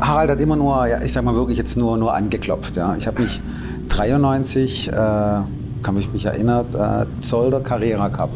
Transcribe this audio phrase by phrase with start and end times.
[0.00, 2.76] Harald hat immer nur, ja, ich sag mal wirklich jetzt nur, nur angeklopft.
[2.76, 2.96] Ja.
[2.96, 3.40] Ich habe mich
[3.88, 8.30] 93, äh, kann ich mich erinnern, äh, Zolder Carrera Cup.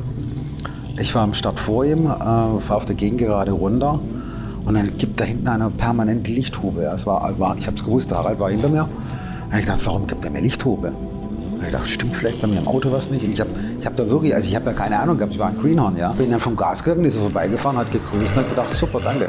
[0.98, 4.00] Ich war am Start vor ihm, äh, fahre auf der Gegend gerade runter
[4.64, 6.82] und dann gibt da hinten eine permanente Lichthube.
[6.82, 6.94] Ja.
[6.94, 8.88] Es war, war, ich habe es gewusst, Harald war hinter mir.
[9.50, 10.94] Habe ich gedacht, warum gibt er mir Lichthube?
[11.62, 13.24] Ich dachte, stimmt vielleicht bei mir im Auto was nicht.
[13.24, 15.38] Und ich habe ich hab da wirklich, also ich habe ja keine Ahnung gehabt, ich
[15.38, 16.12] war ein Greenhorn, ja.
[16.12, 19.28] Bin dann vom Gaskirchen, ist er vorbeigefahren, hat gegrüßt und hat gedacht, super, danke.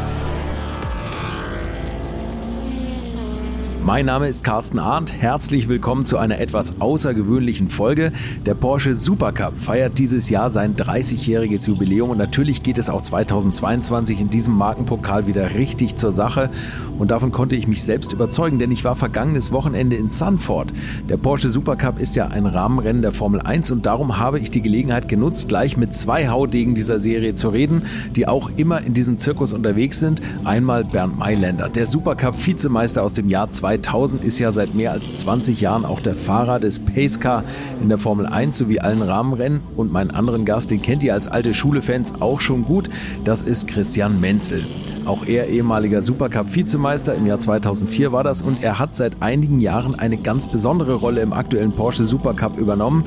[3.93, 5.11] Mein Name ist Carsten Arndt.
[5.11, 8.13] Herzlich willkommen zu einer etwas außergewöhnlichen Folge.
[8.45, 14.21] Der Porsche Supercup feiert dieses Jahr sein 30-jähriges Jubiläum und natürlich geht es auch 2022
[14.21, 16.51] in diesem Markenpokal wieder richtig zur Sache.
[16.99, 20.71] Und davon konnte ich mich selbst überzeugen, denn ich war vergangenes Wochenende in Sanford.
[21.09, 24.61] Der Porsche Supercup ist ja ein Rahmenrennen der Formel 1 und darum habe ich die
[24.61, 27.83] Gelegenheit genutzt, gleich mit zwei Haudegen dieser Serie zu reden,
[28.15, 30.21] die auch immer in diesem Zirkus unterwegs sind.
[30.45, 33.80] Einmal Bernd Mailänder, der Supercup-Vizemeister aus dem Jahr 2000.
[33.81, 37.43] 2000 ist ja seit mehr als 20 Jahren auch der Fahrer des Pace Car
[37.81, 39.61] in der Formel 1 sowie allen Rahmenrennen.
[39.75, 42.89] Und meinen anderen Gast, den kennt ihr als alte Schule-Fans auch schon gut,
[43.23, 44.65] das ist Christian Menzel.
[45.05, 49.95] Auch er ehemaliger Supercup-Vizemeister im Jahr 2004 war das und er hat seit einigen Jahren
[49.95, 53.05] eine ganz besondere Rolle im aktuellen Porsche Supercup übernommen.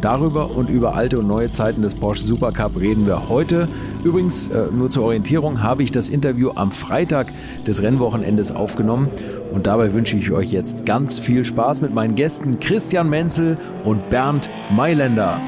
[0.00, 3.68] Darüber und über alte und neue Zeiten des Porsche Supercup reden wir heute.
[4.04, 7.32] Übrigens, äh, nur zur Orientierung, habe ich das Interview am Freitag
[7.66, 9.08] des Rennwochenendes aufgenommen
[9.52, 14.08] und dabei wünsche ich euch jetzt ganz viel Spaß mit meinen Gästen Christian Menzel und
[14.10, 15.40] Bernd Mailänder.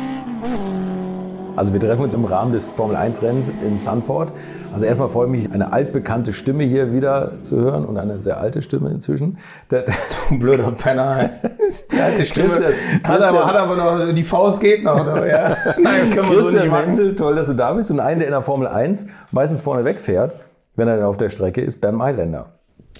[1.58, 4.32] Also wir treffen uns im Rahmen des Formel 1 Rennens in Sanford.
[4.72, 8.38] Also erstmal freue ich mich, eine altbekannte Stimme hier wieder zu hören und eine sehr
[8.38, 9.38] alte Stimme inzwischen.
[9.72, 9.94] Der, der
[10.28, 11.30] du blöder Penner.
[11.92, 12.48] Die alte Stimme.
[12.48, 15.04] Christian, hat, aber, hat aber noch, die Faust geht noch.
[15.26, 15.56] Ja.
[15.82, 17.90] Nein, können wir so Menzel, toll, dass du da bist.
[17.90, 20.36] Und einer, der in der Formel 1 meistens vorne wegfährt,
[20.76, 22.57] wenn er dann auf der Strecke ist, Bernd Mailänder.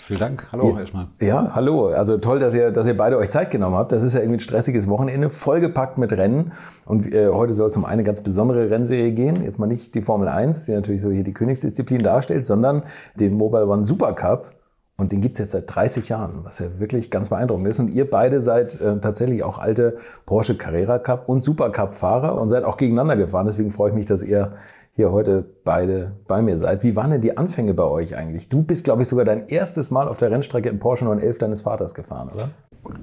[0.09, 0.49] Vielen Dank.
[0.53, 1.07] Hallo ja, erstmal.
[1.21, 1.89] Ja, hallo.
[1.89, 3.93] Also toll, dass ihr, dass ihr beide euch Zeit genommen habt.
[3.93, 6.53] Das ist ja irgendwie ein stressiges Wochenende, vollgepackt mit Rennen.
[6.87, 9.45] Und äh, heute soll es um eine ganz besondere Rennserie gehen.
[9.45, 12.85] Jetzt mal nicht die Formel 1, die natürlich so hier die Königsdisziplin darstellt, sondern
[13.21, 14.55] den Mobile One Super Cup.
[14.97, 17.79] Und den gibt's jetzt seit 30 Jahren, was ja wirklich ganz beeindruckend ist.
[17.79, 22.41] Und ihr beide seid äh, tatsächlich auch alte Porsche Carrera Cup und Super Cup Fahrer
[22.41, 23.45] und seid auch gegeneinander gefahren.
[23.45, 24.55] Deswegen freue ich mich, dass ihr
[24.99, 26.83] hier heute beide bei mir seid.
[26.83, 28.49] Wie waren denn die Anfänge bei euch eigentlich?
[28.49, 31.61] Du bist, glaube ich, sogar dein erstes Mal auf der Rennstrecke im Porsche 911 deines
[31.61, 32.51] Vaters gefahren, oder?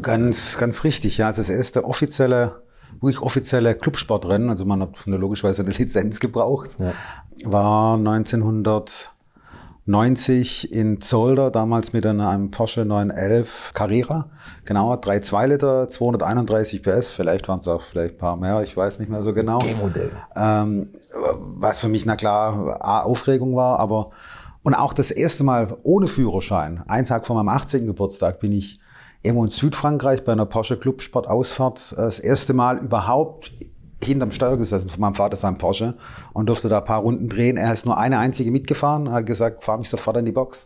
[0.02, 1.28] Ganz, ganz richtig, ja.
[1.28, 2.64] Also das erste offizielle,
[3.00, 6.92] wirklich offizielle Clubsportrennen, also man hat logischerweise eine Lizenz gebraucht, ja.
[7.46, 9.15] war 1900
[9.88, 14.30] 90 in Zolder, damals mit einem Porsche 911 Carrera.
[14.66, 19.00] Genau, 3,2 Liter, 231 PS, vielleicht waren es auch vielleicht ein paar mehr, ich weiß
[19.00, 19.60] nicht mehr so genau.
[19.60, 20.12] G-Modell.
[20.36, 20.90] Ähm,
[21.38, 24.10] was für mich, na klar, A, Aufregung war, aber
[24.64, 27.86] und auch das erste Mal ohne Führerschein, einen Tag vor meinem 18.
[27.86, 28.80] Geburtstag, bin ich
[29.22, 33.52] irgendwo in Südfrankreich bei einer Porsche Club Sport Ausfahrt das erste Mal überhaupt
[34.06, 35.96] hinterm Steuer gesessen von meinem Vater sein Porsche
[36.34, 37.58] und durfte da ein paar Runden drehen.
[37.58, 40.66] Er ist nur eine einzige mitgefahren, hat gesagt, fahr mich sofort in die Box.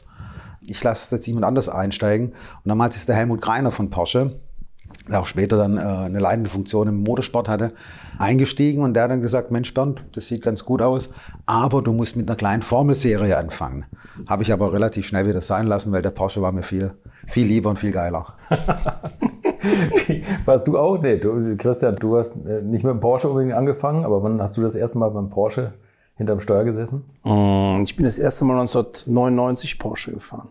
[0.68, 2.30] Ich lasse jetzt jemand anders einsteigen.
[2.30, 4.40] Und damals ist der Helmut Greiner von Porsche,
[5.10, 7.74] der auch später dann äh, eine leitende Funktion im Motorsport hatte,
[8.18, 11.10] eingestiegen und der hat dann gesagt, Mensch Bernd, das sieht ganz gut aus,
[11.46, 13.86] aber du musst mit einer kleinen Formelserie anfangen.
[14.28, 16.94] Habe ich aber relativ schnell wieder sein lassen, weil der Porsche war mir viel,
[17.28, 18.36] viel lieber und viel geiler.
[20.46, 21.02] Warst du auch?
[21.02, 24.58] Nee, du, Christian, du hast äh, nicht mit dem Porsche unbedingt angefangen, aber wann hast
[24.58, 25.74] du das erste Mal beim Porsche
[26.16, 27.06] hinterm Steuer gesessen?
[27.24, 30.50] Mm, ich bin das erste Mal 1999 Porsche gefahren.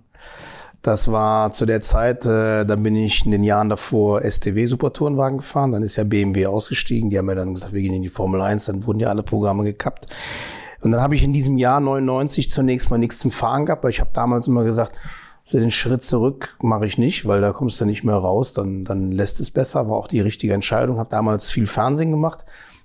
[0.83, 5.39] Das war zu der Zeit, äh, da bin ich in den Jahren davor STW Supertourenwagen
[5.39, 5.73] gefahren.
[5.73, 7.11] Dann ist ja BMW ausgestiegen.
[7.11, 8.67] Die haben ja dann gesagt, wir gehen in die Formel 1.
[8.67, 10.07] Dann wurden ja alle Programme gekappt.
[10.81, 13.91] Und dann habe ich in diesem Jahr 99 zunächst mal nichts zum Fahren gehabt, weil
[13.91, 14.99] ich habe damals immer gesagt,
[15.53, 19.13] den Schritt zurück mache ich nicht, weil da kommst du nicht mehr raus, dann, dann
[19.13, 19.89] lässt es besser.
[19.89, 20.99] War auch die richtige Entscheidung.
[20.99, 22.45] Habe damals viel Fernsehen gemacht.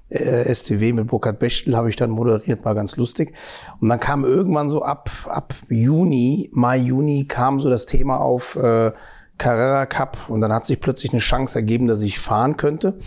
[0.10, 3.34] Äh, STW mit Burkhard Bechtel habe ich dann moderiert, war ganz lustig.
[3.80, 8.56] Und dann kam irgendwann so ab, ab Juni, Mai, Juni kam so das Thema auf
[8.56, 8.92] äh,
[9.38, 13.00] Carrera Cup und dann hat sich plötzlich eine Chance ergeben, dass ich fahren könnte.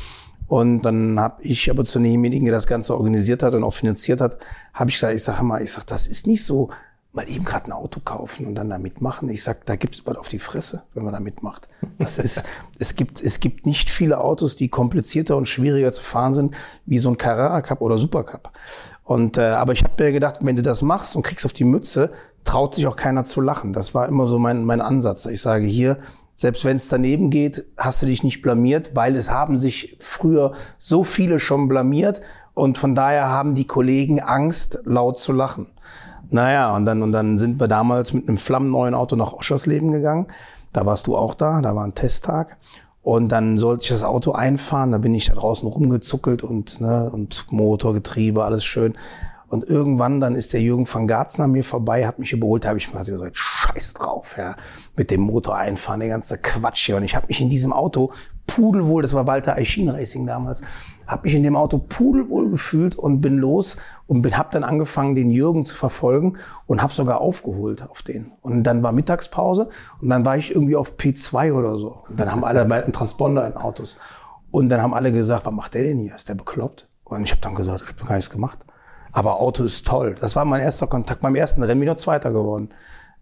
[0.49, 4.21] Und dann habe ich aber zu demjenigen, der das Ganze organisiert hat und auch finanziert
[4.21, 4.39] hat,
[4.75, 6.71] habe ich gesagt, ich sage mal, ich sag, das ist nicht so
[7.17, 9.29] mal eben gerade ein Auto kaufen und dann da mitmachen.
[9.31, 11.69] Ich sag, da gibt's was auf die Fresse, wenn man da mitmacht.
[11.99, 12.45] Das ist,
[12.79, 16.55] es gibt, es gibt nicht viele Autos, die komplizierter und schwieriger zu fahren sind,
[16.85, 18.53] wie so ein Carrera Cup oder Super Cup.
[19.03, 21.65] Und, äh, aber ich habe mir gedacht, wenn du das machst und kriegst auf die
[21.65, 22.11] Mütze,
[22.45, 23.73] traut sich auch keiner zu lachen.
[23.73, 25.27] Das war immer so mein, mein Ansatz.
[25.27, 25.99] Ich sage hier,
[26.39, 30.53] Selbst wenn es daneben geht, hast du dich nicht blamiert, weil es haben sich früher
[30.79, 32.21] so viele schon blamiert
[32.53, 35.69] und von daher haben die Kollegen Angst, laut zu lachen.
[36.31, 40.27] Naja, und dann, und dann sind wir damals mit einem flammenneuen Auto nach Oschersleben gegangen.
[40.73, 42.59] Da warst du auch da, da war ein Testtag.
[43.03, 47.09] Und dann sollte ich das Auto einfahren, da bin ich da draußen rumgezuckelt und, ne,
[47.09, 48.95] und Motor, Getriebe, alles schön.
[49.49, 52.71] Und irgendwann dann ist der Jürgen van Garzen an mir vorbei, hat mich überholt, da
[52.71, 54.57] habe ich mir gesagt, scheiß drauf, ja,
[54.97, 56.97] mit dem Motor einfahren, der ganze Quatsch hier.
[56.97, 58.11] Und ich habe mich in diesem Auto
[58.49, 60.63] pudelwohl, das war Walter Eichin Racing damals,
[61.07, 63.77] habe mich in dem Auto pudelwohl gefühlt und bin los
[64.07, 68.33] und bin, habe dann angefangen, den Jürgen zu verfolgen und habe sogar aufgeholt auf den.
[68.43, 69.69] Und dann war Mittagspause
[70.01, 72.03] und dann war ich irgendwie auf P2 oder so.
[72.09, 73.99] Und dann haben alle bald einen Transponder in Autos.
[74.51, 76.15] Und dann haben alle gesagt, was macht der denn hier?
[76.15, 76.89] Ist der bekloppt?
[77.05, 78.59] Und ich habe dann gesagt, ich habe gar nichts gemacht.
[79.13, 80.15] Aber Auto ist toll.
[80.21, 81.21] Das war mein erster Kontakt.
[81.21, 82.71] Beim ersten Rennen bin ich noch Zweiter geworden.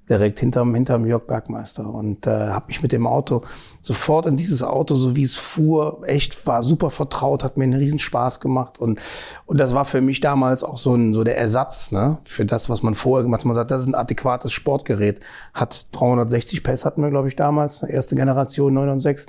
[0.08, 1.88] Direkt hinterm, hinterm Jörg Bergmeister.
[1.88, 3.42] Und äh, habe mich mit dem Auto
[3.80, 7.74] sofort in dieses Auto, so wie es fuhr, echt war super vertraut, hat mir einen
[7.74, 8.78] riesen Spaß gemacht.
[8.78, 9.00] Und,
[9.46, 12.68] und das war für mich damals auch so, ein, so der Ersatz ne, für das,
[12.68, 15.20] was man vorher, was man sagt, das ist ein adäquates Sportgerät.
[15.54, 19.26] Hat 360 PS hatten wir, glaube ich, damals, erste Generation 906.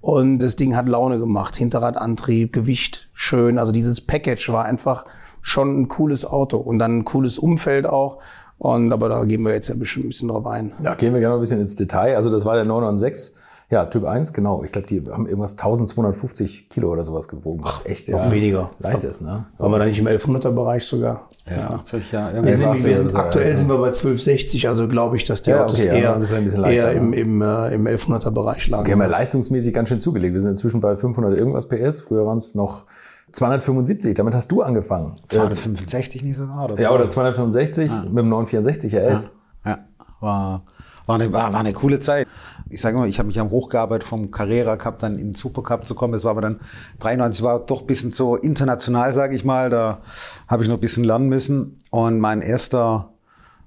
[0.00, 1.56] Und das Ding hat Laune gemacht.
[1.56, 3.58] Hinterradantrieb, Gewicht, schön.
[3.58, 5.04] Also dieses Package war einfach
[5.42, 8.18] schon ein cooles Auto und dann ein cooles Umfeld auch.
[8.60, 10.72] Und aber da gehen wir jetzt ja bestimmt ein bisschen drauf ein.
[10.82, 12.16] Ja, gehen wir gerne ein bisschen ins Detail.
[12.16, 13.34] Also das war der 996.
[13.70, 14.64] Ja, Typ 1, genau.
[14.64, 17.62] Ich glaube, die haben irgendwas 1250 Kilo oder sowas gewogen.
[17.64, 18.70] Was echt ja, noch weniger.
[18.80, 19.46] leicht ist, ne?
[19.56, 21.28] Waren wir da nicht im 1100er Bereich sogar?
[21.46, 22.32] 1180, ja.
[22.32, 22.44] ja.
[22.44, 25.64] Wir sind, wir sind, aktuell sind wir bei 1260, also glaube ich, dass die ja,
[25.64, 28.82] Autos okay, eher, ja, eher im, im, äh, im 1100er Bereich lagen.
[28.82, 30.34] Okay, haben wir leistungsmäßig ganz schön zugelegt.
[30.34, 32.02] Wir sind inzwischen bei 500 irgendwas PS.
[32.02, 32.84] Früher waren es noch
[33.32, 35.14] 275, damit hast du angefangen.
[35.28, 36.64] 265 nicht sogar?
[36.64, 38.02] Oder ja, oder 265 ah.
[38.02, 39.32] mit dem 964 RS.
[39.64, 39.78] Ja, ja.
[40.20, 40.62] War,
[41.06, 42.26] war, eine, war, war eine coole Zeit.
[42.68, 45.62] Ich sage mal, ich habe mich am hochgearbeitet vom Carrera Cup dann in den Super
[45.62, 46.12] Cup zu kommen.
[46.12, 46.60] Das war aber dann
[47.00, 49.70] 93, war doch ein bisschen so international, sage ich mal.
[49.70, 50.00] Da
[50.46, 51.78] habe ich noch ein bisschen lernen müssen.
[51.90, 53.12] Und mein erster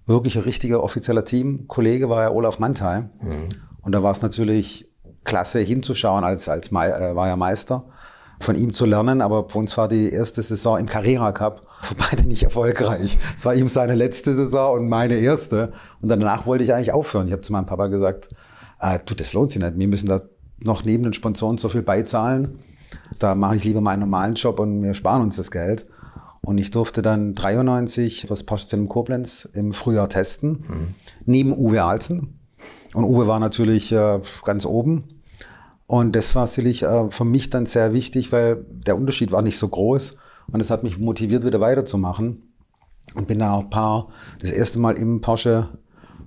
[0.06, 3.10] wirklich richtiger offizieller Teamkollege war ja Olaf Mannheim.
[3.22, 3.50] Mhm.
[3.82, 4.90] Und da war es natürlich
[5.24, 7.86] klasse hinzuschauen, als, als äh, war ja Meister
[8.44, 11.96] von ihm zu lernen, aber für uns war die erste Saison im Carrera Cup für
[11.96, 13.18] beide nicht erfolgreich.
[13.36, 15.72] Es war ihm seine letzte Saison und meine erste.
[16.02, 17.28] Und danach wollte ich eigentlich aufhören.
[17.28, 18.30] Ich habe zu meinem Papa gesagt,
[18.80, 19.78] äh, du, das lohnt sich nicht.
[19.78, 20.22] Wir müssen da
[20.60, 22.60] noch neben den Sponsoren so viel beizahlen.
[23.20, 25.86] Da mache ich lieber meinen normalen Job und wir sparen uns das Geld.
[26.42, 30.96] Und ich durfte dann 93 das Porsche Zentrum Koblenz im Frühjahr testen, mhm.
[31.26, 32.40] neben Uwe Alzen.
[32.94, 35.22] Und Uwe war natürlich äh, ganz oben.
[35.94, 39.60] Und das war sicherlich äh, für mich dann sehr wichtig, weil der Unterschied war nicht
[39.60, 40.16] so groß.
[40.52, 42.52] Und es hat mich motiviert, wieder weiterzumachen.
[43.14, 44.08] Und bin dann auch ein paar,
[44.42, 45.70] das erste Mal im Porsche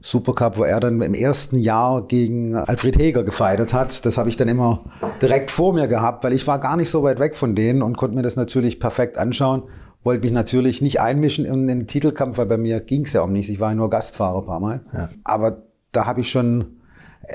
[0.02, 4.06] Supercup, wo er dann im ersten Jahr gegen Alfred Heger gefeiert hat.
[4.06, 4.84] Das habe ich dann immer
[5.20, 7.96] direkt vor mir gehabt, weil ich war gar nicht so weit weg von denen und
[7.96, 9.64] konnte mir das natürlich perfekt anschauen.
[10.04, 13.32] Wollte mich natürlich nicht einmischen in den Titelkampf, weil bei mir ging es ja um
[13.32, 13.50] nichts.
[13.50, 14.84] Ich war ja nur Gastfahrer ein paar Mal.
[14.92, 15.08] Ja.
[15.24, 16.75] Aber da habe ich schon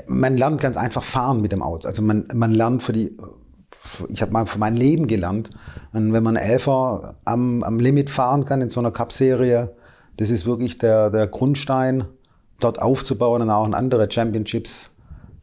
[0.06, 1.88] man lernt ganz einfach fahren mit dem Auto.
[1.88, 3.16] Also man, man lernt für die,
[4.08, 5.50] ich habe mal für mein Leben gelernt,
[5.92, 9.74] und wenn man Elfer am, am Limit fahren kann in so einer Cup-Serie,
[10.16, 12.06] das ist wirklich der, der Grundstein,
[12.60, 14.90] dort aufzubauen und auch in andere Championships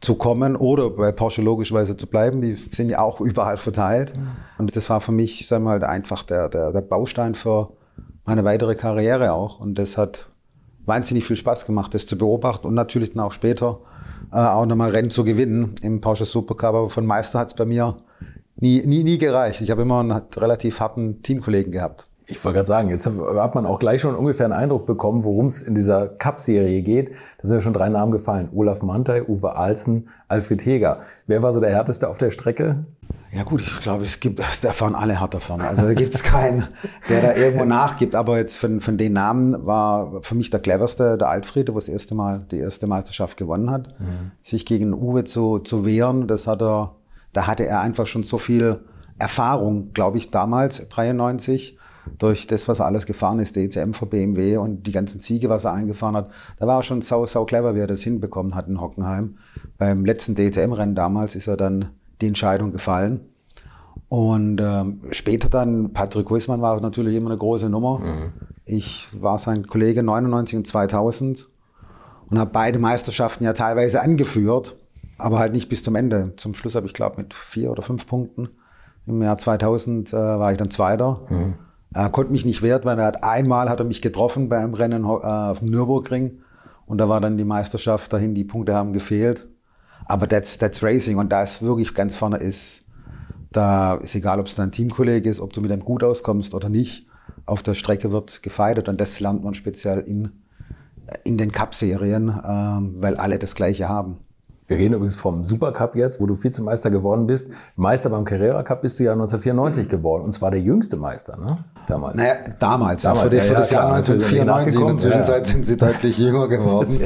[0.00, 2.40] zu kommen oder bei Porsche logischerweise zu bleiben.
[2.40, 4.12] Die sind ja auch überall verteilt.
[4.58, 7.72] Und das war für mich, sagen wir mal, einfach der, der, der Baustein für
[8.24, 9.60] meine weitere Karriere auch.
[9.60, 10.28] Und das hat
[10.86, 13.80] wahnsinnig viel Spaß gemacht, das zu beobachten und natürlich dann auch später
[14.32, 16.74] äh, auch nochmal Rennen zu gewinnen im Porsche Supercup.
[16.74, 17.96] Aber von Meister hat es bei mir
[18.56, 19.60] nie, nie, nie gereicht.
[19.60, 22.09] Ich habe immer einen relativ harten Teamkollegen gehabt.
[22.30, 25.46] Ich wollte gerade sagen, jetzt hat man auch gleich schon ungefähr einen Eindruck bekommen, worum
[25.46, 27.10] es in dieser Cup-Serie geht.
[27.40, 28.48] Da sind ja schon drei Namen gefallen.
[28.54, 31.00] Olaf Mantei, Uwe Alsen, Alfred Heger.
[31.26, 32.84] Wer war so der härteste auf der Strecke?
[33.32, 35.60] Ja gut, ich glaube, es gibt, da fahren alle hart davon.
[35.60, 36.68] Also da gibt es keinen,
[37.08, 38.14] der da irgendwo nachgibt.
[38.14, 41.88] Aber jetzt von, von den Namen war für mich der cleverste der Alfred, der das
[41.88, 43.88] erste Mal die erste Meisterschaft gewonnen hat.
[43.98, 44.32] Mhm.
[44.42, 46.96] Sich gegen Uwe zu, zu wehren, das hat er,
[47.32, 48.80] da hatte er einfach schon so viel
[49.18, 51.78] Erfahrung, glaube ich, damals, 93,
[52.18, 55.64] durch das, was er alles gefahren ist, DCM für BMW und die ganzen Siege, was
[55.64, 56.30] er eingefahren hat.
[56.58, 59.36] Da war er schon sau, sau clever, wie er das hinbekommen hat in Hockenheim.
[59.78, 61.90] Beim letzten DCM-Rennen damals ist er dann
[62.20, 63.20] die Entscheidung gefallen.
[64.08, 68.00] Und ähm, später dann, Patrick Huismann war natürlich immer eine große Nummer.
[68.00, 68.32] Mhm.
[68.64, 71.48] Ich war sein Kollege 99 und 2000
[72.28, 74.76] und habe beide Meisterschaften ja teilweise angeführt,
[75.18, 76.34] aber halt nicht bis zum Ende.
[76.36, 78.48] Zum Schluss habe ich glaube mit vier oder fünf Punkten.
[79.06, 81.20] Im Jahr 2000 äh, war ich dann Zweiter.
[81.28, 81.54] Mhm.
[81.92, 84.74] Er konnte mich nicht wert, weil er hat einmal hat er mich getroffen bei einem
[84.74, 86.38] Rennen äh, auf dem Nürburgring
[86.86, 89.48] und da war dann die Meisterschaft dahin, die Punkte haben gefehlt.
[90.06, 92.86] Aber that's, that's Racing und da es wirklich ganz vorne ist,
[93.52, 96.68] da ist egal, ob es dein Teamkollege ist, ob du mit einem gut auskommst oder
[96.68, 97.06] nicht.
[97.46, 100.30] Auf der Strecke wird gefeiert und das lernt man speziell in,
[101.24, 104.18] in den Cup-Serien, ähm, weil alle das Gleiche haben.
[104.70, 107.50] Wir reden übrigens vom Supercup jetzt, wo du Vizemeister geworden bist.
[107.74, 111.64] Meister beim Carrera Cup bist du ja 1994 geworden und zwar der jüngste Meister, ne?
[111.88, 112.14] Damals.
[112.14, 113.02] Naja, damals.
[113.02, 114.80] damals für, die, ja, für das ja, Jahr 1994.
[114.80, 117.00] In der Zwischenzeit sind sie deutlich jünger geworden.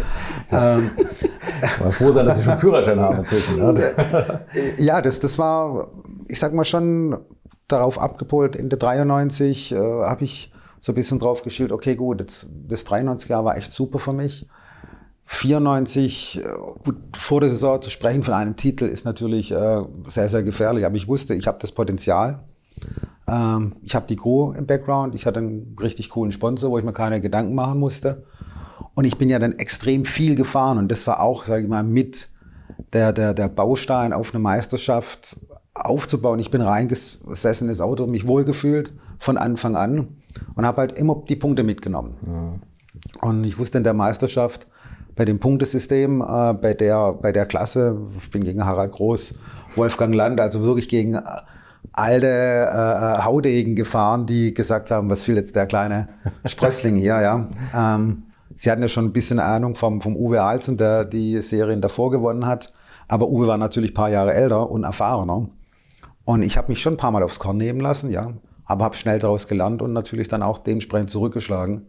[0.52, 0.90] ähm,
[1.80, 3.56] mal froh sein, dass sie schon Führerschein haben inzwischen.
[3.56, 4.40] Ne?
[4.76, 5.88] ja, das, das war,
[6.28, 7.16] ich sag mal schon
[7.66, 8.56] darauf abgepolt.
[8.56, 13.30] Ende 93 äh, habe ich so ein bisschen drauf geschielt, okay, gut, das, das 93
[13.30, 14.46] Jahr war echt super für mich.
[15.26, 16.48] 94, äh,
[16.84, 20.84] gut, vor der Saison zu sprechen von einem Titel ist natürlich äh, sehr, sehr gefährlich.
[20.84, 22.40] Aber ich wusste, ich habe das Potenzial.
[23.26, 25.14] Ähm, ich habe die Crew im Background.
[25.14, 28.24] Ich hatte einen richtig coolen Sponsor, wo ich mir keine Gedanken machen musste.
[28.94, 30.78] Und ich bin ja dann extrem viel gefahren.
[30.78, 32.28] Und das war auch, sage ich mal, mit
[32.92, 35.38] der, der, der Baustein auf eine Meisterschaft
[35.74, 36.38] aufzubauen.
[36.38, 40.16] Ich bin reingesessen ins Auto, mich wohlgefühlt von Anfang an
[40.54, 42.14] und habe halt immer die Punkte mitgenommen.
[42.22, 42.62] Mhm.
[43.20, 44.66] Und ich wusste in der Meisterschaft,
[45.16, 49.34] bei dem Punktesystem, äh, bei, der, bei der Klasse, ich bin gegen Harald Groß,
[49.76, 51.22] Wolfgang Land, also wirklich gegen äh,
[51.92, 56.06] alte äh, Haudegen gefahren, die gesagt haben, was will jetzt der kleine
[56.44, 57.46] Sprössling hier, ja.
[57.74, 58.24] Ähm,
[58.56, 62.10] sie hatten ja schon ein bisschen Ahnung vom, vom Uwe Alzen, der die Serien davor
[62.10, 62.72] gewonnen hat.
[63.06, 65.48] Aber Uwe war natürlich ein paar Jahre älter und erfahrener.
[66.24, 68.32] Und ich habe mich schon ein paar Mal aufs Korn nehmen lassen, ja.
[68.66, 71.86] Aber habe schnell daraus gelernt und natürlich dann auch dementsprechend zurückgeschlagen.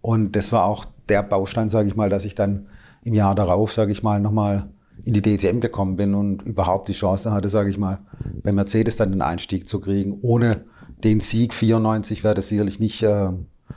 [0.00, 2.66] Und das war auch der Baustein, sage ich mal, dass ich dann
[3.02, 4.68] im Jahr darauf, sage ich mal, nochmal
[5.04, 7.98] in die DTM gekommen bin und überhaupt die Chance hatte, sage ich mal,
[8.42, 10.18] bei Mercedes dann den Einstieg zu kriegen.
[10.22, 10.64] Ohne
[11.04, 13.28] den Sieg 94 wäre das sicherlich nicht äh,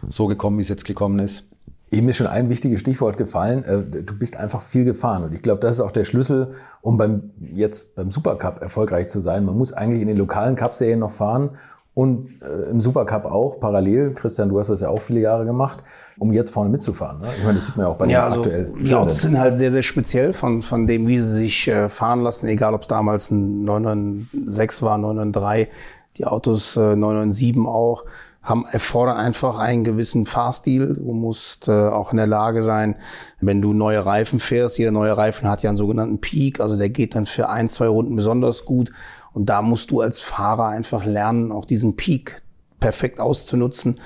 [0.07, 1.49] so gekommen, wie es jetzt gekommen ist.
[1.91, 3.63] Eben ist schon ein wichtiges Stichwort gefallen.
[3.63, 5.23] Äh, du bist einfach viel gefahren.
[5.23, 9.19] Und ich glaube, das ist auch der Schlüssel, um beim, jetzt beim Supercup erfolgreich zu
[9.19, 9.43] sein.
[9.43, 11.51] Man muss eigentlich in den lokalen Cup-Serien noch fahren
[11.99, 14.13] und äh, im Supercup auch parallel.
[14.13, 15.83] Christian, du hast das ja auch viele Jahre gemacht,
[16.17, 17.19] um jetzt vorne mitzufahren.
[17.19, 17.27] Ne?
[17.37, 18.71] Ich meine, das sieht man ja auch bei den ja, also aktuell.
[18.79, 22.21] Die Autos sind halt sehr, sehr speziell von, von dem, wie sie sich äh, fahren
[22.21, 25.67] lassen, egal ob es damals ein 996 war, 993,
[26.15, 28.05] die Autos äh, 997 auch
[28.43, 30.93] haben, erfordern einfach einen gewissen Fahrstil.
[30.93, 32.95] Du musst äh, auch in der Lage sein,
[33.41, 36.89] wenn du neue Reifen fährst, jeder neue Reifen hat ja einen sogenannten Peak, also der
[36.89, 38.89] geht dann für ein, zwei Runden besonders gut.
[39.33, 42.41] Und da musst du als Fahrer einfach lernen, auch diesen Peak
[42.79, 43.99] perfekt auszunutzen,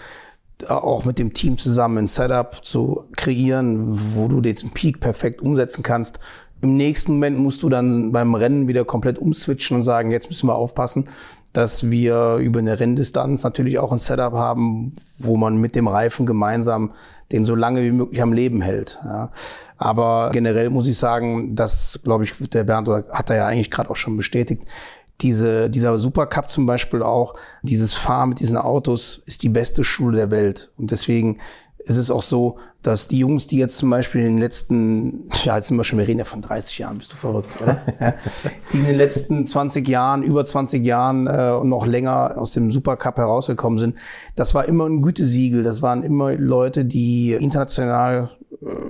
[0.68, 5.84] auch mit dem Team zusammen ein Setup zu kreieren, wo du den Peak perfekt umsetzen
[5.84, 6.20] kannst.
[6.62, 10.48] Im nächsten Moment musst du dann beim Rennen wieder komplett umswitchen und sagen, jetzt müssen
[10.48, 11.06] wir aufpassen,
[11.52, 16.26] dass wir über eine Renndistanz natürlich auch ein Setup haben, wo man mit dem Reifen
[16.26, 16.94] gemeinsam
[17.32, 19.00] den so lange wie möglich am Leben hält.
[19.04, 19.32] Ja.
[19.78, 23.90] Aber generell muss ich sagen, das glaube ich, der Bernd hat er ja eigentlich gerade
[23.90, 24.64] auch schon bestätigt.
[25.22, 30.18] Diese, dieser Supercup zum Beispiel auch, dieses Fahren mit diesen Autos ist die beste Schule
[30.18, 30.72] der Welt.
[30.78, 31.40] Und deswegen
[31.86, 35.56] ist es auch so, dass die Jungs, die jetzt zum Beispiel in den letzten, ja,
[35.56, 37.80] jetzt sind wir schon, wir reden ja von 30 Jahren, bist du verrückt, oder?
[38.74, 42.72] die in den letzten 20 Jahren, über 20 Jahren äh, und noch länger aus dem
[42.72, 43.98] Supercup herausgekommen sind,
[44.36, 45.64] das war immer ein Gütesiegel.
[45.64, 48.32] Das waren immer Leute, die international,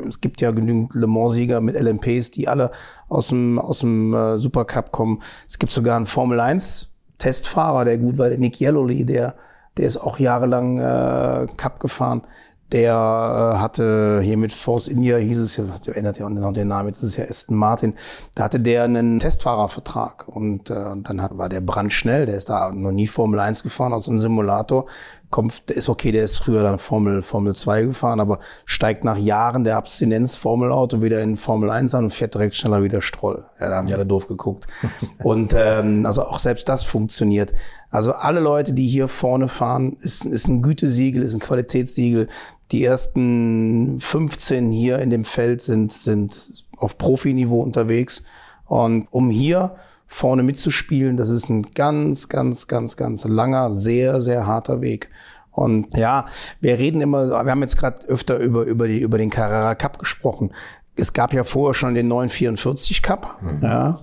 [0.08, 2.72] es gibt ja genügend Le Mans-Sieger mit LMPs, die alle
[3.10, 5.22] aus dem, aus dem äh, Supercup kommen.
[5.48, 9.36] Es gibt sogar einen Formel 1 Testfahrer, der gut war, der Nick Yellowly, der,
[9.78, 12.24] der ist auch jahrelang äh, Cup gefahren.
[12.72, 16.54] Der äh, hatte hier mit Force India, hieß es ja, das ändert ja auch noch
[16.54, 17.94] den Namen, jetzt ist es ja Aston Martin,
[18.34, 22.72] da hatte der einen Testfahrervertrag und äh, dann hat, war der brandschnell, der ist da
[22.72, 24.88] noch nie Formel 1 gefahren aus einem Simulator,
[25.34, 29.18] kommt, der ist okay, der ist früher dann Formel, Formel 2 gefahren, aber steigt nach
[29.18, 33.02] Jahren der Abstinenz Formel Auto wieder in Formel 1 an und fährt direkt schneller wieder
[33.02, 33.44] Stroll.
[33.60, 34.68] Ja, da haben die alle doof geguckt.
[35.24, 37.52] und ähm, also auch selbst das funktioniert.
[37.90, 42.28] Also alle Leute, die hier vorne fahren, ist, ist ein Gütesiegel, ist ein Qualitätssiegel.
[42.72, 48.22] Die ersten 15 hier in dem Feld sind, sind auf Profiniveau unterwegs.
[48.68, 49.76] Und um hier
[50.14, 55.10] vorne mitzuspielen, das ist ein ganz, ganz, ganz, ganz langer, sehr, sehr harter Weg.
[55.52, 56.26] Und ja,
[56.62, 59.98] wir reden immer, wir haben jetzt gerade öfter über, über, die, über den Carrera Cup
[59.98, 60.52] gesprochen.
[60.96, 63.42] Es gab ja vorher schon den 944 Cup.
[63.42, 63.60] Mhm.
[63.64, 63.96] Ja.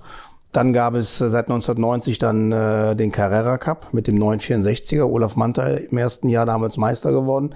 [0.51, 5.03] Dann gab es äh, seit 1990 dann äh, den Carrera Cup mit dem 964er.
[5.03, 7.55] Olaf Manta im ersten Jahr damals Meister geworden.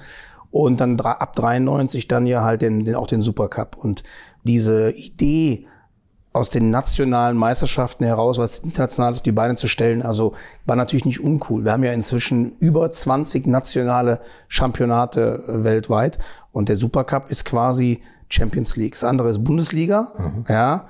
[0.50, 3.76] Und dann ab 93 dann ja halt den, den, auch den Supercup.
[3.78, 4.04] Und
[4.46, 5.68] diese Idee,
[6.36, 10.34] aus den nationalen Meisterschaften heraus was Internationales auf die Beine zu stellen, also
[10.66, 11.64] war natürlich nicht uncool.
[11.64, 16.20] Wir haben ja inzwischen über 20 nationale Championate äh, weltweit
[16.52, 18.94] und der Supercup ist quasi Champions League.
[18.94, 20.46] Das andere ist Bundesliga, mhm.
[20.50, 20.88] ja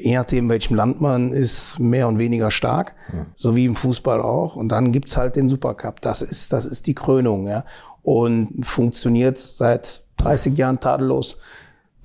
[0.00, 3.26] je nachdem, welchem Land man ist, mehr und weniger stark, ja.
[3.34, 4.54] so wie im Fußball auch.
[4.54, 6.00] Und dann gibt's halt den Supercup.
[6.00, 7.64] Das ist, das ist die Krönung, ja.
[8.02, 11.36] Und funktioniert seit 30 Jahren tadellos.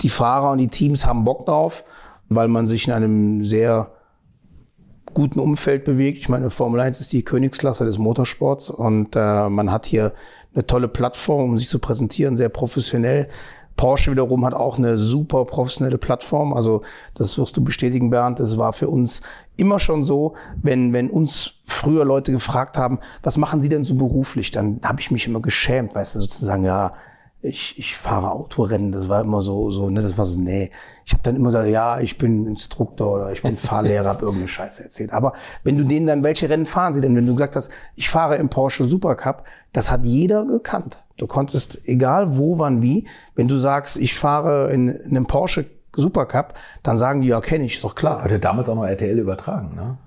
[0.02, 1.86] Die Fahrer und die Teams haben Bock drauf,
[2.30, 3.92] weil man sich in einem sehr
[5.14, 6.18] guten Umfeld bewegt.
[6.18, 10.14] Ich meine, Formel 1 ist die Königsklasse des Motorsports und äh, man hat hier
[10.54, 13.30] eine tolle Plattform, um sich zu präsentieren, sehr professionell.
[13.76, 16.54] Porsche wiederum hat auch eine super professionelle Plattform.
[16.54, 16.84] Also
[17.16, 18.40] das wirst du bestätigen, Bernd.
[18.40, 19.22] Es war für uns
[19.58, 23.96] immer schon so, wenn, wenn uns früher Leute gefragt haben, was machen Sie denn so
[23.96, 26.94] beruflich, dann habe ich mich immer geschämt, weißt du, sozusagen, ja,
[27.44, 30.72] ich, ich fahre Autorennen, das war immer so, so, ne, das war so, nee.
[31.06, 34.48] Ich habe dann immer gesagt, ja, ich bin Instruktor oder ich bin Fahrlehrer, hab irgendeine
[34.48, 35.12] Scheiße erzählt.
[35.12, 35.34] Aber
[35.64, 37.16] wenn du denen dann, welche Rennen fahren sie denn?
[37.18, 41.04] Wenn du gesagt hast, ich fahre im Porsche Supercup, das hat jeder gekannt.
[41.18, 45.66] Du konntest, egal wo, wann, wie, wenn du sagst, ich fahre in, in einem Porsche
[45.94, 48.24] Supercup, dann sagen die, ja, kenne ich, ist doch klar.
[48.24, 49.98] Hatte damals auch noch RTL übertragen, ne?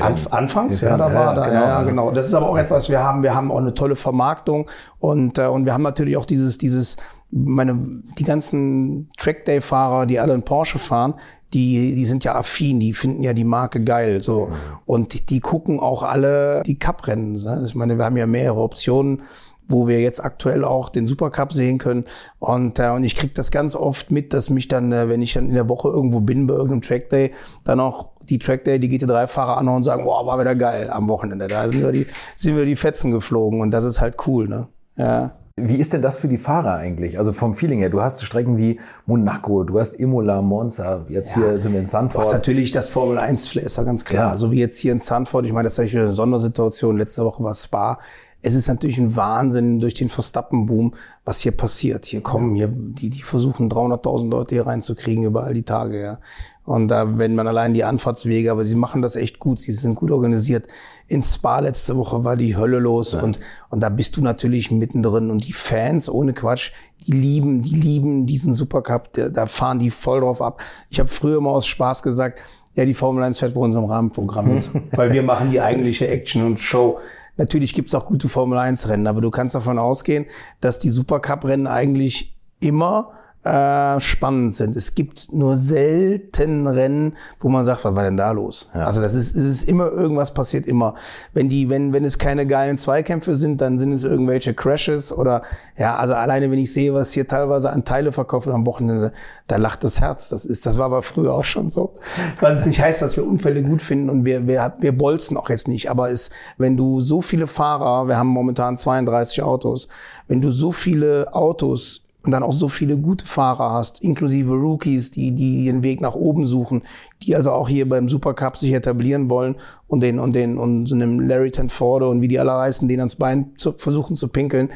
[0.00, 2.10] Anf anfangs, ja, da war ja, da, genau, ja, genau.
[2.10, 5.46] Das ist aber auch etwas, wir haben, wir haben auch eine tolle Vermarktung und, äh,
[5.46, 6.96] und wir haben natürlich auch dieses, dieses,
[7.30, 7.78] meine,
[8.18, 11.14] die ganzen Trackday-Fahrer, die alle in Porsche fahren,
[11.54, 14.50] die, die sind ja affin, die finden ja die Marke geil, so.
[14.84, 17.42] Und die, die gucken auch alle die Cup-Rennen.
[17.42, 17.62] Ne?
[17.66, 19.22] Ich meine, wir haben ja mehrere Optionen
[19.68, 22.04] wo wir jetzt aktuell auch den Supercup sehen können.
[22.38, 25.34] Und, äh, und ich krieg das ganz oft mit, dass mich dann, äh, wenn ich
[25.34, 27.32] dann in der Woche irgendwo bin bei irgendeinem Trackday,
[27.64, 31.48] dann auch die Trackday, die GT3-Fahrer anhauen und sagen, boah, war wieder geil am Wochenende.
[31.48, 34.68] Da sind wir die, sind wir die Fetzen geflogen und das ist halt cool, ne?
[34.96, 35.32] Ja.
[35.58, 37.18] Wie ist denn das für die Fahrer eigentlich?
[37.18, 41.44] Also vom Feeling her, du hast Strecken wie Monaco, du hast Imola, Monza, jetzt ja.
[41.44, 42.26] hier sind wir in Sanford.
[42.26, 44.32] Was natürlich das Formel 1 ist ja ganz klar.
[44.32, 44.36] Ja.
[44.36, 46.98] So wie jetzt hier in Sanford, ich meine, das ist wieder eine Sondersituation.
[46.98, 47.98] Letzte Woche war Spa
[48.46, 52.06] es ist natürlich ein Wahnsinn durch den Verstappen-Boom, was hier passiert.
[52.06, 56.18] Hier kommen hier, die, die versuchen 300.000 Leute hier reinzukriegen über all die Tage, ja.
[56.64, 59.96] Und da, wenn man allein die Anfahrtswege, aber sie machen das echt gut, sie sind
[59.96, 60.68] gut organisiert.
[61.08, 63.22] In Spa letzte Woche war die Hölle los ja.
[63.22, 66.70] und, und da bist du natürlich mittendrin und die Fans, ohne Quatsch,
[67.04, 70.60] die lieben, die lieben diesen Supercup, da, fahren die voll drauf ab.
[70.88, 72.40] Ich habe früher mal aus Spaß gesagt,
[72.74, 76.44] ja, die Formel 1 fährt bei unserem Rahmenprogramm mit, weil wir machen die eigentliche Action
[76.44, 77.00] und Show.
[77.36, 80.26] Natürlich gibt's auch gute Formel-1-Rennen, aber du kannst davon ausgehen,
[80.60, 83.12] dass die Supercup-Rennen eigentlich immer
[83.46, 84.74] äh, spannend sind.
[84.74, 88.68] Es gibt nur selten Rennen, wo man sagt, was war denn da los?
[88.74, 88.84] Ja.
[88.84, 90.94] Also das ist, es ist immer irgendwas passiert immer.
[91.32, 95.42] Wenn die, wenn, wenn es keine geilen Zweikämpfe sind, dann sind es irgendwelche Crashes oder
[95.76, 99.12] ja, also alleine wenn ich sehe, was hier teilweise an Teile verkauft am Wochenende,
[99.46, 100.28] da lacht das Herz.
[100.28, 101.94] Das ist, das war aber früher auch schon so.
[102.40, 105.50] Was es nicht heißt, dass wir Unfälle gut finden und wir, wir, wir bolzen auch
[105.50, 105.88] jetzt nicht.
[105.90, 109.88] Aber es, wenn du so viele Fahrer, wir haben momentan 32 Autos,
[110.26, 115.12] wenn du so viele Autos und dann auch so viele gute Fahrer hast, inklusive Rookies,
[115.12, 116.82] die, die ihren Weg nach oben suchen,
[117.22, 119.54] die also auch hier beim Supercup sich etablieren wollen
[119.86, 123.02] und den, und den, und so einem Larry Tenforde und wie die alle heißen, denen
[123.02, 124.70] ans Bein zu, versuchen zu pinkeln,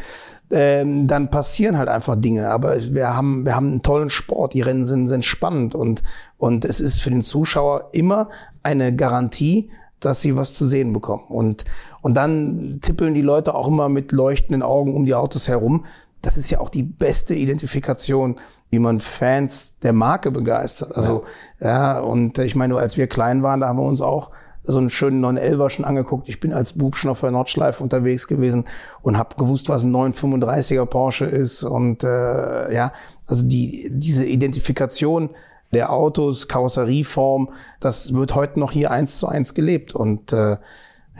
[0.52, 2.48] ähm, dann passieren halt einfach Dinge.
[2.50, 6.04] Aber wir haben, wir haben einen tollen Sport, die Rennen sind, sind spannend und,
[6.38, 8.28] und es ist für den Zuschauer immer
[8.62, 11.24] eine Garantie, dass sie was zu sehen bekommen.
[11.28, 11.64] Und,
[12.00, 15.84] und dann tippeln die Leute auch immer mit leuchtenden Augen um die Autos herum,
[16.22, 18.38] das ist ja auch die beste Identifikation,
[18.70, 20.96] wie man Fans der Marke begeistert.
[20.96, 21.24] Also
[21.60, 24.30] ja, ja und ich meine, als wir klein waren, da haben wir uns auch
[24.64, 26.28] so einen schönen 911er schon angeguckt.
[26.28, 28.64] Ich bin als Bub schon auf der Nordschleife unterwegs gewesen
[29.02, 31.62] und habe gewusst, was ein 935er Porsche ist.
[31.62, 32.92] Und äh, ja,
[33.26, 35.30] also die diese Identifikation
[35.72, 39.94] der Autos, Karosserieform, das wird heute noch hier eins zu eins gelebt.
[39.94, 40.58] Und äh,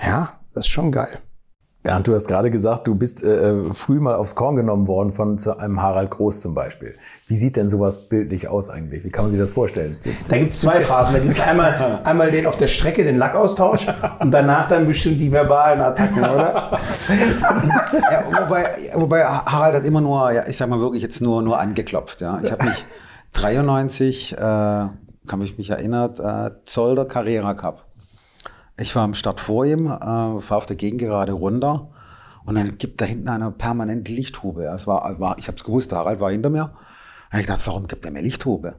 [0.03, 1.19] ja, das ist schon geil.
[1.83, 5.13] Bernd, du hast gerade gesagt, du bist äh, äh, früh mal aufs Korn genommen worden
[5.13, 6.95] von zu einem Harald Groß zum Beispiel.
[7.27, 9.03] Wie sieht denn sowas bildlich aus eigentlich?
[9.03, 9.97] Wie kann man sich das vorstellen?
[10.29, 11.15] Da gibt es zwei Phasen.
[11.15, 13.87] Da gibt es einmal, einmal den auf der Strecke, den Lackaustausch
[14.19, 16.79] und danach dann bestimmt die verbalen Attacken, oder?
[17.93, 21.59] ja, wobei, wobei Harald hat immer nur, ja, ich sag mal wirklich jetzt nur, nur
[21.59, 22.21] angeklopft.
[22.21, 22.41] Ja.
[22.43, 22.85] Ich habe mich
[23.33, 27.90] 93, äh, kann ich mich erinnern, äh, Zolder Carrera Cup.
[28.81, 31.89] Ich war am Start vor ihm, äh, fahre auf der Gegengerade runter
[32.47, 34.65] und dann gibt da hinten eine permanente Lichthube.
[34.65, 36.73] Es war, war, ich habe es gewusst, Harald war hinter mir.
[37.31, 38.77] Und ich dachte, warum gibt er mir Lichthube?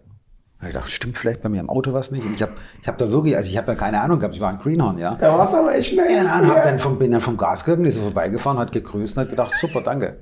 [0.66, 2.26] Ich dachte, stimmt vielleicht bei mir im Auto was nicht?
[2.26, 4.42] Und ich habe ich hab da wirklich, also ich habe ja keine Ahnung gehabt, ich
[4.42, 5.16] war ein Greenhorn, ja.
[5.16, 6.12] Da war es aber echt schnell.
[6.12, 9.18] Ja, dann hab dann vom, bin dann vom Gas gegangen, ist so vorbeigefahren, hat gegrüßt
[9.18, 10.18] und hat gedacht, super, danke.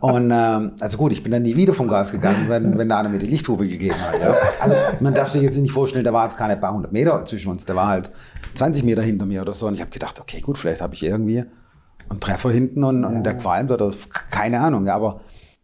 [0.00, 2.98] Und ähm, also gut, ich bin dann nie wieder vom Gas gegangen, wenn, wenn da
[2.98, 4.20] einer mir die Lichthube gegeben hat.
[4.20, 4.34] Ja.
[4.60, 7.50] Also man darf sich jetzt nicht vorstellen, da war jetzt keine paar hundert Meter zwischen
[7.50, 8.10] uns, da war halt
[8.56, 9.66] 20 Meter hinter mir oder so.
[9.66, 11.44] Und ich habe gedacht, okay, gut, vielleicht habe ich irgendwie
[12.08, 13.92] einen Treffer hinten und, und der qualmt oder
[14.30, 14.88] keine Ahnung.
[14.88, 15.20] Aber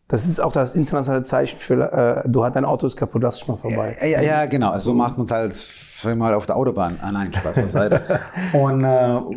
[0.09, 3.47] Das ist auch das internationale Zeichen für, äh, du hast dein Auto ist kaputt, lass
[3.49, 3.97] mal vorbei.
[4.01, 4.71] Ja, ja, ja genau.
[4.71, 6.99] Also so macht man es halt mal auf der Autobahn.
[7.01, 8.03] Ah nein, Spaß beiseite.
[8.53, 8.89] und äh,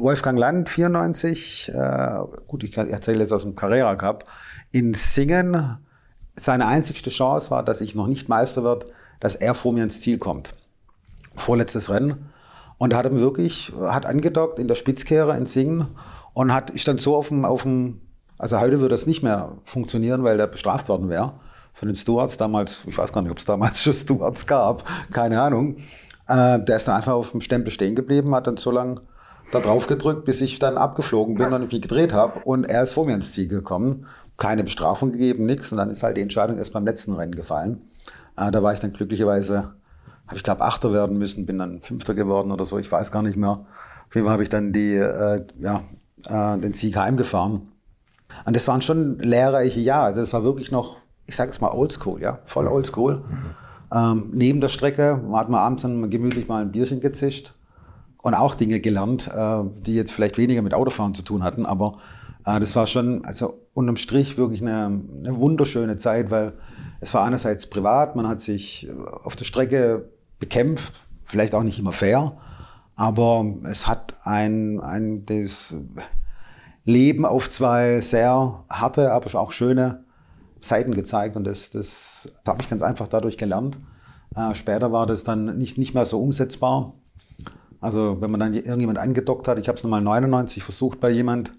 [0.02, 4.26] Wolfgang Land, 94, äh, gut, ich erzähle jetzt aus dem Carrera Cup,
[4.72, 5.78] in Singen,
[6.36, 8.88] seine einzigste Chance war, dass ich noch nicht Meister wird,
[9.20, 10.52] dass er vor mir ins Ziel kommt.
[11.36, 12.30] Vorletztes Rennen.
[12.78, 15.88] Und hat mir wirklich, hat angedockt in der Spitzkehre in Singen
[16.34, 18.02] und hat, ich stand so auf dem, auf dem,
[18.38, 21.34] also heute würde das nicht mehr funktionieren, weil der bestraft worden wäre.
[21.74, 25.42] Von den Stewards damals, ich weiß gar nicht, ob es damals schon Stewards gab, keine
[25.42, 25.76] Ahnung.
[26.28, 29.02] Äh, der ist dann einfach auf dem Stempel stehen geblieben, hat dann so lange
[29.52, 32.40] da drauf gedrückt, bis ich dann abgeflogen bin und mich gedreht habe.
[32.46, 34.08] Und er ist vor mir ins Ziel gekommen.
[34.38, 35.72] Keine Bestrafung gegeben, nichts.
[35.72, 37.82] Und dann ist halt die Entscheidung erst beim letzten Rennen gefallen.
[38.38, 39.74] Äh, da war ich dann glücklicherweise,
[40.28, 43.22] habe ich glaube Achter werden müssen, bin dann Fünfter geworden oder so, ich weiß gar
[43.22, 43.66] nicht mehr.
[44.08, 45.82] Auf jeden Fall habe ich dann die, äh, ja,
[46.28, 47.72] äh, den Sieg heimgefahren.
[48.46, 50.06] Und das waren schon lehrreiche Jahre.
[50.06, 53.18] Also es war wirklich noch, ich sage es mal Oldschool, ja, voll Oldschool.
[53.18, 53.24] Mhm.
[53.94, 57.54] Ähm, neben der Strecke hat man abends dann gemütlich mal ein Bierchen gezischt
[58.22, 62.00] und auch Dinge gelernt, äh, die jetzt vielleicht weniger mit Autofahren zu tun hatten, aber
[62.46, 66.54] äh, das war schon, also unterm Strich wirklich eine, eine wunderschöne Zeit, weil
[67.00, 68.90] es war einerseits privat, man hat sich
[69.24, 70.94] auf der Strecke bekämpft,
[71.24, 72.38] vielleicht auch nicht immer fair,
[72.96, 75.76] aber es hat ein, ein das
[76.86, 80.04] Leben auf zwei sehr harte, aber auch schöne
[80.62, 83.80] Seiten gezeigt und das, das habe ich ganz einfach dadurch gelernt.
[84.36, 86.94] Äh, später war das dann nicht, nicht mehr so umsetzbar.
[87.82, 91.54] Also wenn man dann irgendjemand angedockt hat, ich habe es nochmal 99 versucht bei jemand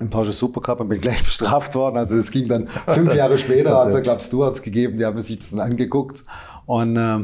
[0.00, 1.96] im Porsche Supercup und bin gleich bestraft worden.
[1.96, 5.20] Also es ging dann fünf Jahre später, hat es ja, glaube Stewards gegeben, die haben
[5.20, 6.24] sich das dann angeguckt.
[6.66, 7.18] Und äh,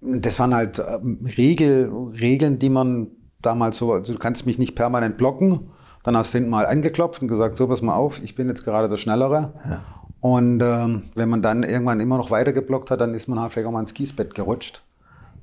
[0.00, 0.98] das waren halt äh,
[1.36, 3.08] Regel, Regeln, die man
[3.42, 5.70] damals so, also du kannst mich nicht permanent blocken.
[6.02, 8.64] Dann hast du hinten mal angeklopft und gesagt, so, pass mal auf, ich bin jetzt
[8.64, 9.52] gerade der Schnellere.
[9.68, 9.84] Ja.
[10.20, 13.52] Und ähm, wenn man dann irgendwann immer noch weiter geblockt hat, dann ist man halt
[13.52, 14.82] vielleicht auch mal ins Kiesbett gerutscht.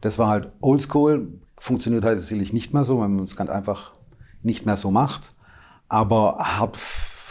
[0.02, 3.94] Das war halt oldschool, funktioniert halt sicherlich nicht mehr so, weil man es ganz einfach
[4.44, 5.34] nicht mehr so macht.
[5.90, 6.78] Aber hart,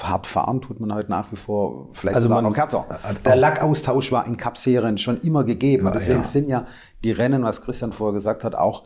[0.04, 2.86] hart fahren tut man halt nach wie vor vielleicht also sogar noch härter.
[3.24, 5.86] Der Lackaustausch war in Cup-Serien schon immer gegeben.
[5.86, 6.24] Ja, Deswegen ja.
[6.24, 6.66] sind ja
[7.04, 8.84] die Rennen, was Christian vorher gesagt hat, auch,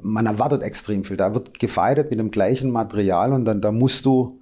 [0.00, 1.16] man erwartet extrem viel.
[1.16, 4.40] Da wird gefeiert mit dem gleichen Material und dann da musst du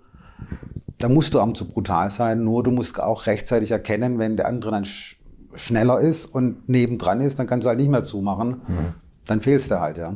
[0.98, 4.46] da musst du am zu brutal sein, nur du musst auch rechtzeitig erkennen, wenn der
[4.46, 5.16] andere dann sch
[5.54, 8.62] schneller ist und nebendran ist, dann kannst du halt nicht mehr zumachen.
[8.68, 8.94] Mhm.
[9.26, 10.14] Dann fehlst du halt, ja.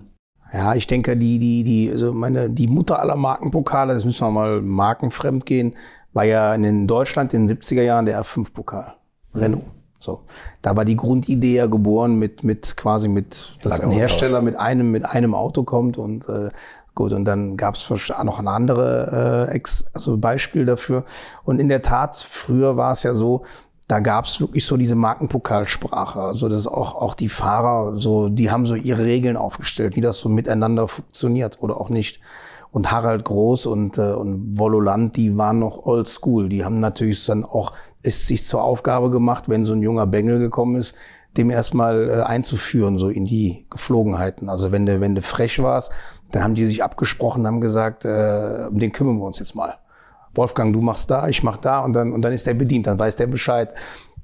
[0.54, 4.30] Ja, ich denke, die, die, die, also meine, die Mutter aller Markenpokale, das müssen wir
[4.30, 5.74] mal markenfremd gehen,
[6.12, 8.94] war ja in Deutschland in den 70er Jahren der R5-Pokal.
[9.34, 9.64] Renault.
[9.98, 10.20] So.
[10.62, 14.92] Da war die Grundidee ja geboren mit, mit quasi mit, dass ein Hersteller mit einem,
[14.92, 16.50] mit einem Auto kommt und äh,
[16.94, 21.04] Gut, und dann gab es noch ein andere äh, Ex also Beispiel dafür.
[21.42, 23.42] Und in der Tat, früher war es ja so,
[23.88, 26.20] da gab es wirklich so diese Markenpokalsprache.
[26.20, 30.18] Also dass auch, auch die Fahrer, so, die haben so ihre Regeln aufgestellt, wie das
[30.18, 32.20] so miteinander funktioniert oder auch nicht.
[32.70, 36.48] Und Harald Groß und, äh, und Vololand, die waren noch old school.
[36.48, 40.38] Die haben natürlich dann auch es sich zur Aufgabe gemacht, wenn so ein junger Bengel
[40.38, 40.94] gekommen ist,
[41.36, 44.48] dem erstmal äh, einzuführen, so in die Geflogenheiten.
[44.48, 45.92] Also wenn du, wenn du frech warst,
[46.32, 49.76] dann haben die sich abgesprochen, haben gesagt, äh, um den kümmern wir uns jetzt mal.
[50.34, 52.98] Wolfgang, du machst da, ich mach da und dann, und dann ist der bedient, dann
[52.98, 53.72] weiß der Bescheid.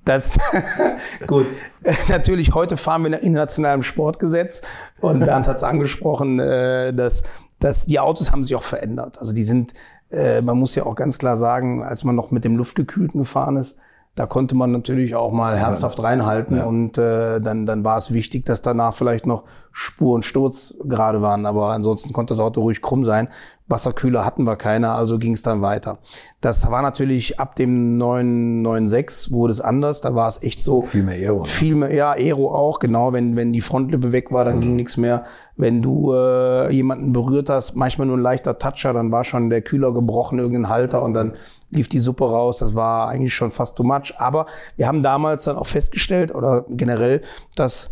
[0.05, 0.39] Das,
[1.27, 1.47] gut.
[2.09, 4.63] Natürlich, heute fahren wir nach internationalem Sportgesetz
[5.01, 7.23] und Bernd hat es angesprochen, äh, dass,
[7.59, 9.19] dass die Autos haben sich auch verändert.
[9.19, 9.75] Also die sind,
[10.11, 13.57] äh, man muss ja auch ganz klar sagen, als man noch mit dem Luftgekühlten gefahren
[13.57, 13.77] ist,
[14.21, 16.65] da konnte man natürlich auch mal herzhaft reinhalten ja.
[16.65, 21.23] und äh, dann, dann war es wichtig, dass danach vielleicht noch Spur und Sturz gerade
[21.23, 21.47] waren.
[21.47, 23.29] Aber ansonsten konnte das Auto ruhig krumm sein.
[23.67, 26.01] Wasserkühler hatten wir keine, also ging es dann weiter.
[26.43, 30.03] Das war natürlich ab dem 996 wurde es anders.
[30.03, 30.83] Da war es echt so.
[30.83, 31.45] Viel mehr Aero.
[31.45, 33.15] Viel mehr, ja, Aero auch, genau.
[33.15, 34.61] Wenn, wenn die Frontlippe weg war, dann mhm.
[34.61, 35.25] ging nichts mehr.
[35.57, 39.63] Wenn du äh, jemanden berührt hast, manchmal nur ein leichter Toucher, dann war schon der
[39.63, 41.33] Kühler gebrochen, irgendein Halter und dann
[41.71, 42.59] lief die Suppe raus.
[42.59, 44.15] Das war eigentlich schon fast too much.
[44.19, 47.23] Aber wir haben damals dann auch festgestellt oder generell,
[47.55, 47.91] dass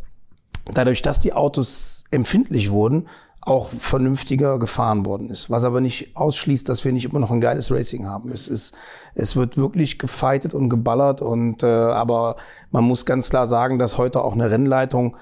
[0.72, 3.08] dadurch, dass die Autos empfindlich wurden,
[3.40, 5.48] auch vernünftiger gefahren worden ist.
[5.48, 8.30] Was aber nicht ausschließt, dass wir nicht immer noch ein geiles Racing haben.
[8.30, 8.74] Es ist,
[9.14, 12.36] es wird wirklich gefeitet und geballert und äh, aber
[12.70, 15.16] man muss ganz klar sagen, dass heute auch eine Rennleitung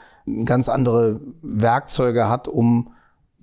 [0.45, 2.91] ganz andere Werkzeuge hat, um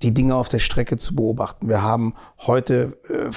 [0.01, 1.69] die Dinge auf der Strecke zu beobachten.
[1.69, 3.29] Wir haben heute äh,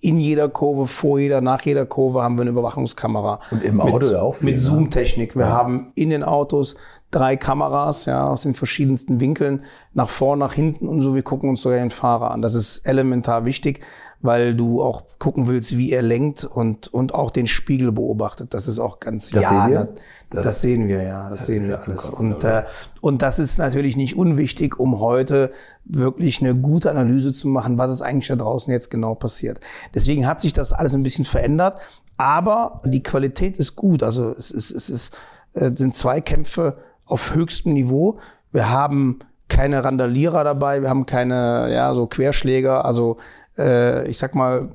[0.00, 3.40] in jeder Kurve, vor jeder, nach jeder Kurve haben wir eine Überwachungskamera.
[3.50, 4.60] Und im Auto mit, auch viel, Mit ne?
[4.60, 5.36] Zoom-Technik.
[5.36, 5.52] Wir ja.
[5.52, 6.76] haben in den Autos
[7.10, 11.14] drei Kameras, ja, aus den verschiedensten Winkeln, nach vorn, nach hinten und so.
[11.14, 12.42] Wir gucken uns sogar den Fahrer an.
[12.42, 13.80] Das ist elementar wichtig,
[14.20, 18.52] weil du auch gucken willst, wie er lenkt und, und auch den Spiegel beobachtet.
[18.52, 19.88] Das ist auch ganz, Das ja, seht ihr?
[20.30, 22.02] Das, das, sehen wir, ja, das, sehen ist wir alles.
[22.02, 22.62] Kotzen, Und, äh,
[23.00, 25.52] und das ist natürlich nicht unwichtig, um heute
[25.84, 29.60] wirklich eine gute Analyse zu machen, was ist eigentlich da draußen jetzt genau passiert.
[29.94, 31.80] Deswegen hat sich das alles ein bisschen verändert,
[32.16, 34.02] aber die Qualität ist gut.
[34.02, 35.16] Also es, ist, es ist,
[35.54, 36.76] äh, sind zwei Kämpfe
[37.06, 38.18] auf höchstem Niveau.
[38.52, 43.16] Wir haben keine Randalierer dabei, wir haben keine ja so Querschläger, also
[43.58, 44.70] äh, ich sag mal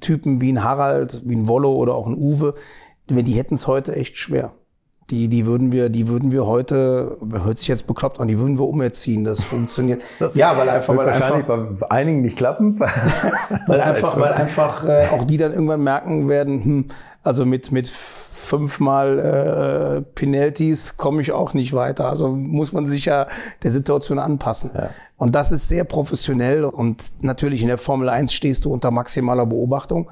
[0.00, 2.54] Typen wie ein Harald, wie ein Wollo oder auch ein Uwe,
[3.08, 4.52] die, die hätten es heute echt schwer.
[5.10, 8.58] Die, die würden wir, die würden wir heute, hört sich jetzt bekloppt an, die würden
[8.58, 9.24] wir umerziehen.
[9.24, 10.02] Das funktioniert.
[10.34, 12.78] ja, weil einfach, weil wahrscheinlich einfach, bei einigen nicht klappen.
[13.66, 16.88] weil einfach, weil einfach äh, auch die dann irgendwann merken werden, hm,
[17.22, 22.10] also mit mit fünfmal äh, Penalties komme ich auch nicht weiter.
[22.10, 23.26] Also muss man sich ja
[23.62, 24.70] der Situation anpassen.
[25.18, 29.46] Und das ist sehr professionell und natürlich in der Formel 1 stehst du unter maximaler
[29.46, 30.08] Beobachtung.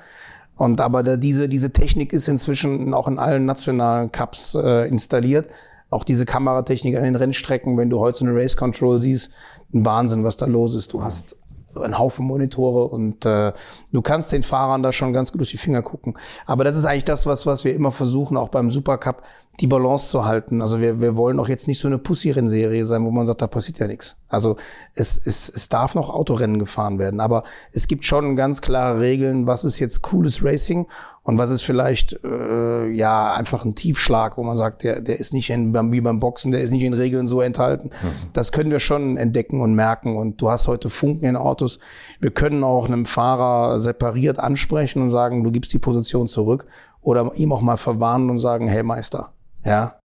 [0.57, 5.49] Und aber diese, diese Technik ist inzwischen auch in allen nationalen Cups äh, installiert.
[5.90, 9.31] Auch diese Kameratechnik an den Rennstrecken, wenn du heute eine Race Control siehst,
[9.73, 10.92] ein Wahnsinn, was da los ist.
[10.92, 11.37] Du hast
[11.81, 13.53] einen Haufen Monitore und äh,
[13.93, 16.17] du kannst den Fahrern da schon ganz gut durch die Finger gucken.
[16.47, 19.23] Aber das ist eigentlich das, was, was wir immer versuchen, auch beim Supercup,
[19.61, 20.61] die Balance zu halten.
[20.61, 23.47] Also wir, wir wollen auch jetzt nicht so eine Pussy-Rennserie sein, wo man sagt, da
[23.47, 24.17] passiert ja nichts.
[24.29, 24.57] Also
[24.95, 29.47] es, es, es darf noch Autorennen gefahren werden, aber es gibt schon ganz klare Regeln,
[29.47, 30.87] was ist jetzt cooles Racing
[31.27, 35.33] und was ist vielleicht äh, ja einfach ein Tiefschlag, wo man sagt, der, der ist
[35.33, 37.91] nicht in, wie beim Boxen, der ist nicht in Regeln so enthalten.
[38.33, 40.17] Das können wir schon entdecken und merken.
[40.17, 41.81] Und du hast heute Funken in Autos.
[42.21, 46.67] Wir können auch einem Fahrer separiert ansprechen und sagen, du gibst die Position zurück.
[47.01, 49.33] Oder ihm auch mal verwarnen und sagen, hey Meister,
[49.65, 49.99] ja.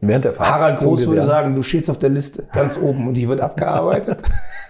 [0.00, 0.50] Während der Fahrt.
[0.50, 4.22] Harald Groß würde sagen, du stehst auf der Liste ganz oben und die wird abgearbeitet.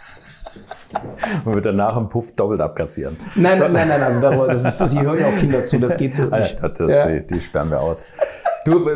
[1.45, 3.17] Und wird danach im Puff doppelt abkassieren.
[3.37, 5.79] nein, nein, nein, nein, also darüber, das ist, das, hier hören ja auch Kinder zu,
[5.79, 6.59] das geht so nicht.
[6.63, 7.07] Ah, Das, das, Ja.
[7.07, 8.07] die, die sperren wir aus.
[8.67, 8.87] Du,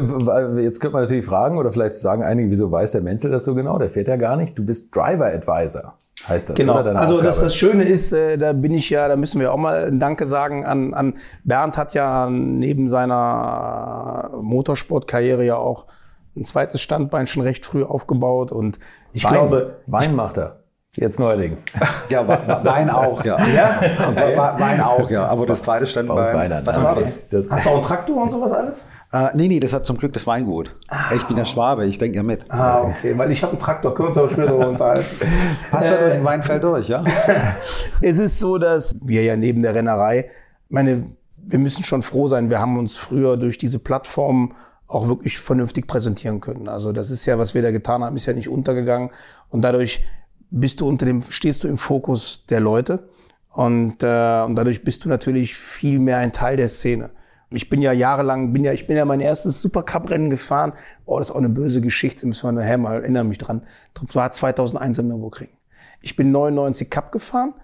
[0.60, 3.54] jetzt könnte man natürlich fragen, oder vielleicht sagen einige, wieso weiß der Menzel das so
[3.54, 3.78] genau?
[3.78, 4.58] Der fährt ja gar nicht.
[4.58, 5.94] Du bist Driver Advisor,
[6.28, 6.56] heißt das.
[6.56, 6.74] Genau.
[6.74, 9.86] Also das, das Schöne ist, äh, da bin ich ja, da müssen wir auch mal
[9.86, 15.86] ein Danke sagen an, an Bernd hat ja neben seiner Motorsportkarriere ja auch
[16.36, 18.78] ein zweites Standbein schon recht früh aufgebaut und
[19.12, 19.32] ich Wein.
[19.32, 20.63] glaube, Wein macht er.
[20.96, 21.64] Jetzt neuerdings.
[22.10, 23.38] Ja, Wein auch, ja.
[23.48, 23.80] Ja?
[24.36, 25.24] Wa- Wein auch, ja.
[25.26, 25.84] Aber das zweite.
[26.08, 26.66] Wein an.
[26.66, 26.86] Was Okay.
[26.86, 27.28] war das?
[27.30, 28.84] Das, hast du auch einen Traktor und sowas alles?
[29.10, 30.76] Äh, nee, nee, das hat zum Glück das Weingut.
[31.16, 32.44] Ich bin der Schwabe, ich denke ja mit.
[32.52, 35.06] Ah, okay, weil ich habe einen Traktor, können wir uns aber später darüber unterhalten.
[35.70, 37.02] Passt da durch ein Weinfeld durch, ja?
[38.02, 40.30] Es ist so, dass wir ja neben der Rennerei,
[40.68, 41.06] meine,
[41.38, 44.52] wir müssen schon froh sein, wir haben uns früher durch diese Plattform
[44.86, 46.68] auch wirklich vernünftig präsentieren können.
[46.68, 49.10] Also das ist ja, was wir da getan haben, ist ja nicht untergegangen
[49.48, 50.04] und dadurch
[50.60, 53.08] bist du unter dem, stehst du im Fokus der Leute
[53.52, 57.10] und, äh, und dadurch bist du natürlich viel mehr ein Teil der Szene.
[57.50, 60.72] Ich bin ja jahrelang, bin ja, ich bin ja mein erstes Supercup-Rennen gefahren.
[61.04, 63.62] Oh, das ist auch eine böse Geschichte, müssen wir nachher mal, erinnere mich dran.
[63.94, 65.50] Das war 2001 in Nürburgring.
[66.00, 67.54] Ich bin 99 Cup gefahren,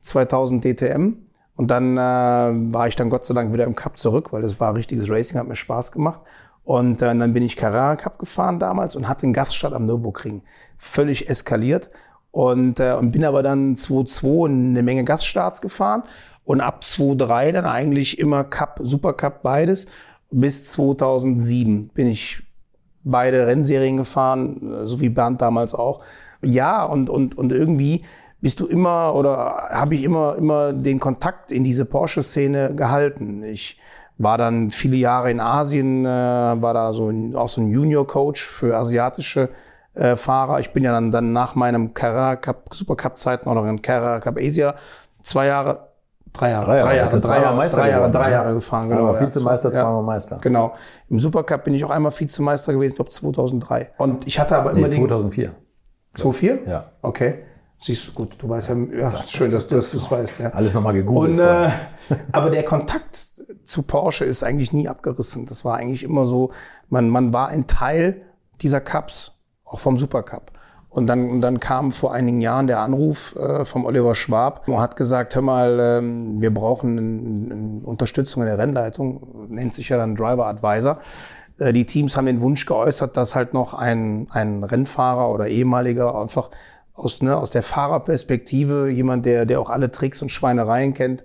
[0.00, 1.12] 2000 DTM
[1.56, 4.58] und dann äh, war ich dann Gott sei Dank wieder im Cup zurück, weil das
[4.58, 6.20] war richtiges Racing, hat mir Spaß gemacht.
[6.64, 10.42] Und äh, dann bin ich Carrera Cup gefahren damals und hatte einen Gaststart am Nürburgring.
[10.78, 11.90] Völlig eskaliert.
[12.32, 16.04] Und, äh, und bin aber dann 2-2 eine Menge Gaststarts gefahren
[16.44, 19.86] und ab 2-3 dann eigentlich immer Cup, Supercup beides.
[20.30, 22.42] Bis 2007 bin ich
[23.02, 26.02] beide Rennserien gefahren, äh, so wie Bernd damals auch.
[26.42, 28.02] Ja, und, und, und irgendwie
[28.40, 33.42] bist du immer oder habe ich immer, immer den Kontakt in diese Porsche-Szene gehalten.
[33.42, 33.78] Ich
[34.18, 38.42] war dann viele Jahre in Asien, äh, war da so ein, auch so ein Junior-Coach
[38.42, 39.50] für asiatische
[40.00, 40.60] äh, Fahrer.
[40.60, 44.74] Ich bin ja dann, dann nach meinem Carrera Cup, Supercup-Zeiten oder in Carrera Cup Asia
[45.22, 45.88] zwei Jahre,
[46.32, 48.32] drei Jahre, Drei Jahre, drei Jahre, drei Jahre, Meister drei Jahre, geworden, drei ne?
[48.32, 48.92] Jahre gefahren.
[48.92, 49.20] Einmal ja.
[49.20, 49.74] Vizemeister, Ja.
[49.74, 50.38] zweimal Meister.
[50.40, 50.72] Genau.
[51.08, 53.90] Im Supercup bin ich auch einmal Vizemeister gewesen, ich glaube 2003.
[53.98, 55.54] Und ich hatte aber immer Nee, den 2004.
[56.16, 56.68] 2-4?
[56.68, 56.84] Ja.
[57.02, 57.44] Okay.
[57.78, 60.38] Siehst du, gut, du weißt ja, ja ist schön, dass du das weißt.
[60.40, 60.50] Ja.
[60.50, 61.32] Alles nochmal gegoogelt.
[61.32, 61.70] Und, äh,
[62.32, 65.46] aber der Kontakt zu Porsche ist eigentlich nie abgerissen.
[65.46, 66.50] Das war eigentlich immer so,
[66.88, 68.22] man, man war ein Teil
[68.60, 69.32] dieser Cups,
[69.70, 70.52] auch vom Supercup.
[70.90, 74.80] Und dann, und dann kam vor einigen Jahren der Anruf äh, vom Oliver Schwab und
[74.80, 80.16] hat gesagt, hör mal, ähm, wir brauchen Unterstützung in der Rennleitung, nennt sich ja dann
[80.16, 80.98] Driver Advisor.
[81.60, 86.20] Äh, die Teams haben den Wunsch geäußert, dass halt noch ein, ein Rennfahrer oder ehemaliger
[86.20, 86.50] einfach
[86.94, 91.24] aus, ne, aus der Fahrerperspektive, jemand, der, der auch alle Tricks und Schweinereien kennt,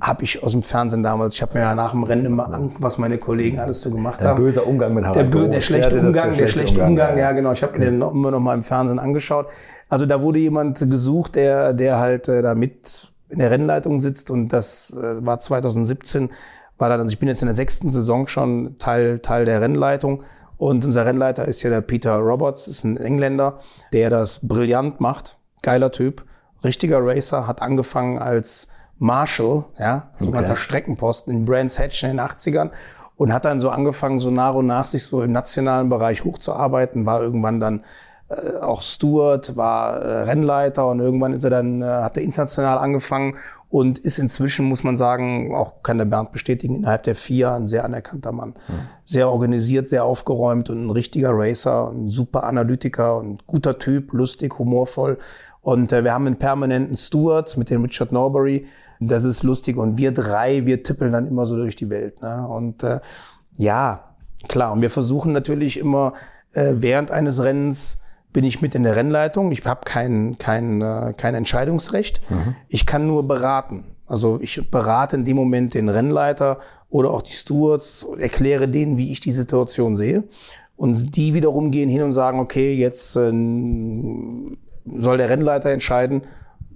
[0.00, 1.34] habe ich aus dem Fernsehen damals.
[1.34, 4.20] Ich habe mir ja nach dem Rennen immer angeguckt, was meine Kollegen alles so gemacht
[4.20, 4.42] Der haben.
[4.42, 7.18] böse Umgang mit Harald Der, bö der schlechte hatte das- Umgang, der schlechte Umgang, Umgang,
[7.18, 7.52] ja genau.
[7.52, 9.46] Ich habe mir den immer noch mal im Fernsehen angeschaut.
[9.88, 14.30] Also da wurde jemand gesucht, der, der halt äh, da mit in der Rennleitung sitzt
[14.30, 16.30] und das äh, war 2017,
[16.78, 20.22] war dann, also ich bin jetzt in der sechsten Saison schon Teil, Teil der Rennleitung
[20.58, 23.56] und unser Rennleiter ist ja der Peter Roberts, ist ein Engländer,
[23.92, 25.36] der das brillant macht.
[25.62, 26.24] Geiler Typ,
[26.64, 30.60] richtiger Racer, hat angefangen als Marshall, ja, sogenannter okay.
[30.60, 32.70] Streckenposten in Brands Hatch in den 80ern
[33.16, 37.06] und hat dann so angefangen, so nach und nach sich so im nationalen Bereich hochzuarbeiten,
[37.06, 37.84] war irgendwann dann
[38.28, 42.78] äh, auch Steward, war äh, Rennleiter und irgendwann ist er dann, äh, hat er international
[42.78, 43.36] angefangen
[43.68, 47.66] und ist inzwischen, muss man sagen, auch kann der Bernd bestätigen, innerhalb der vier ein
[47.66, 48.50] sehr anerkannter Mann.
[48.68, 48.72] Mhm.
[49.04, 54.58] Sehr organisiert, sehr aufgeräumt und ein richtiger Racer, ein super Analytiker und guter Typ, lustig,
[54.58, 55.18] humorvoll.
[55.60, 58.66] Und äh, wir haben einen permanenten Steward mit dem Richard Norbury.
[59.00, 59.76] Das ist lustig.
[59.76, 62.22] Und wir drei, wir tippeln dann immer so durch die Welt.
[62.22, 62.46] Ne?
[62.46, 63.00] Und äh,
[63.56, 64.14] ja,
[64.48, 64.72] klar.
[64.72, 66.14] Und wir versuchen natürlich immer
[66.52, 67.98] äh, während eines Rennens
[68.32, 69.50] bin ich mit in der Rennleitung.
[69.52, 72.20] Ich habe kein, kein, äh, kein Entscheidungsrecht.
[72.28, 72.54] Mhm.
[72.68, 73.96] Ich kann nur beraten.
[74.06, 79.10] Also ich berate in dem Moment den Rennleiter oder auch die Stewards, erkläre denen, wie
[79.10, 80.24] ich die Situation sehe.
[80.76, 86.22] Und die wiederum gehen hin und sagen, okay, jetzt äh, soll der Rennleiter entscheiden,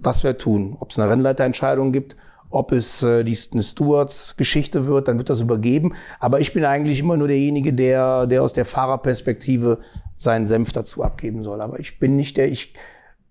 [0.01, 0.75] was wir tun.
[0.79, 2.15] Ob es eine Rennleiterentscheidung gibt,
[2.49, 5.93] ob es äh, die, eine Stewards-Geschichte wird, dann wird das übergeben.
[6.19, 9.79] Aber ich bin eigentlich immer nur derjenige, der, der aus der Fahrerperspektive
[10.17, 11.61] seinen Senf dazu abgeben soll.
[11.61, 12.73] Aber ich bin nicht der, ich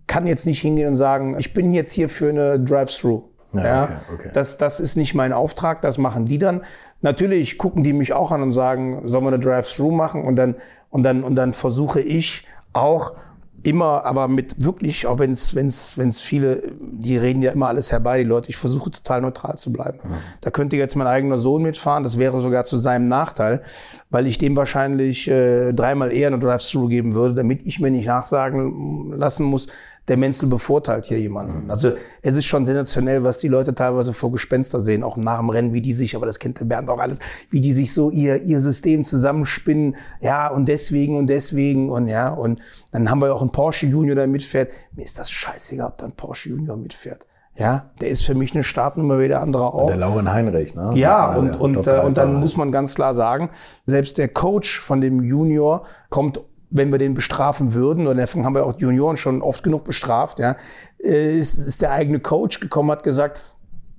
[0.06, 3.22] kann jetzt nicht hingehen und sagen, ich bin jetzt hier für eine Drive-Through.
[3.52, 4.30] Ja, ja okay, okay.
[4.34, 6.62] Das, das ist nicht mein Auftrag, das machen die dann.
[7.02, 10.24] Natürlich gucken die mich auch an und sagen, sollen wir eine Drive-Through machen?
[10.24, 10.56] Und dann,
[10.88, 13.12] und dann, und dann versuche ich auch
[13.62, 17.92] immer, aber mit wirklich, auch wenn es wenn's, wenn's viele, die reden ja immer alles
[17.92, 19.98] herbei, die Leute, ich versuche total neutral zu bleiben.
[20.02, 20.10] Ja.
[20.40, 23.62] Da könnte jetzt mein eigener Sohn mitfahren, das wäre sogar zu seinem Nachteil,
[24.10, 28.06] weil ich dem wahrscheinlich äh, dreimal eher eine Drive-Thru geben würde, damit ich mir nicht
[28.06, 29.68] nachsagen lassen muss,
[30.08, 31.64] der Menzel bevorteilt hier jemanden.
[31.64, 31.70] Mhm.
[31.70, 35.50] Also es ist schon sensationell, was die Leute teilweise vor Gespenster sehen, auch nach dem
[35.50, 37.18] Rennen, wie die sich, aber das kennt der Bernd auch alles,
[37.50, 42.30] wie die sich so ihr, ihr System zusammenspinnen, ja, und deswegen und deswegen und ja,
[42.30, 42.60] und
[42.92, 44.72] dann haben wir auch einen Porsche Junior, der mitfährt.
[44.92, 47.26] Mir ist das scheißegal, ob da ein Porsche Junior mitfährt.
[47.56, 49.86] Ja, der ist für mich eine Startnummer wie der andere auch.
[49.86, 50.92] Der Lauren Heinrich, ne?
[50.94, 53.50] Ja, und, und, äh, und dann muss man ganz klar sagen,
[53.84, 58.54] selbst der Coach von dem Junior kommt wenn wir den bestrafen würden, und davon haben
[58.54, 60.56] wir auch Junioren schon oft genug bestraft, ja,
[60.98, 63.40] ist, ist der eigene Coach gekommen, hat gesagt,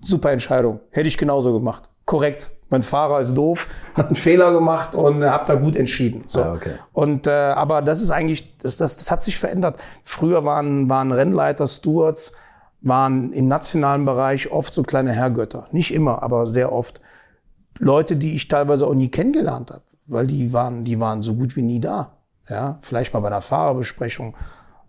[0.02, 1.90] super Entscheidung, hätte ich genauso gemacht.
[2.06, 2.52] Korrekt.
[2.70, 6.24] Mein Fahrer ist doof, hat einen Fehler gemacht und hab da gut entschieden.
[6.26, 6.42] So.
[6.42, 6.76] Ah, okay.
[6.94, 9.78] Und äh, aber das ist eigentlich, das, das, das hat sich verändert.
[10.06, 12.32] Früher waren, waren Rennleiter, Stewards,
[12.80, 15.68] waren im nationalen Bereich oft so kleine Herrgötter.
[15.72, 17.02] Nicht immer, aber sehr oft.
[17.78, 21.58] Leute, die ich teilweise auch nie kennengelernt habe, weil die waren, die waren so gut
[21.58, 22.21] wie nie da.
[22.52, 24.36] Ja, vielleicht mal bei einer Fahrerbesprechung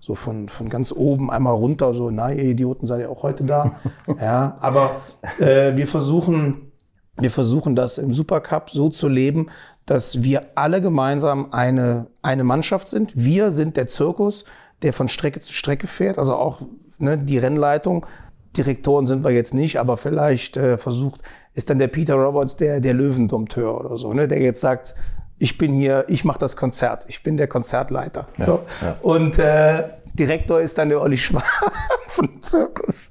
[0.01, 3.45] so von, von ganz oben einmal runter, so, na, ihr Idioten seid ja auch heute
[3.45, 3.77] da.
[4.21, 4.91] ja, aber
[5.39, 6.73] äh, wir versuchen,
[7.19, 9.47] wir versuchen das im Supercup so zu leben,
[9.87, 13.13] dass wir alle gemeinsam eine, eine Mannschaft sind.
[13.15, 14.45] Wir sind der Zirkus,
[14.83, 16.63] der von Strecke zu Strecke fährt, also auch
[16.99, 18.07] ne, die Rennleitung.
[18.57, 21.23] Direktoren sind wir jetzt nicht, aber vielleicht äh, versucht,
[21.55, 24.97] ist dann der Peter Roberts der, der Löwendompteur oder so, ne, der jetzt sagt,
[25.43, 28.29] ich bin hier, ich mache das Konzert, ich bin der Konzertleiter.
[28.39, 28.61] Ja, so.
[28.81, 28.97] Ja.
[29.03, 29.83] Und äh,
[30.15, 31.43] Direktor ist dann der Olli Schwab
[32.07, 33.11] vom Zirkus.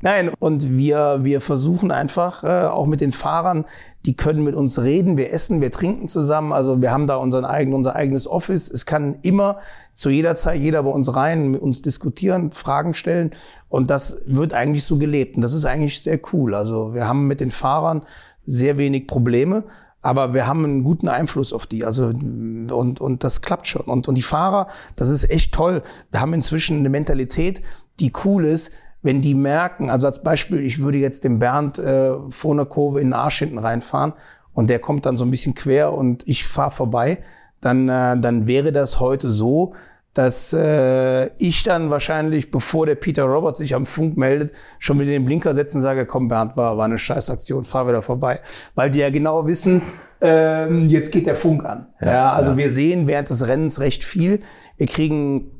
[0.00, 3.64] Nein, und wir, wir versuchen einfach äh, auch mit den Fahrern,
[4.06, 6.52] die können mit uns reden, wir essen, wir trinken zusammen.
[6.52, 8.72] Also wir haben da unseren eigenen, unser eigenes Office.
[8.72, 9.58] Es kann immer
[9.94, 13.30] zu jeder Zeit jeder bei uns rein, mit uns diskutieren, Fragen stellen.
[13.68, 15.36] Und das wird eigentlich so gelebt.
[15.36, 16.56] Und das ist eigentlich sehr cool.
[16.56, 18.02] Also wir haben mit den Fahrern
[18.44, 19.62] sehr wenig Probleme.
[20.00, 21.84] Aber wir haben einen guten Einfluss auf die.
[21.84, 23.82] Also, und, und das klappt schon.
[23.82, 25.82] Und, und die Fahrer, das ist echt toll.
[26.10, 27.62] Wir haben inzwischen eine Mentalität,
[27.98, 32.14] die cool ist, wenn die merken, also als Beispiel, ich würde jetzt dem Bernd äh,
[32.28, 34.12] vor einer Kurve in den Arsch hinten reinfahren
[34.52, 37.22] und der kommt dann so ein bisschen quer und ich fahre vorbei,
[37.60, 39.74] dann, äh, dann wäre das heute so,
[40.18, 45.06] dass äh, ich dann wahrscheinlich, bevor der Peter Roberts sich am Funk meldet, schon mit
[45.06, 48.40] den Blinker setzen und sage, komm Bernd, war, war eine Scheißaktion, fahr wieder vorbei.
[48.74, 49.80] Weil die ja genau wissen,
[50.20, 51.86] ähm, jetzt geht der Funk an.
[52.00, 52.56] Ja, ja also ja.
[52.56, 54.42] wir sehen während des Rennens recht viel.
[54.76, 55.52] Wir kriegen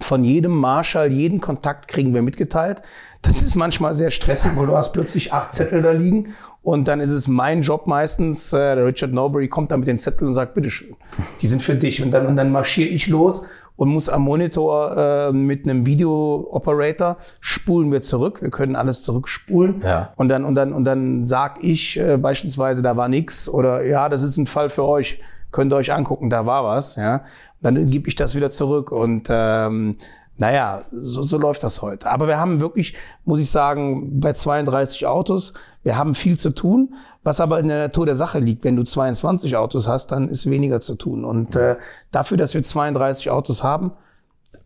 [0.00, 2.80] von jedem Marschall, jeden Kontakt kriegen wir mitgeteilt.
[3.20, 6.34] Das ist manchmal sehr stressig, weil du hast plötzlich acht Zettel da liegen
[6.66, 10.00] und dann ist es mein Job meistens, äh, der Richard Norbury kommt dann mit den
[10.00, 10.96] Zetteln und sagt, bitteschön,
[11.40, 12.02] die sind für dich.
[12.02, 13.46] Und dann, und dann marschiere ich los
[13.76, 18.42] und muss am Monitor äh, mit einem Video-Operator spulen wir zurück.
[18.42, 19.80] Wir können alles zurückspulen.
[19.82, 20.12] Ja.
[20.16, 24.08] Und dann und dann und dann sag ich äh, beispielsweise, da war nix oder ja,
[24.08, 25.20] das ist ein Fall für euch.
[25.52, 26.96] Könnt ihr euch angucken, da war was.
[26.96, 27.22] Ja,
[27.60, 29.96] dann gebe ich das wieder zurück und ähm,
[30.38, 32.10] Naja, so, so läuft das heute.
[32.10, 36.94] Aber wir haben wirklich, muss ich sagen, bei 32 Autos, wir haben viel zu tun,
[37.26, 38.62] was aber in der Natur der Sache liegt.
[38.62, 41.24] Wenn du 22 Autos hast, dann ist weniger zu tun.
[41.24, 41.74] Und äh,
[42.12, 43.90] dafür, dass wir 32 Autos haben,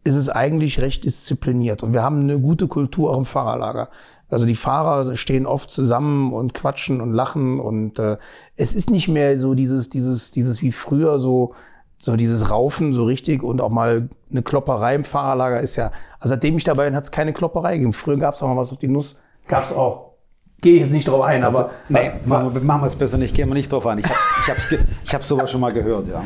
[0.05, 1.83] ist es eigentlich recht diszipliniert.
[1.83, 3.89] Und wir haben eine gute Kultur auch im Fahrerlager.
[4.29, 8.19] Also die Fahrer stehen oft zusammen und quatschen und lachen und äh,
[8.57, 11.55] es ist nicht mehr so dieses, dieses, dieses wie früher so,
[11.97, 15.91] so dieses Raufen so richtig und auch mal eine Klopperei im Fahrerlager ist ja,
[16.21, 17.95] also seitdem ich dabei bin, hat es keine Klopperei gegeben.
[17.95, 19.17] Früher gab es auch mal was auf die Nuss,
[19.49, 20.10] gab es auch
[20.61, 21.59] gehe ich jetzt nicht drauf ein, aber.
[21.59, 23.99] Also, nee, machen wir, machen wir es besser nicht, gehen wir nicht drauf ein.
[23.99, 24.69] Ich habe ich hab's,
[25.05, 26.23] ich hab's sowas schon mal gehört, ja.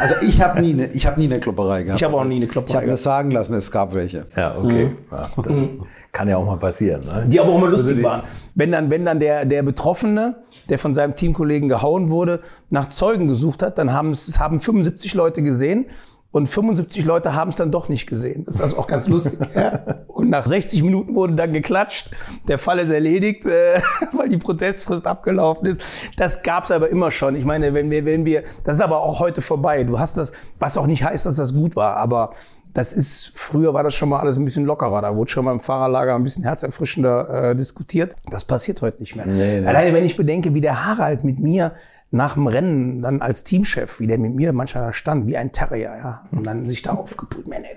[0.00, 2.00] Also ich habe nie, ne, hab nie eine Klopperei gehabt.
[2.00, 4.26] Ich habe auch nie eine Klopperei Ich habe mir sagen lassen, es gab welche.
[4.36, 4.86] Ja, okay.
[4.86, 4.96] Mhm.
[5.10, 5.64] Ja, das
[6.12, 7.04] kann ja auch mal passieren.
[7.04, 7.24] Ne?
[7.26, 8.22] Die aber auch mal lustig also waren.
[8.54, 10.36] Wenn dann, wenn dann der, der Betroffene,
[10.68, 15.14] der von seinem Teamkollegen gehauen wurde, nach Zeugen gesucht hat, dann haben es haben 75
[15.14, 15.86] Leute gesehen
[16.32, 18.44] und 75 Leute haben es dann doch nicht gesehen.
[18.44, 19.40] Das ist also auch ganz lustig.
[19.54, 20.04] ja.
[20.06, 22.10] Und nach 60 Minuten wurde dann geklatscht.
[22.46, 23.80] Der Fall ist erledigt, äh,
[24.12, 25.82] weil die Protestfrist abgelaufen ist.
[26.16, 27.34] Das gab's aber immer schon.
[27.34, 29.82] Ich meine, wenn wir, wenn wir, das ist aber auch heute vorbei.
[29.82, 32.30] Du hast das, was auch nicht heißt, dass das gut war, aber
[32.74, 35.02] das ist, früher war das schon mal alles ein bisschen lockerer.
[35.02, 38.14] Da wurde schon mal im Fahrerlager ein bisschen herzerfrischender äh, diskutiert.
[38.30, 39.26] Das passiert heute nicht mehr.
[39.26, 39.66] Nee, nee.
[39.66, 41.72] Alleine, wenn ich bedenke, wie der Harald mit mir
[42.10, 45.52] nach dem Rennen dann als Teamchef, wie der mit mir manchmal da stand, wie ein
[45.52, 46.28] Terrier, ja.
[46.32, 47.68] Und dann sich da aufgepult, meine